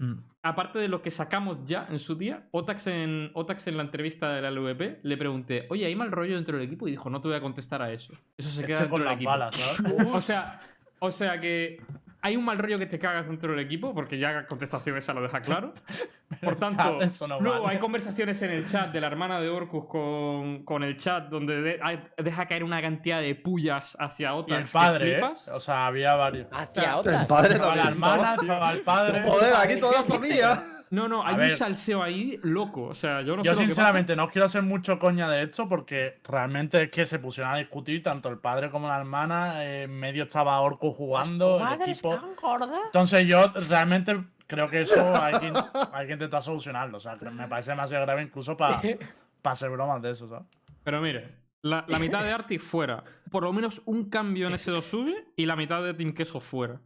[0.00, 0.14] mm.
[0.42, 4.30] aparte de lo que sacamos ya en su día, Otax en, Otax en la entrevista
[4.32, 6.88] de la LVP le pregunté, oye, ¿hay mal rollo dentro del equipo?
[6.88, 8.12] Y dijo, no te voy a contestar a eso.
[8.36, 9.30] Eso se queda Este dentro con del las equipo.
[9.30, 9.78] balas, ¿sabes?
[10.14, 10.58] O sea,
[11.00, 11.80] o sea que
[12.20, 15.14] hay un mal rollo que te cagas dentro del equipo, porque ya la contestación esa
[15.14, 15.72] lo deja claro.
[16.42, 17.74] Por tanto, Eso no luego vale.
[17.76, 21.62] hay conversaciones en el chat de la hermana de Orcus con, con el chat donde
[21.62, 25.14] de- hay- deja caer una cantidad de pullas hacia Y el Otax que padre, ¿eh?
[25.14, 25.48] flipas.
[25.48, 26.48] O sea, había varios.
[26.52, 27.26] Hacia El otras.
[27.26, 28.02] padre Estaba la también.
[28.04, 29.22] hermana, estaba, el padre.
[29.24, 30.64] Joder, aquí toda la familia.
[30.90, 31.50] No, no, A hay un ver.
[31.52, 32.84] salseo ahí loco.
[32.84, 35.42] O sea, yo no Yo sé lo que sinceramente no quiero hacer mucho coña de
[35.42, 39.64] esto porque realmente es que se pusieron a discutir tanto el padre como la hermana.
[39.64, 42.18] eh, En medio estaba Orco jugando, el equipo.
[42.40, 42.80] gorda?
[42.86, 45.52] Entonces yo realmente creo que eso hay que,
[45.92, 46.96] hay que intentar solucionarlo.
[46.98, 48.80] O sea, que me parece demasiado grave incluso para
[49.44, 50.46] hacer bromas de eso, ¿sabes?
[50.84, 53.04] Pero mire, la, la mitad de Arctic fuera.
[53.30, 56.40] Por lo menos un cambio en ese 2 sube y la mitad de Team Queso
[56.40, 56.80] fuera.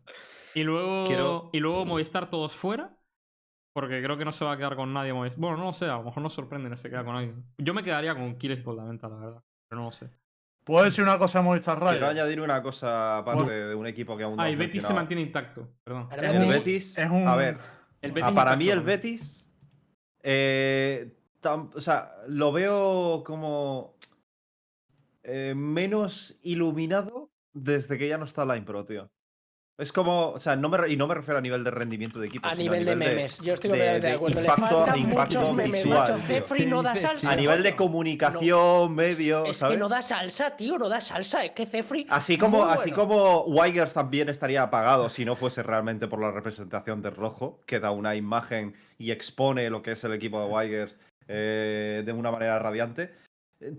[0.55, 2.91] Y luego, Quiero- y luego Movistar todos fuera.
[3.73, 5.13] Porque creo que no se va a quedar con nadie.
[5.13, 7.43] Bueno, no lo sé, a lo mejor nos sorprende y no se queda con alguien.
[7.59, 9.43] Yo me quedaría con Kiles con la venta, la verdad.
[9.69, 10.11] Pero no lo sé.
[10.65, 14.23] ¿Puedo decir una cosa a Movistar Quiero añadir una cosa aparte de un equipo que
[14.25, 15.69] aún no Ah, has Betis se mantiene intacto.
[15.83, 16.09] Perdón.
[16.13, 17.59] El Betis, es un- a ver,
[18.01, 18.81] El ah, para mí el.
[18.81, 19.49] Betis,
[20.23, 23.97] eh, tam- o sea, lo veo como
[25.25, 29.11] eh, menos iluminado desde que ya no está Line Pro, tío.
[29.83, 32.19] Es como, o sea, no me, re- y no me refiero a nivel de rendimiento
[32.21, 33.41] de equipo, A sino nivel de memes.
[33.41, 34.41] Yo estoy completamente de, acuerdo.
[34.41, 36.21] impacto- Le faltan impacto muchos memes, visual.
[37.29, 39.75] A nivel de comunicación, medio, Es ¿sabes?
[39.77, 41.45] que no da salsa, tío, no da salsa.
[41.45, 42.07] Es que Cefri.
[42.11, 42.97] Así como, así bueno.
[42.97, 47.81] como Wigers también estaría apagado si no fuese realmente por la representación del rojo, que
[47.81, 50.97] da una imagen y expone lo que es el equipo de Wigers
[51.29, 53.13] eh, de una manera radiante.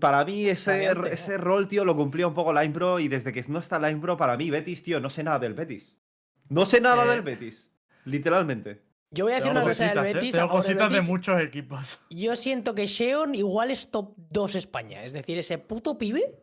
[0.00, 3.44] Para mí ese, ese rol, tío, lo cumplía un poco Line Pro y desde que
[3.48, 5.98] no está Line Pro, para mí Betis, tío, no sé nada del Betis.
[6.48, 7.70] No sé nada Eh, del Betis,
[8.04, 8.82] literalmente.
[9.10, 10.14] Yo voy a decir una cosa del cositas, ¿eh?
[10.14, 10.32] Betis.
[10.34, 12.00] Tengo del cositas de muchos equipos.
[12.10, 15.04] Yo siento que Sheon igual es top 2 España.
[15.04, 16.40] Es decir, ese puto pibe.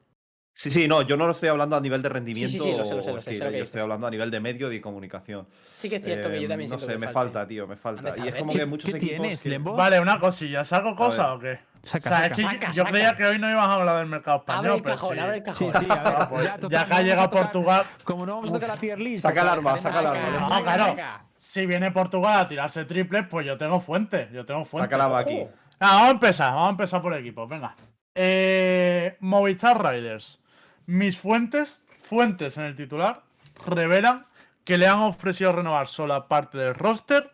[0.53, 2.51] Sí, sí, no, yo no lo estoy hablando a nivel de rendimiento.
[2.63, 4.11] sí, lo sé, lo sé, lo sé, sé estilo, lo que yo estoy hablando a
[4.11, 5.47] nivel de medio y comunicación.
[5.72, 7.13] Sí que es cierto que yo Eh, también No sé, que me falte.
[7.13, 8.01] falta, tío, me falta.
[8.11, 9.57] ¿Dónde Y es como que muchos ¿Qué equipos tienes, que-?
[9.57, 10.63] Vale, una cosilla.
[10.65, 10.95] ¿Saco ver.
[10.97, 11.59] cosas o qué?
[11.84, 12.26] Saca, o sea, saca.
[12.28, 12.90] es que Saca, yo saca.
[12.91, 15.20] creía que hoy no ibas a hablar del mercado Abre español, el pero cajón, sí.
[15.20, 15.82] abre el Sí, cajón.
[15.86, 18.49] sí, a ver, Pues, ya, total, ya que ha llegado tocar- Portugal, Como no vamos
[18.49, 19.24] a tocar la tier list.
[19.24, 20.48] Saca el arma, saca el arma.
[20.49, 20.95] No, claro.
[21.38, 24.30] Si viene Portugal a tirarse triples, pues yo tengo fuente.
[24.32, 24.86] Yo tengo fuente.
[24.86, 25.40] Sácala va aquí.
[25.80, 27.76] Ah, vamos a empezar, vamos a empezar por equipos, venga.
[28.14, 30.40] Eh, Movistar Riders.
[30.86, 33.24] Mis fuentes, fuentes en el titular,
[33.66, 34.28] revelan
[34.64, 37.32] que le han ofrecido renovar solo parte del roster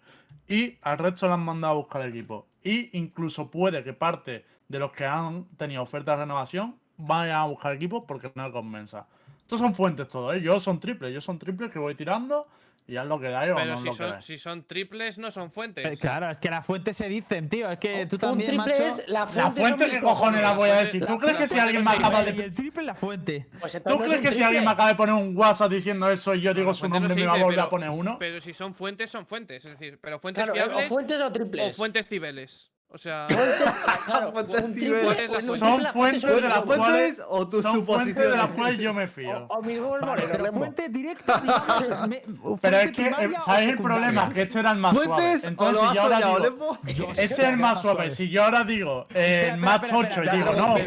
[0.48, 2.48] y al resto le han mandado a buscar el equipo.
[2.68, 7.46] Y incluso puede que parte de los que han tenido oferta de renovación vayan a
[7.46, 9.08] buscar equipo porque no convenza.
[9.40, 10.42] Estos son fuentes todos, ¿eh?
[10.42, 12.46] Yo son triples, yo son triples que voy tirando
[12.88, 14.22] ya es lo que da o Pero no si lo que son, da.
[14.22, 15.86] si son triples, no son fuentes.
[15.86, 17.70] Eh, Claro, es que las fuentes se dicen, tío.
[17.70, 18.84] Es que tú Un también, triple macho.
[18.88, 19.90] es la La fuente.
[19.90, 21.06] ¿qué cojones la voy a La decir?
[21.06, 23.48] ¿Tú crees que la si alguien me acaba Y de el triple la fuente.
[23.60, 26.34] Pues ¿Tú crees un que si alguien me acaba de poner un WhatsApp diciendo eso
[26.34, 28.18] y yo digo No, su nombre me va a volver a poner uno?
[28.20, 29.66] Pero si son fuentes, son fuentes.
[29.66, 31.68] Es decir, pero fuentes Claro, o fiables fuentes o triples.
[31.70, 32.72] o fuentes cibeles.
[32.90, 33.38] O sea, Son
[35.94, 39.08] fuentes fuente de las cuales o tus son fuentes de las cuales yo me O,
[39.08, 39.46] fío.
[39.50, 42.08] o mis huevos Vale, morenos, pero fuente directa, digamos.
[42.08, 42.24] me-
[42.62, 44.34] Pero es que, eh, o ¿sabes el problema?
[44.34, 45.08] Que este era el más suave.
[45.08, 46.78] ¿Fuentes o Entonces, si yo ahora digo?
[46.96, 48.12] Yo este es el más suave.
[48.12, 50.78] Si yo ahora digo, eh, el match espera, 8 espera, y digo, no.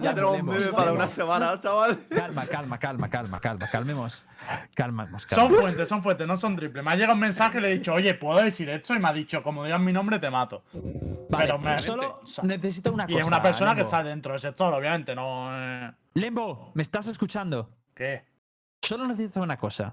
[0.00, 1.98] Ya tenemos un meme para una semana, chaval.
[2.14, 4.22] Calma, calma, calma, calma, calma, calmemos.
[4.74, 6.82] Calmemos, Son fuentes, son fuentes, no son triples.
[6.84, 8.94] Me ha llegado un mensaje y le he dicho, oye, ¿puedo decir esto?
[8.94, 10.62] Y me ha dicho, como digas mi nombre, te mato.
[11.38, 13.20] Vale, pero me- solo o sea, necesito una Y cosa.
[13.20, 15.48] es una persona que está dentro del sector, obviamente, no.
[15.52, 17.70] eh, Lembo, ¿me estás escuchando?
[17.94, 18.24] ¿Qué?
[18.82, 19.92] Solo necesito una cosa.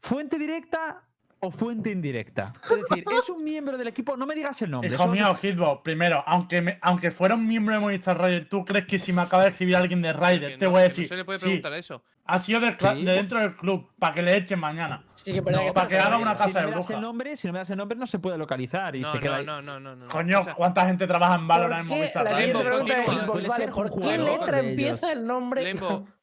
[0.00, 1.02] Fuente directa
[1.44, 2.52] o fuente indirecta?
[2.62, 4.16] Es decir, ¿es un miembro del equipo?
[4.16, 4.94] No me digas el nombre.
[4.94, 8.86] Hijo mío, Hitbox, primero, aunque, me- aunque fuera un miembro de Movistar Rider, ¿tú crees
[8.86, 11.16] que si me acaba de escribir alguien de Rider, te voy a decir, No se
[11.16, 12.04] le puede sí, preguntar eso.
[12.26, 15.04] ha sido de, Sí, de dentro del club, para que le echen mañana?
[15.16, 16.86] Sí, que verdad No, que para que haga una casa si no de me das
[16.86, 16.94] bruja.
[16.94, 19.18] el nombre, si no me das el nombre, no se puede localizar y No, se
[19.18, 19.46] queda no, ahí.
[19.46, 20.06] no, no, no, no.
[20.08, 21.96] Coño, O sea, ¿cuánta gente trabaja en Valorant en.
[21.98, 22.44] Movistar La Rider?
[22.56, 25.74] siguiente Lembo, pregunta es, Puede vale, ¿por qué letra de empieza el nombre?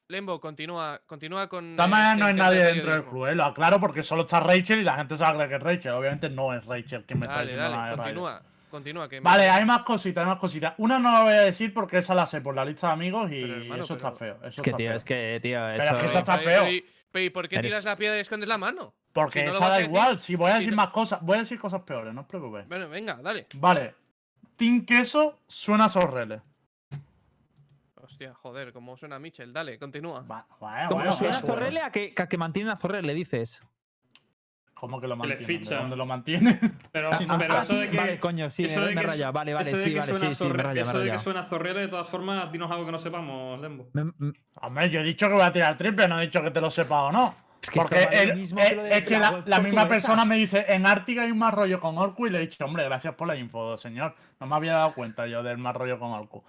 [0.10, 1.72] Lembo, continúa, continúa con.
[1.72, 3.36] De todas maneras, el no hay nadie dentro del club, ¿eh?
[3.36, 5.61] lo aclaro porque solo está Rachel y la gente se va a creer que es
[5.61, 5.91] Rachel.
[5.91, 8.06] Obviamente no es Rachel quien me está Dale, diciendo nada dale, de Rider.
[8.15, 8.41] continúa.
[8.72, 9.07] Continúa.
[9.10, 10.73] Que me- Vale, hay más cositas, hay más cositas.
[10.80, 13.30] Una no la voy a decir porque esa la sé por la lista de amigos
[13.31, 14.48] y Pero, hermano, eso está pero- feo.
[14.48, 14.95] Eso Es que, está tío, feo.
[14.98, 15.95] es que, tío, Pero eso...
[15.95, 16.60] es que eso está Pero, feo.
[16.61, 18.94] pero, y- pero, ¿y por qué tiras la piedra y escondes la mano?
[19.14, 20.19] Porque si no esa da decir- igual.
[20.19, 22.27] Si voy a si decir no- más cosas, voy a decir cosas peores, no os
[22.27, 22.68] preocupéis.
[22.68, 23.45] Bueno, venga, dale.
[23.56, 23.94] Vale.
[24.56, 26.41] Team Queso suena a Sorrele.
[28.10, 29.53] Hostia, joder, como suena Mitchell.
[29.53, 30.22] Dale, continúa.
[30.22, 31.53] Va- Bueno, bueno, suena bueno.
[31.53, 33.61] Zorrele a que, a que mantiene a Zorrele, dices.
[34.73, 35.41] ¿Cómo que lo mantiene?
[35.41, 35.76] ¿De ficha.
[35.76, 36.60] ¿Dónde lo mantiene?
[36.91, 37.98] Pero, ah, eso de que.
[37.98, 39.31] Vale, coño, sí, eso me, de me que rayado.
[39.31, 41.88] su- Vale, vale, eso de sí, vale, me me Eso de que suena Zorrele, de
[41.90, 43.90] todas formas, dinos algo que no sepamos, Lembo.
[43.94, 46.49] Me- me- Hombre, yo he dicho que voy a tirar triple, no he dicho que
[46.52, 47.36] te lo sepa o no.
[47.61, 50.38] Es que Porque el- mismo es, que lo de es que la misma persona me
[50.38, 53.14] dice, en Ártica hay un más rollo con Orcu y le he dicho, hombre, gracias
[53.15, 54.15] por la info, señor.
[54.40, 56.41] No me había dado cuenta yo del más rollo con Orcu.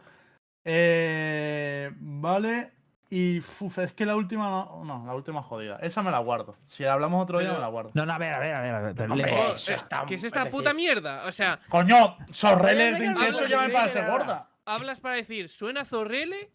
[0.65, 2.73] Eh, vale.
[3.13, 5.79] Y uf, es que la última no, no, la última jodida.
[5.83, 6.57] Esa me la guardo.
[6.67, 7.91] Si hablamos otro día me la guardo.
[7.95, 8.75] No, no, a ver, a ver, a ver.
[8.75, 11.27] A ver pero Hombre, Lembo, eso está- ¿Qué es es esta decir- puta mierda?
[11.27, 14.49] O sea, Coño, Sorrele de móvil, ya me parece gorda.
[14.65, 16.53] hablas para decir, suena Zorrele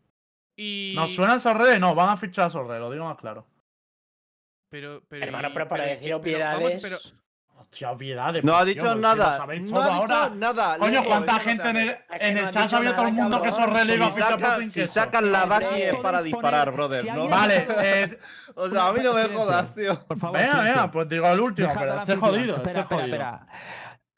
[0.55, 0.93] y.
[0.95, 3.45] No, suena Sorrele, no, van a fichar a Sorrele, lo digo más claro.
[4.69, 5.25] Pero, pero.
[5.25, 7.13] Hermano, pero para pero- decir pero vamos,
[7.57, 8.43] Hostia, obviedades.
[8.43, 9.45] No ha dicho nada.
[9.61, 10.23] No ha ahora.
[10.25, 10.77] dicho nada.
[10.77, 13.49] Coño, ¿cuánta gente en el, en no el ha chat sabía todo el mundo que
[13.49, 13.89] cabrón.
[13.89, 14.93] Iba a Si fichar por sacan, Team si Queso?
[14.93, 17.01] sacan la Podéis es para disparar, brother.
[17.01, 17.13] si ¿no?
[17.13, 18.19] alguien- Vale, eh,
[18.55, 20.05] O sea, a mí no me jodas, tío.
[20.05, 20.39] por favor.
[20.39, 22.19] venga, venga, pues digo el último, pero anfitrión.
[22.19, 23.47] jodido, Espera, espera.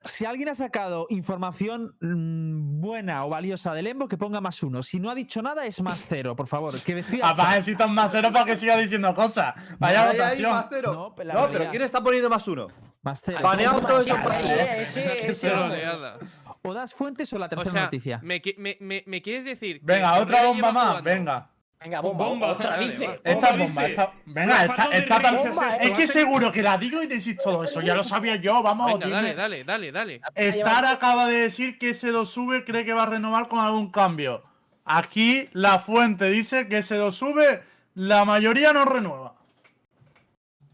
[0.03, 4.81] Si alguien ha sacado información mm, buena o valiosa del Lembo, que ponga más uno.
[4.81, 6.80] Si no ha dicho nada, es más cero, por favor.
[6.81, 7.22] Que decía.
[7.23, 9.53] Papá, necesitas más cero para que siga diciendo cosas.
[9.80, 10.51] Vaya votación.
[10.84, 12.68] No, No, pero ¿quién está poniendo más uno?
[13.07, 13.39] Más cero.
[13.53, 15.67] Eh, ese- Qué ese, vamos.
[15.67, 16.17] troleada.
[16.63, 18.19] O das fuentes o la O tercera sea, noticia.
[18.23, 19.79] me, qui- me, me, me quieres decir.
[19.79, 21.49] que Venga, otra bomba más, jugando- venga.
[21.79, 23.07] Venga, bomba, Bomba, otra dice.
[23.07, 23.17] va.
[23.23, 24.13] Esta Bomba dice, esta.
[24.25, 25.29] Venga, "La esta, esta de.
[25.29, 27.81] Rings es que hace- seguro que la digo y decís todo eso.
[27.81, 28.88] Ya lo sabía yo, vamos.
[28.93, 29.35] Venga, dime.
[29.35, 30.21] dale, dale, dale, dale.
[30.35, 34.43] Star acaba de decir que S2V cree que va a renovar con algún cambio.
[34.85, 37.61] Aquí la fuente dice que S2V
[37.93, 39.35] la mayoría no renueva.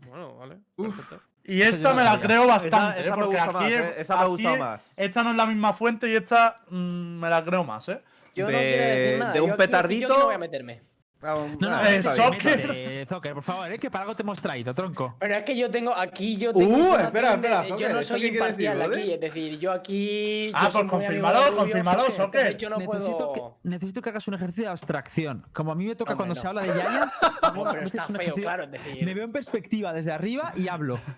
[0.08, 0.58] Bueno, vale.
[0.78, 1.14] Uf.
[1.46, 2.26] Y yo esta no me la sabía.
[2.28, 3.02] creo Esa, bastante.
[3.02, 3.12] esa ¿eh?
[3.12, 3.96] me porque gusta aquí, más, ¿eh?
[3.98, 4.94] Esa me aquí gusta más.
[4.96, 6.76] Esta no es la misma fuente y esta mm,
[7.20, 8.02] me la creo más, ¿eh?
[8.36, 9.32] Yo no de- quiero decir nada.
[9.34, 10.18] de yo un aquí- yo aquí petardito.
[10.18, 10.82] no voy a meterme.
[11.24, 12.26] No, no, Ah, eh, está bien.
[12.34, 12.58] Soccer.
[12.68, 15.16] métete, Zocker, por favor, es que para algo te hemos traído, tronco.
[15.20, 16.66] Pero es que yo tengo aquí, yo tengo.
[16.70, 18.90] Uh, información espera, de- espera, Yo Zocker, no ¿esto soy qué quiere imparcial decir, aquí,
[19.02, 19.14] brother?
[19.14, 20.52] es decir, yo aquí.
[20.54, 22.58] Ah, yo soy pues muy amigo confírmalo, de Rubio, confírmalo, entonces Soccer.
[22.58, 23.58] Yo no necesito, puedo.
[23.64, 25.46] que, necesito que hagas un ejercicio de abstracción.
[25.54, 26.42] Como a mí me toca Hombre, cuando no.
[26.42, 29.06] se habla de Giants, No, a pero veces está un feo, ejercicio- claro, es decir.
[29.06, 31.00] me veo en perspectiva desde arriba y hablo.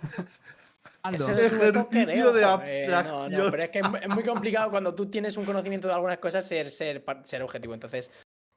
[1.06, 1.72] Es un Ejercicio veo,
[2.34, 3.52] de joder, No, no, abstracción.
[3.52, 6.18] pero es que es mu- es muy complicado cuando tú tienes un conocimiento de algunas
[6.18, 7.76] cosas ser, ser, par- ser objetivo.
[7.76, 8.10] Entonces,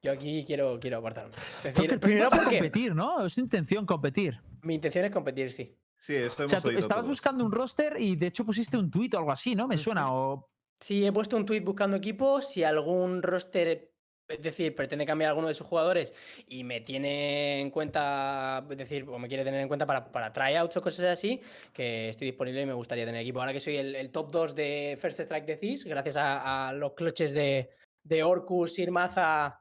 [0.02, 1.32] yo aquí quiero, quiero apartarme.
[1.64, 3.26] Es decir, primero porque competir, ¿no?
[3.26, 4.40] Es tu intención competir.
[4.62, 5.76] mi intención es competir, sí.
[6.00, 8.76] Sí, eso O hemos sea, tú oído estabas buscando un roster y de hecho pusiste
[8.76, 9.66] un tuit o algo así, ¿no?
[9.66, 10.12] Me suena.
[10.14, 10.48] O
[10.80, 12.48] Sí, he puesto un tweet buscando equipos.
[12.50, 13.90] Si algún roster,
[14.28, 16.14] es decir, pretende cambiar alguno de sus jugadores
[16.46, 20.32] y me tiene en cuenta, es decir, o me quiere tener en cuenta para, para
[20.32, 21.40] tryouts o cosas así,
[21.72, 23.40] que estoy disponible y me gustaría tener equipo.
[23.40, 26.72] Ahora que soy el, el top 2 de First Strike de CIS, gracias a, a
[26.72, 27.70] los clutches de,
[28.04, 29.58] de Orcus, Sirmaza,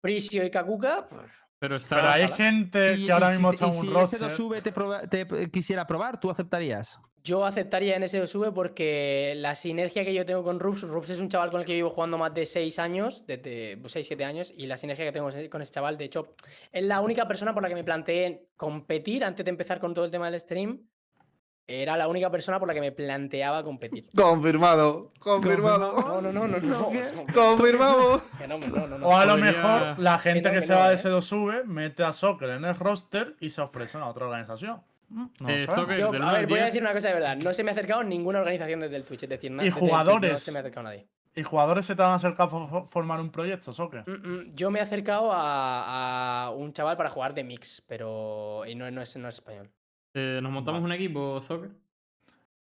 [0.00, 1.20] Prisio y Kakuka, pues,
[1.58, 1.96] Pero está.
[1.96, 4.20] Pero hay gente y- que ahora mismo si, está y un si roster.
[4.22, 6.98] S2V te, proba- te p- quisiera probar, ¿tú aceptarías?
[7.22, 11.20] Yo aceptaría en ese sube porque la sinergia que yo tengo con Rups, Rups es
[11.20, 14.66] un chaval con el que llevo jugando más de 6 años, desde 6-7 años, y
[14.66, 16.34] la sinergia que tengo con ese chaval, de hecho,
[16.72, 20.06] es la única persona por la que me planteé competir antes de empezar con todo
[20.06, 20.80] el tema del stream.
[21.72, 24.08] Era la única persona por la que me planteaba competir.
[24.16, 25.92] Confirmado, confirmado.
[26.00, 26.90] No, no, no, no, no.
[27.34, 28.22] Confirmamos.
[28.38, 29.06] Que no, no, no, no.
[29.08, 30.98] O a lo mejor la gente no, que que se no, va de ¿eh?
[30.98, 34.82] S2V mete a Soccer en el roster y se ofrece a otra organización.
[35.10, 35.66] Mm, No Eh,
[35.98, 37.36] Yo, a ver, voy a 10, decir una cosa de verdad.
[37.42, 39.22] No se me ha acercado ninguna organización desde el Twitch.
[39.24, 40.42] Es decir, na- Y Twitch No jugadores.
[40.42, 41.06] se me ha acercado nadie.
[41.34, 44.02] ¿Y jugadores se te van a acercar a fo- formar un proyecto, Soccer?
[44.08, 48.62] Mm, mm, Yo me he acercado a, a un chaval para jugar de mix, pero.
[48.66, 49.70] Y no, no, es, no es español.
[50.14, 51.70] Eh, ¿Nos montamos un equipo, Zocker?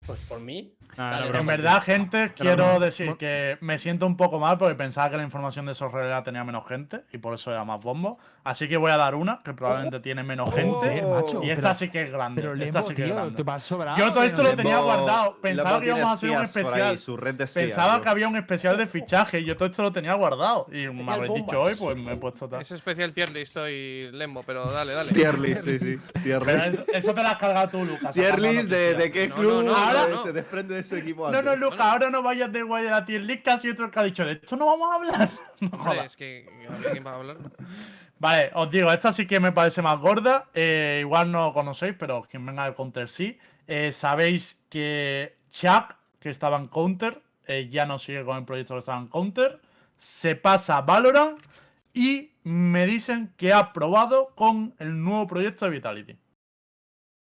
[0.06, 0.72] Pues por mí.
[0.96, 2.80] Dale, era En verdad, gente, Pero quiero no.
[2.80, 6.42] decir que me siento un poco mal porque pensaba que la información de Sorrelera tenía
[6.42, 8.18] menos gente y por eso era más bombo.
[8.42, 11.02] Así que voy a dar una que probablemente tiene menos gente.
[11.02, 11.42] Macho.
[11.44, 12.40] Y esta pero- sí que es grande.
[12.42, 13.36] Pero esta Lembo, sí que es grande.
[13.36, 13.98] tú vas sobrado.
[13.98, 15.36] Yo todo esto lo te- tenía Lembo- guardado.
[15.40, 16.82] Pensaba Lembo que íbamos a hacer un especial.
[16.90, 18.02] ahí, su red de espías, Pensaba bro.
[18.02, 20.66] que había un especial de fichaje y yo todo esto lo tenía guardado.
[20.72, 22.62] Y me habéis dicho hoy, pues me he puesto tal.
[22.62, 25.12] Es especial tier list hoy, Lembo, pero dale, dale.
[25.12, 26.04] Tier list, sí, sí.
[26.24, 26.80] Tier list.
[26.80, 28.12] eso, eso te lo has cargado tú, Lucas.
[28.12, 29.64] Tier list de, de qué club
[29.98, 30.22] Ahora- no, no.
[30.22, 31.44] se desprende de su equipo No, antes.
[31.44, 34.02] no, Lucas, ahora no vayas de guay de la tier list, casi otro que ha
[34.04, 35.30] dicho de esto no vamos a hablar.
[35.60, 37.36] No Hombre, es que no sé quién va a hablar.
[38.18, 40.48] Vale, os digo, esta sí que me parece más gorda.
[40.54, 43.38] eh, igual no conocéis, pero quien venga del Counter sí.
[43.66, 48.74] Eh, Sabéis que Chuck, que estaba en Counter, eh, ya no sigue con el proyecto
[48.74, 49.60] que estaba en Counter.
[49.96, 51.38] Se pasa a Valorant
[51.94, 56.16] y me dicen que ha probado con el nuevo proyecto de Vitality.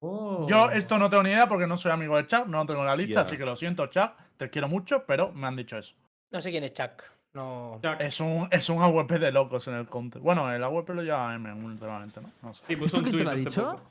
[0.03, 0.47] Oh.
[0.49, 2.81] Yo esto no tengo ni idea porque no soy amigo de Chuck, no lo tengo
[2.81, 5.77] en la lista, así que lo siento, Chuck, te quiero mucho, pero me han dicho
[5.77, 5.93] eso.
[6.31, 7.03] No sé quién es Chuck.
[7.33, 7.79] No.
[7.99, 10.21] Es un, es un AWP de locos en el Counter.
[10.21, 12.31] Bueno, el AWP lo lleva M últimamente, ¿no?
[12.41, 12.63] No sé.
[12.67, 13.63] Sí, ¿Esto quién te lo ha dicho?
[13.71, 13.81] poco.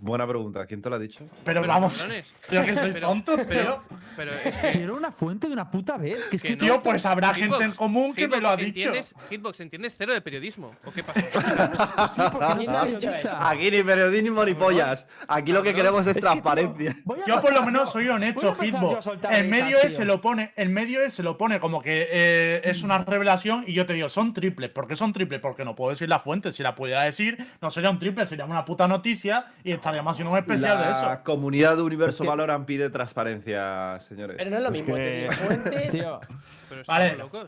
[0.00, 0.66] Buena pregunta.
[0.66, 1.24] ¿Quién te lo ha dicho?
[1.44, 3.98] Pero, Pero, vamos, cabrones, tío, que sois pero- tontos, Pero, tío.
[4.16, 4.70] pero es que.
[4.72, 6.18] Quiero una fuente de una puta vez.
[6.30, 6.60] Que es Que que, no.
[6.64, 8.86] Tío, pues habrá gente en Hitbox, común que me lo ha Hitbox, dicho.
[8.88, 9.14] ¿entiendes?
[9.30, 10.70] Hitbox, ¿entiendes cero de periodismo?
[10.84, 11.20] ¿O qué pasa?
[12.14, 13.30] Sí, no ¿Quién soy.
[13.38, 15.06] Aquí ni periodismo ni pollas.
[15.28, 16.96] Aquí lo que queremos es Es tío, transparencia.
[17.26, 19.08] Yo por lo menos soy honesto, Hitbox.
[19.30, 19.88] El medio tío.
[19.88, 23.72] ese lo pone, el medio ese lo pone como que eh, es una revelación y
[23.72, 24.70] yo te digo, son triples.
[24.70, 25.40] ¿Por qué son triples?
[25.40, 26.52] Porque no puedo decir la fuente.
[26.52, 30.32] Si la pudiera decir, no sería un triple, sería una puta noticia y estaríamos haciendo
[30.32, 31.02] un especial de eso.
[31.08, 34.36] La comunidad de Universo Es que- Valorant pide transparencia, señores.
[34.38, 34.94] Pero no es lo Es mismo.
[34.96, 35.92] que- fuentes.
[35.92, 36.20] Tío,
[36.68, 37.16] Pero Vale.
[37.16, 37.46] locos.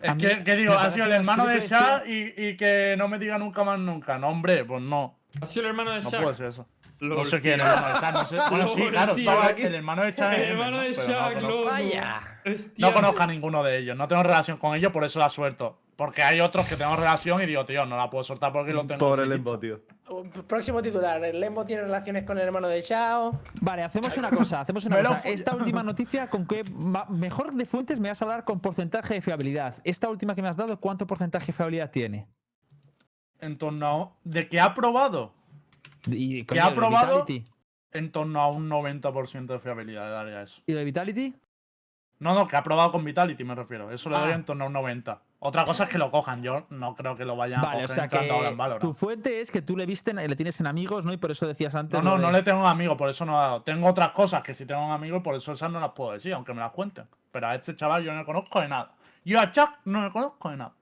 [0.00, 3.08] Es mí que, que digo, ha sido el hermano de Shah y, y que no
[3.08, 4.16] me diga nunca más nunca.
[4.18, 5.18] No, hombre, pues no.
[5.40, 6.20] ¿Ha sido el hermano de No Shaq?
[6.20, 6.68] puedo decir eso.
[7.00, 8.36] No Lol, sé quién es el hermano de Shah, no sé.
[8.50, 9.14] Bueno, sí, claro,
[9.56, 10.82] el hermano de Shah El es hermano ¿no?
[10.82, 11.64] de no Shaq, conozco.
[11.64, 12.40] Vaya.
[12.46, 12.86] Hostia.
[12.88, 15.78] No conozco a ninguno de ellos, no tengo relación con ellos, por eso la suelto.
[15.98, 18.86] Porque hay otros que tengo relación y digo, tío, no la puedo soltar porque lo
[18.86, 19.00] tengo.
[19.00, 19.34] Por el dicho.
[19.34, 19.80] embo, tío.
[20.46, 21.24] Próximo titular.
[21.24, 23.40] El Lembo tiene relaciones con el hermano de Shao.
[23.60, 25.22] Vale, hacemos una cosa, hacemos una cosa.
[25.24, 26.62] Esta última noticia, con qué
[27.08, 29.74] mejor de fuentes me vas a hablar con porcentaje de fiabilidad.
[29.82, 32.28] Esta última que me has dado, ¿cuánto porcentaje de fiabilidad tiene?
[33.40, 34.10] En torno a.
[34.22, 35.34] ¿De qué ha probado?
[36.06, 37.24] Y, ¿Que ha probado?
[37.26, 37.50] Vitality.
[37.90, 40.62] En torno a un 90% de fiabilidad, daría eso.
[40.64, 41.34] ¿Y de Vitality?
[42.20, 43.90] No, no, que ha probado con Vitality, me refiero.
[43.90, 44.34] Eso le doy Ah.
[44.36, 45.22] en torno a un 90.
[45.40, 46.42] Otra cosa es que lo cojan.
[46.42, 48.58] Yo no creo que lo vayan a Vale, o coger sea entrando ahora en que
[48.58, 48.82] Valorant.
[48.82, 51.12] tu fuente es que tú le viste, le tienes en amigos, ¿no?
[51.12, 52.02] Y por eso decías antes.
[52.02, 53.62] No, no, no le tengo un amigo, por eso no ha dado.
[53.62, 56.12] Tengo otras cosas que si tengo un amigo y por eso esas no las puedo
[56.12, 57.06] decir, aunque me las cuenten.
[57.30, 58.92] Pero a este chaval yo no le conozco de nada.
[59.24, 60.72] Yo a Chuck no le conozco de nada.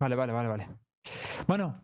[0.00, 0.68] Vale, vale, vale, vale.
[1.46, 1.76] Bueno,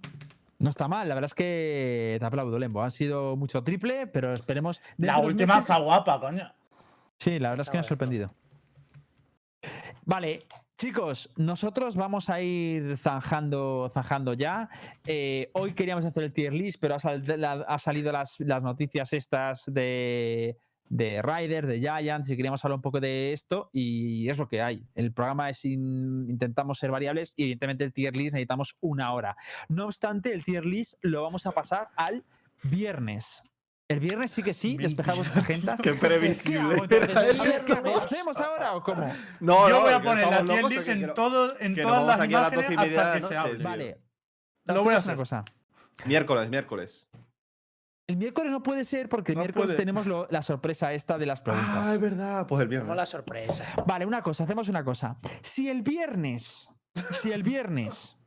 [0.59, 1.09] no está mal.
[1.09, 2.83] La verdad es que te aplaudo, Lembo.
[2.83, 4.83] Han sido mucho triple, pero esperemos.
[4.97, 6.53] La última meses- está guapa, coño.
[7.19, 8.33] Sí, la verdad es que me ha sorprendido.
[10.05, 14.69] Vale, chicos, nosotros vamos a ir zanjando, zanjando ya.
[15.07, 20.57] Eh, hoy queríamos hacer el tier list, pero ha, salido las, noticias estas de,
[20.89, 24.63] de Riders, de Giants, y queríamos hablar un poco de esto, y es lo que
[24.63, 24.85] hay.
[24.95, 29.37] El programa es in- intentamos ser variables, y evidentemente el tier list necesitamos una hora.
[29.69, 32.25] No obstante, el tier list lo vamos a pasar al
[32.63, 33.43] viernes.
[33.89, 35.81] El viernes sí que sí, despejamos las agendas.
[35.81, 36.77] Qué ¿Qué previsible.
[37.83, 39.07] ¿Lo hacemos ahora o cómo?
[39.41, 42.25] No, yo no, voy a poner la tier list en, todo, en todas las a
[42.27, 43.63] imágenes y media hasta de que se hable.
[43.63, 44.01] Vale.
[44.65, 45.17] Lo voy a una hacer.
[45.17, 45.45] cosa.
[46.07, 47.09] Miércoles, miércoles.
[48.07, 49.79] El miércoles no puede ser porque el No miércoles puede.
[49.79, 51.87] tenemos lo- la sorpresa esta de las preguntas.
[51.87, 52.47] Ah, es verdad.
[52.47, 52.97] Pues el Como viernes.
[52.97, 53.65] la sorpresa.
[53.87, 55.17] Vale, una cosa, hacemos una cosa.
[55.43, 56.71] Si el viernes,
[57.11, 58.19] si el viernes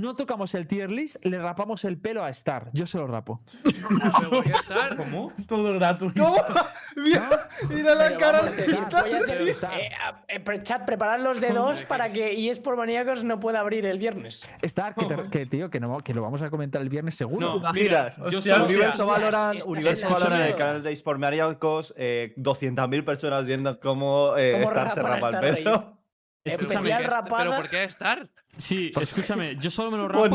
[0.00, 2.70] no tocamos el tier list, le rapamos el pelo a Star.
[2.72, 3.40] Yo se lo rapo.
[3.62, 4.96] Pero voy a estar.
[4.96, 5.32] ¿Cómo?
[5.46, 6.22] Todo gratuito.
[6.22, 6.36] ¿Cómo?
[6.96, 8.62] Mira, mira la Pero cara de
[9.52, 13.60] eh, a- eh, pre- chat, preparad los dedos para que eSport por maníacos no pueda
[13.60, 14.44] abrir el viernes.
[14.62, 17.60] Star, que, te- que, tío, que, no, que lo vamos a comentar el viernes seguro.
[17.60, 18.62] No, mira, yo Hostia.
[18.64, 24.34] Universo Valorant, Universo Valorant en el canal de eSport Marialcos, eh, 200.000 personas viendo cómo
[24.36, 25.98] eh, Cómo Star se rapa el Star pelo.
[26.44, 27.56] Escúchame, Especial ¿Pero rapada.
[27.56, 28.28] por qué estar?
[28.56, 30.26] Sí, escúchame, yo solo me lo rapo.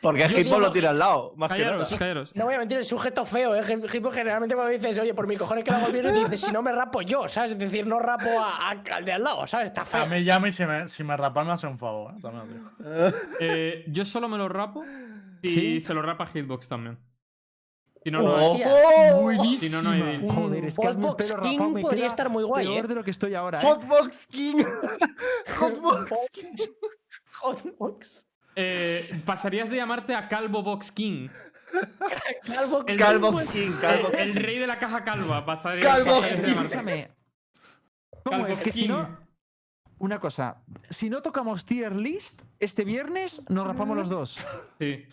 [0.00, 1.84] Porque Hitbox solo- lo tiene al lado, más que nada.
[1.98, 2.34] callaros.
[2.36, 3.62] No voy a mentir, es sujeto feo, ¿eh?
[3.64, 6.52] Hitbox generalmente cuando dices, oye, por mi cojones que lo hago el viernes, dices, si
[6.52, 7.52] no me rapo yo, ¿sabes?
[7.52, 9.70] Es decir, no rapo a- a- al de al lado, ¿sabes?
[9.70, 10.06] Está A feo.
[10.06, 12.12] mí llama y si me, si me rapan me hace un favor.
[12.14, 12.20] ¿eh?
[12.22, 12.64] También.
[13.40, 14.84] Eh, yo solo me lo rapo
[15.42, 15.80] si ¿Sí?
[15.80, 16.98] se lo rapa Hitbox también.
[18.04, 18.68] Si no, no, Hostia.
[19.60, 20.24] si no, no hay.
[20.28, 22.88] Joder, es que a el Hotbox King rapado me podría estar muy guay, peor ¿eh?
[22.88, 23.62] de lo que estoy ahora, ¿eh?
[23.64, 24.56] Hotbox King.
[25.60, 26.56] Hotbox King.
[27.42, 28.26] Hotbox.
[28.54, 31.28] Eh, pasarías de llamarte a Calvo Box King.
[32.44, 35.44] Calvo El- Calvo King, King, El, Calvo el rey de la caja calva.
[35.44, 37.06] Pasa Calvo pasa de King.
[38.24, 39.18] ¿Cómo Calvo es que si no,
[39.98, 44.44] una cosa, si no tocamos tier list este viernes, nos rapamos los dos.
[44.78, 45.04] Sí.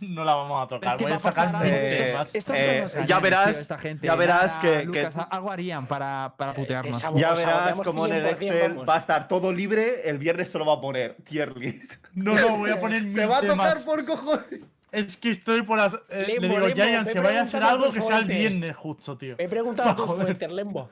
[0.08, 0.90] No la vamos a tocar.
[0.92, 4.06] Es que Voy a sacar Eh, eh, ya verás- tío, esta gente.
[4.06, 6.96] ya verás que- Lucas, que- algo harían para, para putearnos.
[6.96, 8.88] esa- Ya verás como en el 100%, Excel vamos.
[8.88, 11.92] va a estar todo libre, el viernes solo va a poner tier list.
[12.14, 13.82] No, no, voy a poner Se va a tocar temas.
[13.84, 14.60] por cojones.
[14.92, 15.94] Es que estoy por las.
[16.08, 19.16] eh, Limbo, le digo, Giant, he vaya a hacer algo que sea el viernes justo,
[19.16, 19.36] tío.
[19.38, 20.90] Me he preguntado a tus fuentes, Lembo.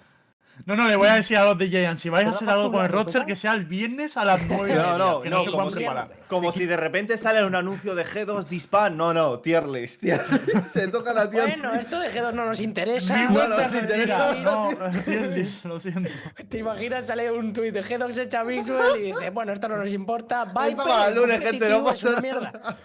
[0.66, 2.50] No, no, le voy a decir a los de Giant, si vais a ¿Te hacer
[2.50, 5.44] algo con el roster, que sea el viernes a las 9 No, no, que no,
[5.44, 6.10] se como si, preparar.
[6.28, 8.96] como si de repente sale un anuncio de G2 Dispan.
[8.96, 10.00] No, no, tier list.
[10.00, 10.68] tier list.
[10.68, 13.28] Se toca la tier Bueno, esto de G2 no nos interesa.
[13.28, 14.34] No nos interesa.
[14.34, 14.70] No,
[15.04, 16.10] tier list, lo siento.
[16.48, 17.06] ¿Te imaginas?
[17.06, 20.44] Sale un tuit de G2 se echa Mixwell y dice, bueno, esto no nos importa.
[20.46, 22.76] Viper, para el lunes, gente, no pasa nada.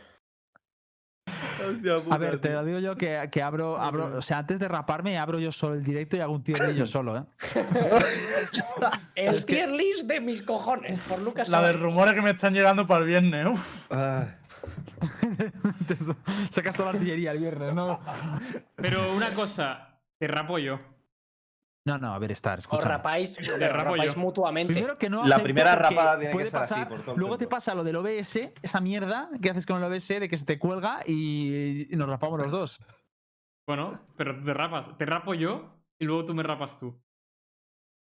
[1.57, 1.71] Mierda.
[1.73, 4.59] Hostia puta, A ver, te lo digo yo que, que abro, abro, o sea, antes
[4.59, 7.23] de raparme, abro yo solo el directo y hago un tier list yo solo, ¿eh?
[9.15, 12.31] El Es que- tier list de mis cojones, por Lucas La de rumores que me
[12.31, 13.47] están llegando para el viernes.
[13.47, 13.87] Uf.
[13.91, 14.25] Ah.
[16.49, 17.99] Sacas toda la artillería el viernes, ¿no?
[18.75, 20.79] Pero una cosa, te rapo yo.
[21.85, 24.71] No, no, a ver, estar, Os rapáis, rapáis mutuamente.
[24.73, 27.37] Primero que no La primera rapada tiene que puede ser así, pasar- por todo Luego
[27.37, 30.45] te pasa lo del OBS, esa mierda que haces con el OBS de que se
[30.45, 32.79] te cuelga y, y nos rapamos los dos.
[33.67, 34.97] Bueno, pero te rapas.
[34.97, 37.02] Te rapo yo y luego tú me rapas tú.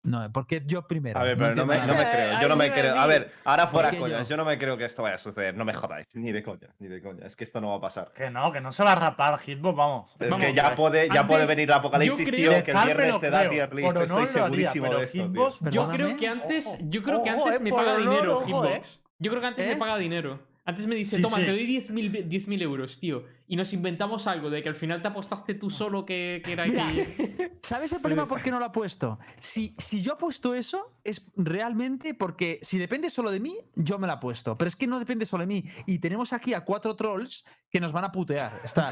[0.04, 1.20] No, porque yo primero.
[1.20, 2.96] A ver, pero no me, no me creo, yo no me creo.
[2.98, 5.54] A ver, ahora fuera coñas, yo- yo no me creo que esto vaya a suceder,
[5.56, 7.26] no me jodáis, ni de coña, ni de coña.
[7.26, 8.14] Es que esto no va a pasar.
[8.14, 10.12] Que no, que no se va a rapar Hitbox, vamos.
[10.20, 12.78] Es Vamos, que ya puede, ya puede venir el apocalipsis, yo tío, creo- que el
[12.86, 15.72] viernes se da tier list, pero no estoy haría, segurísimo pero de esto, tío.
[15.72, 19.02] Yo creo que antes, yo creo que antes eh, me paga dinero, Hitbox.
[19.20, 19.70] Yo creo que antes ¿Eh?
[19.70, 20.40] me paga dinero.
[20.68, 21.46] Antes me dice, Sí, toma, sí.
[21.46, 23.24] te doy 10.000 10.000 euros, tío.
[23.48, 26.66] Y nos inventamos algo de que al final te apostaste tú solo que, que era
[26.66, 27.58] Mira, que...
[27.62, 29.18] ¿Sabes el problema por qué no lo ha puesto?
[29.40, 33.98] Si, si yo he puesto eso, es realmente porque si depende solo de mí, yo
[33.98, 34.58] me lo he puesto.
[34.58, 35.64] Pero es que no depende solo de mí.
[35.86, 38.60] Y tenemos aquí a cuatro trolls que nos van a putear.
[38.62, 38.92] Está.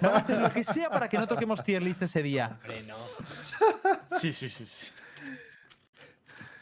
[0.00, 2.60] Van a hacer lo que sea para que no toquemos tier list ese día.
[2.62, 2.98] Hombre, no.
[4.20, 4.64] Sí, sí, sí.
[4.64, 4.86] sí.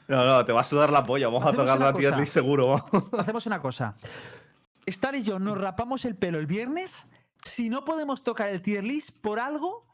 [0.09, 2.67] No, no, te va a sudar la polla, vamos a tocar la tier list seguro.
[2.69, 3.13] vamos.
[3.19, 3.95] Hacemos una cosa.
[4.87, 7.07] Star y yo nos rapamos el pelo el viernes.
[7.43, 9.94] Si no podemos tocar el tier list por algo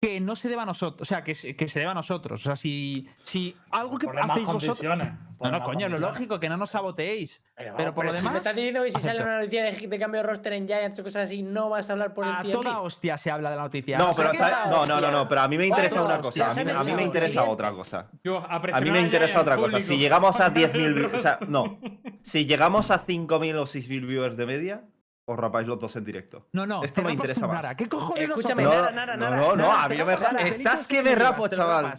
[0.00, 1.02] que no se deba a nosotros.
[1.02, 2.40] O sea, que se, que se deba a nosotros.
[2.40, 4.98] O sea, si, si algo que Ponle más hacéis vosotros.
[5.40, 7.42] No, no, coño, lo lógico, que no nos saboteéis.
[7.56, 9.24] Pero, Pero por lo si me demás, estás diciendo que si sale acepto.
[9.28, 11.92] una noticia de, de cambio de roster en Giants o cosas así, no vas a
[11.94, 12.82] hablar por el A toda list.
[12.84, 13.98] hostia se habla de la noticia.
[13.98, 16.50] No, pero no, no, no, no, pero a mí me interesa una cosa.
[16.50, 18.08] A mí, a mí me interesa otra cosa.
[18.22, 19.80] Yo, a, A mí me interesa otra cosa.
[19.80, 21.78] Si llegamos a 10.000, o sea, no.
[22.22, 24.84] Si llegamos a 5.000 o 6.000 viewers de media,
[25.30, 26.46] os rapáis los dos en directo.
[26.52, 27.56] No, no, Esto te me interesa más.
[27.56, 27.76] Nara.
[27.76, 28.94] ¿Qué cojones Escúchame, nosotros?
[28.94, 29.36] Nara, Nara, no, Nara.
[29.36, 30.34] no, no, Nara, a mí no me jodas.
[30.46, 31.94] Estás que me rapo, chaval.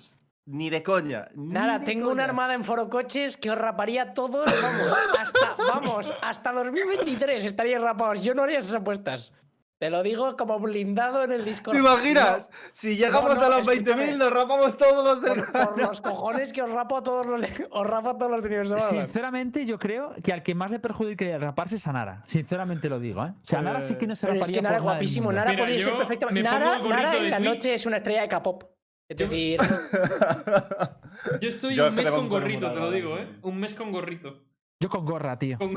[0.45, 1.27] Ni de coña.
[1.35, 2.23] ni Nada, de tengo una coña.
[2.26, 8.22] armada en Foro Coches que os raparía todos, vamos, hasta, vamos, hasta 2023 estaríais rapados.
[8.22, 9.31] Yo no haría esas apuestas.
[9.80, 11.73] Te lo digo como blindado en el Discord.
[11.73, 12.49] ¿Te imaginas?
[12.73, 14.11] Si llegamos no, a los escúchame.
[14.11, 17.26] 20.000, nos rapamos todos los del por, por los cojones que os rapo a todos
[17.26, 17.41] los
[17.72, 19.06] os rapo a todos los de Universo Valorant.
[19.06, 22.23] Sinceramente, yo creo que al que más le perjudicaría el raparse es a Nara.
[22.26, 23.30] Sinceramente lo digo, ¿eh?
[23.30, 25.31] O sea, Nara sí que no se Pero es raparía que Nara es guapísimo.
[25.31, 26.43] Nara Mira, podría ser perfectamente.
[26.43, 27.49] Nara, Nara en la Twitch.
[27.49, 28.64] noche es una estrella de K-pop.
[29.07, 29.60] Es Yo- decir,
[31.41, 33.22] Yo estoy Yo un mes con gorrito, te lo digo, eh.
[33.23, 33.39] ¿eh?
[33.43, 34.43] Un mes con gorrito.
[34.81, 35.57] Yo con gorra, tío.
[35.57, 35.76] Con...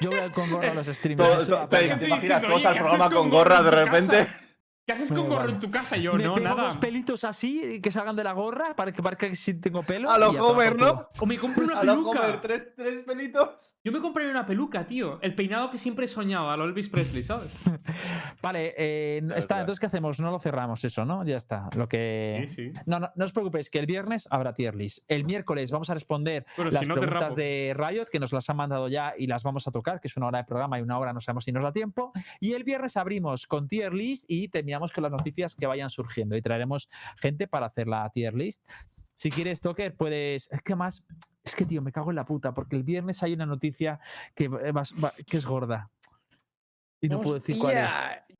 [0.00, 1.30] Yo voy con gorra a los streamers.
[1.30, 1.88] Todo- todo- ¿Te.
[1.88, 2.44] Gente imaginas?
[2.44, 4.28] "Oye, al ¿qué programa con gorra de repente.
[4.88, 5.98] ¿Qué haces Me con gorro en tu casa?
[5.98, 6.62] Y yo, Me no, pego nada.
[6.62, 10.10] dos pelitos así que salgan de la gorra para que parezca que sí tengo pelo.
[10.10, 11.08] A y lo ya toma Homer, ¿no?
[11.18, 12.20] O me compro una A lo peluca.
[12.20, 13.76] Homer, tres, tres pelitos.
[13.84, 15.18] Yo me compré una peluca, tío.
[15.20, 17.52] El peinado que siempre he soñado, a lo Elvis Presley, ¿sabes?
[18.42, 19.60] Vale, eh, Claro, está, claro.
[19.62, 20.20] entonces ¿qué hacemos?
[20.20, 21.22] No lo cerramos eso, ¿no?
[21.26, 21.68] Ya está.
[21.76, 22.44] Lo que...
[22.48, 22.72] Sí, sí.
[22.86, 25.04] No, no, no os preocupéis, que el viernes habrá tier list.
[25.08, 28.48] El miércoles vamos a responder Pero las si no preguntas de Riot, que nos las
[28.48, 30.82] han mandado ya y las vamos a tocar, que es una hora de programa y
[30.82, 32.12] una hora no sabemos si nos da tiempo.
[32.40, 36.36] Y el viernes abrimos con tier list y terminamos con las noticias que vayan surgiendo
[36.36, 36.88] y traeremos
[37.18, 38.62] gente para hacer la tier list.
[39.16, 40.48] Si quieres, Toker, puedes.
[40.52, 41.04] Es que más.
[41.42, 43.98] Es que, tío, me cago en la puta, porque el viernes hay una noticia
[44.34, 44.48] que,
[45.26, 45.90] que es gorda.
[47.00, 47.92] Y no puedo decir cuál es.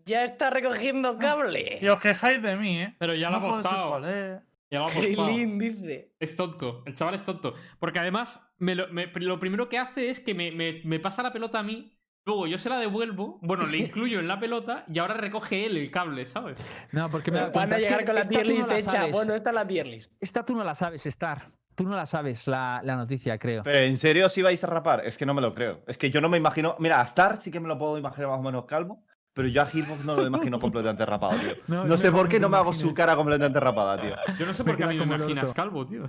[0.05, 1.79] Ya está recogiendo cable.
[1.83, 2.97] Y os quejáis de mí, ¿eh?
[2.99, 4.43] Pero ya lo No ha puedo decir apostado.
[4.71, 5.29] Ya lo ha apostado.
[5.29, 6.15] Dice.
[6.19, 6.83] Es tonto.
[6.87, 7.55] El chaval es tonto.
[7.79, 11.23] Porque además, me lo, me- lo primero que hace es que me, me- me pasa
[11.23, 11.98] la pelota a mí.
[12.29, 13.39] Luego yo se la devuelvo.
[13.41, 16.69] Bueno, le incluyo en la pelota y ahora recoge él el cable, ¿sabes?
[16.93, 18.53] No, porque me he dado Van cuenta, a es que llegar con la tier no
[18.53, 18.91] list hecha.
[18.91, 19.13] sabes.
[19.15, 20.13] Bueno, esta es la tier list.
[20.21, 21.51] Esta tú no la sabes, Star.
[21.75, 23.63] Tú no la sabes, la, la noticia, creo.
[23.63, 25.07] Pero ¿en serio si vais a rapar?
[25.07, 25.81] Es que no me lo creo.
[25.87, 26.77] Es que yo no me imagino.
[26.81, 29.05] Mira, a Star sí que me lo puedo imaginar más o menos calvo.
[29.33, 31.55] pero yo a Hitbox no lo imagino completamente rapado, tío.
[31.67, 34.17] No, No sé por qué no me hago su cara completamente rapada, tío.
[34.39, 36.05] Yo no sé por qué a queda mí me imaginas calvo, tío.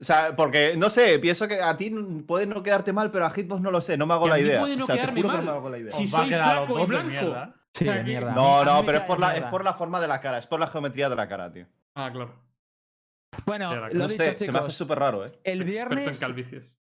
[0.00, 1.90] O sea, porque, no sé, pienso que a ti
[2.26, 4.60] puede no quedarte mal, pero a Hitbox no lo sé, no me hago la idea.
[4.60, 5.52] puede no o sea, te quedarme juro que no mal.
[5.52, 5.90] me hago la idea.
[5.90, 7.08] Si Os va a soy flaco y blanco.
[7.08, 7.54] mierda.
[7.72, 8.32] Sí, O sea, de mierda.
[8.32, 10.60] No, no, pero es por, la, es por la forma de la cara, es por
[10.60, 11.66] la geometría de la cara, tío.
[11.94, 12.34] Ah, claro.
[13.46, 14.74] Bueno, lo No dicho, sé, se me hace chicos.
[14.74, 15.32] súper raro, ¿eh?
[15.42, 16.20] El en viernes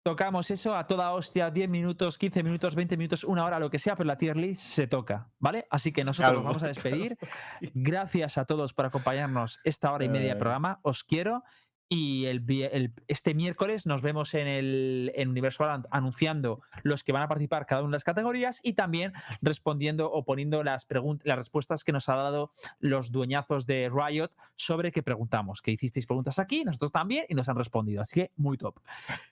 [0.03, 3.79] tocamos eso a toda hostia, 10 minutos, 15 minutos, 20 minutos, una hora, lo que
[3.81, 5.67] sea, pero la tier list se toca, ¿vale?
[5.71, 7.17] Así que nosotros nos vamos a despedir.
[7.75, 10.37] Gracias a todos por acompañarnos esta hora y media de Eh.
[10.37, 10.79] programa.
[10.83, 11.43] Os quiero.
[11.89, 17.05] Y el, vi- el- este miércoles nos vemos en el en Universo Valorant anunciando los
[17.05, 20.85] que van a participar cada una de las categorías y también respondiendo o poniendo las,
[21.23, 22.51] las respuestas que nos ha dado
[22.81, 25.63] los dueñazos de Riot sobre qué preguntamos.
[25.63, 28.03] Que hicisteis preguntas aquí, nosotros también, y nos han respondido.
[28.03, 28.81] Así que muy top.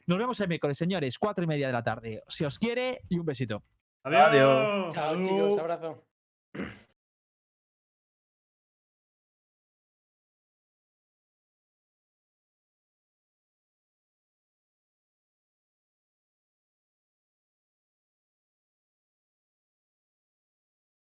[0.06, 2.22] Nos vemos el miércoles, señores, cuatro y media de la tarde.
[2.28, 3.64] Si os quiere, y un besito.
[4.04, 4.94] Adiós.
[4.94, 5.58] Chao, chicos.
[5.58, 6.04] Abrazo.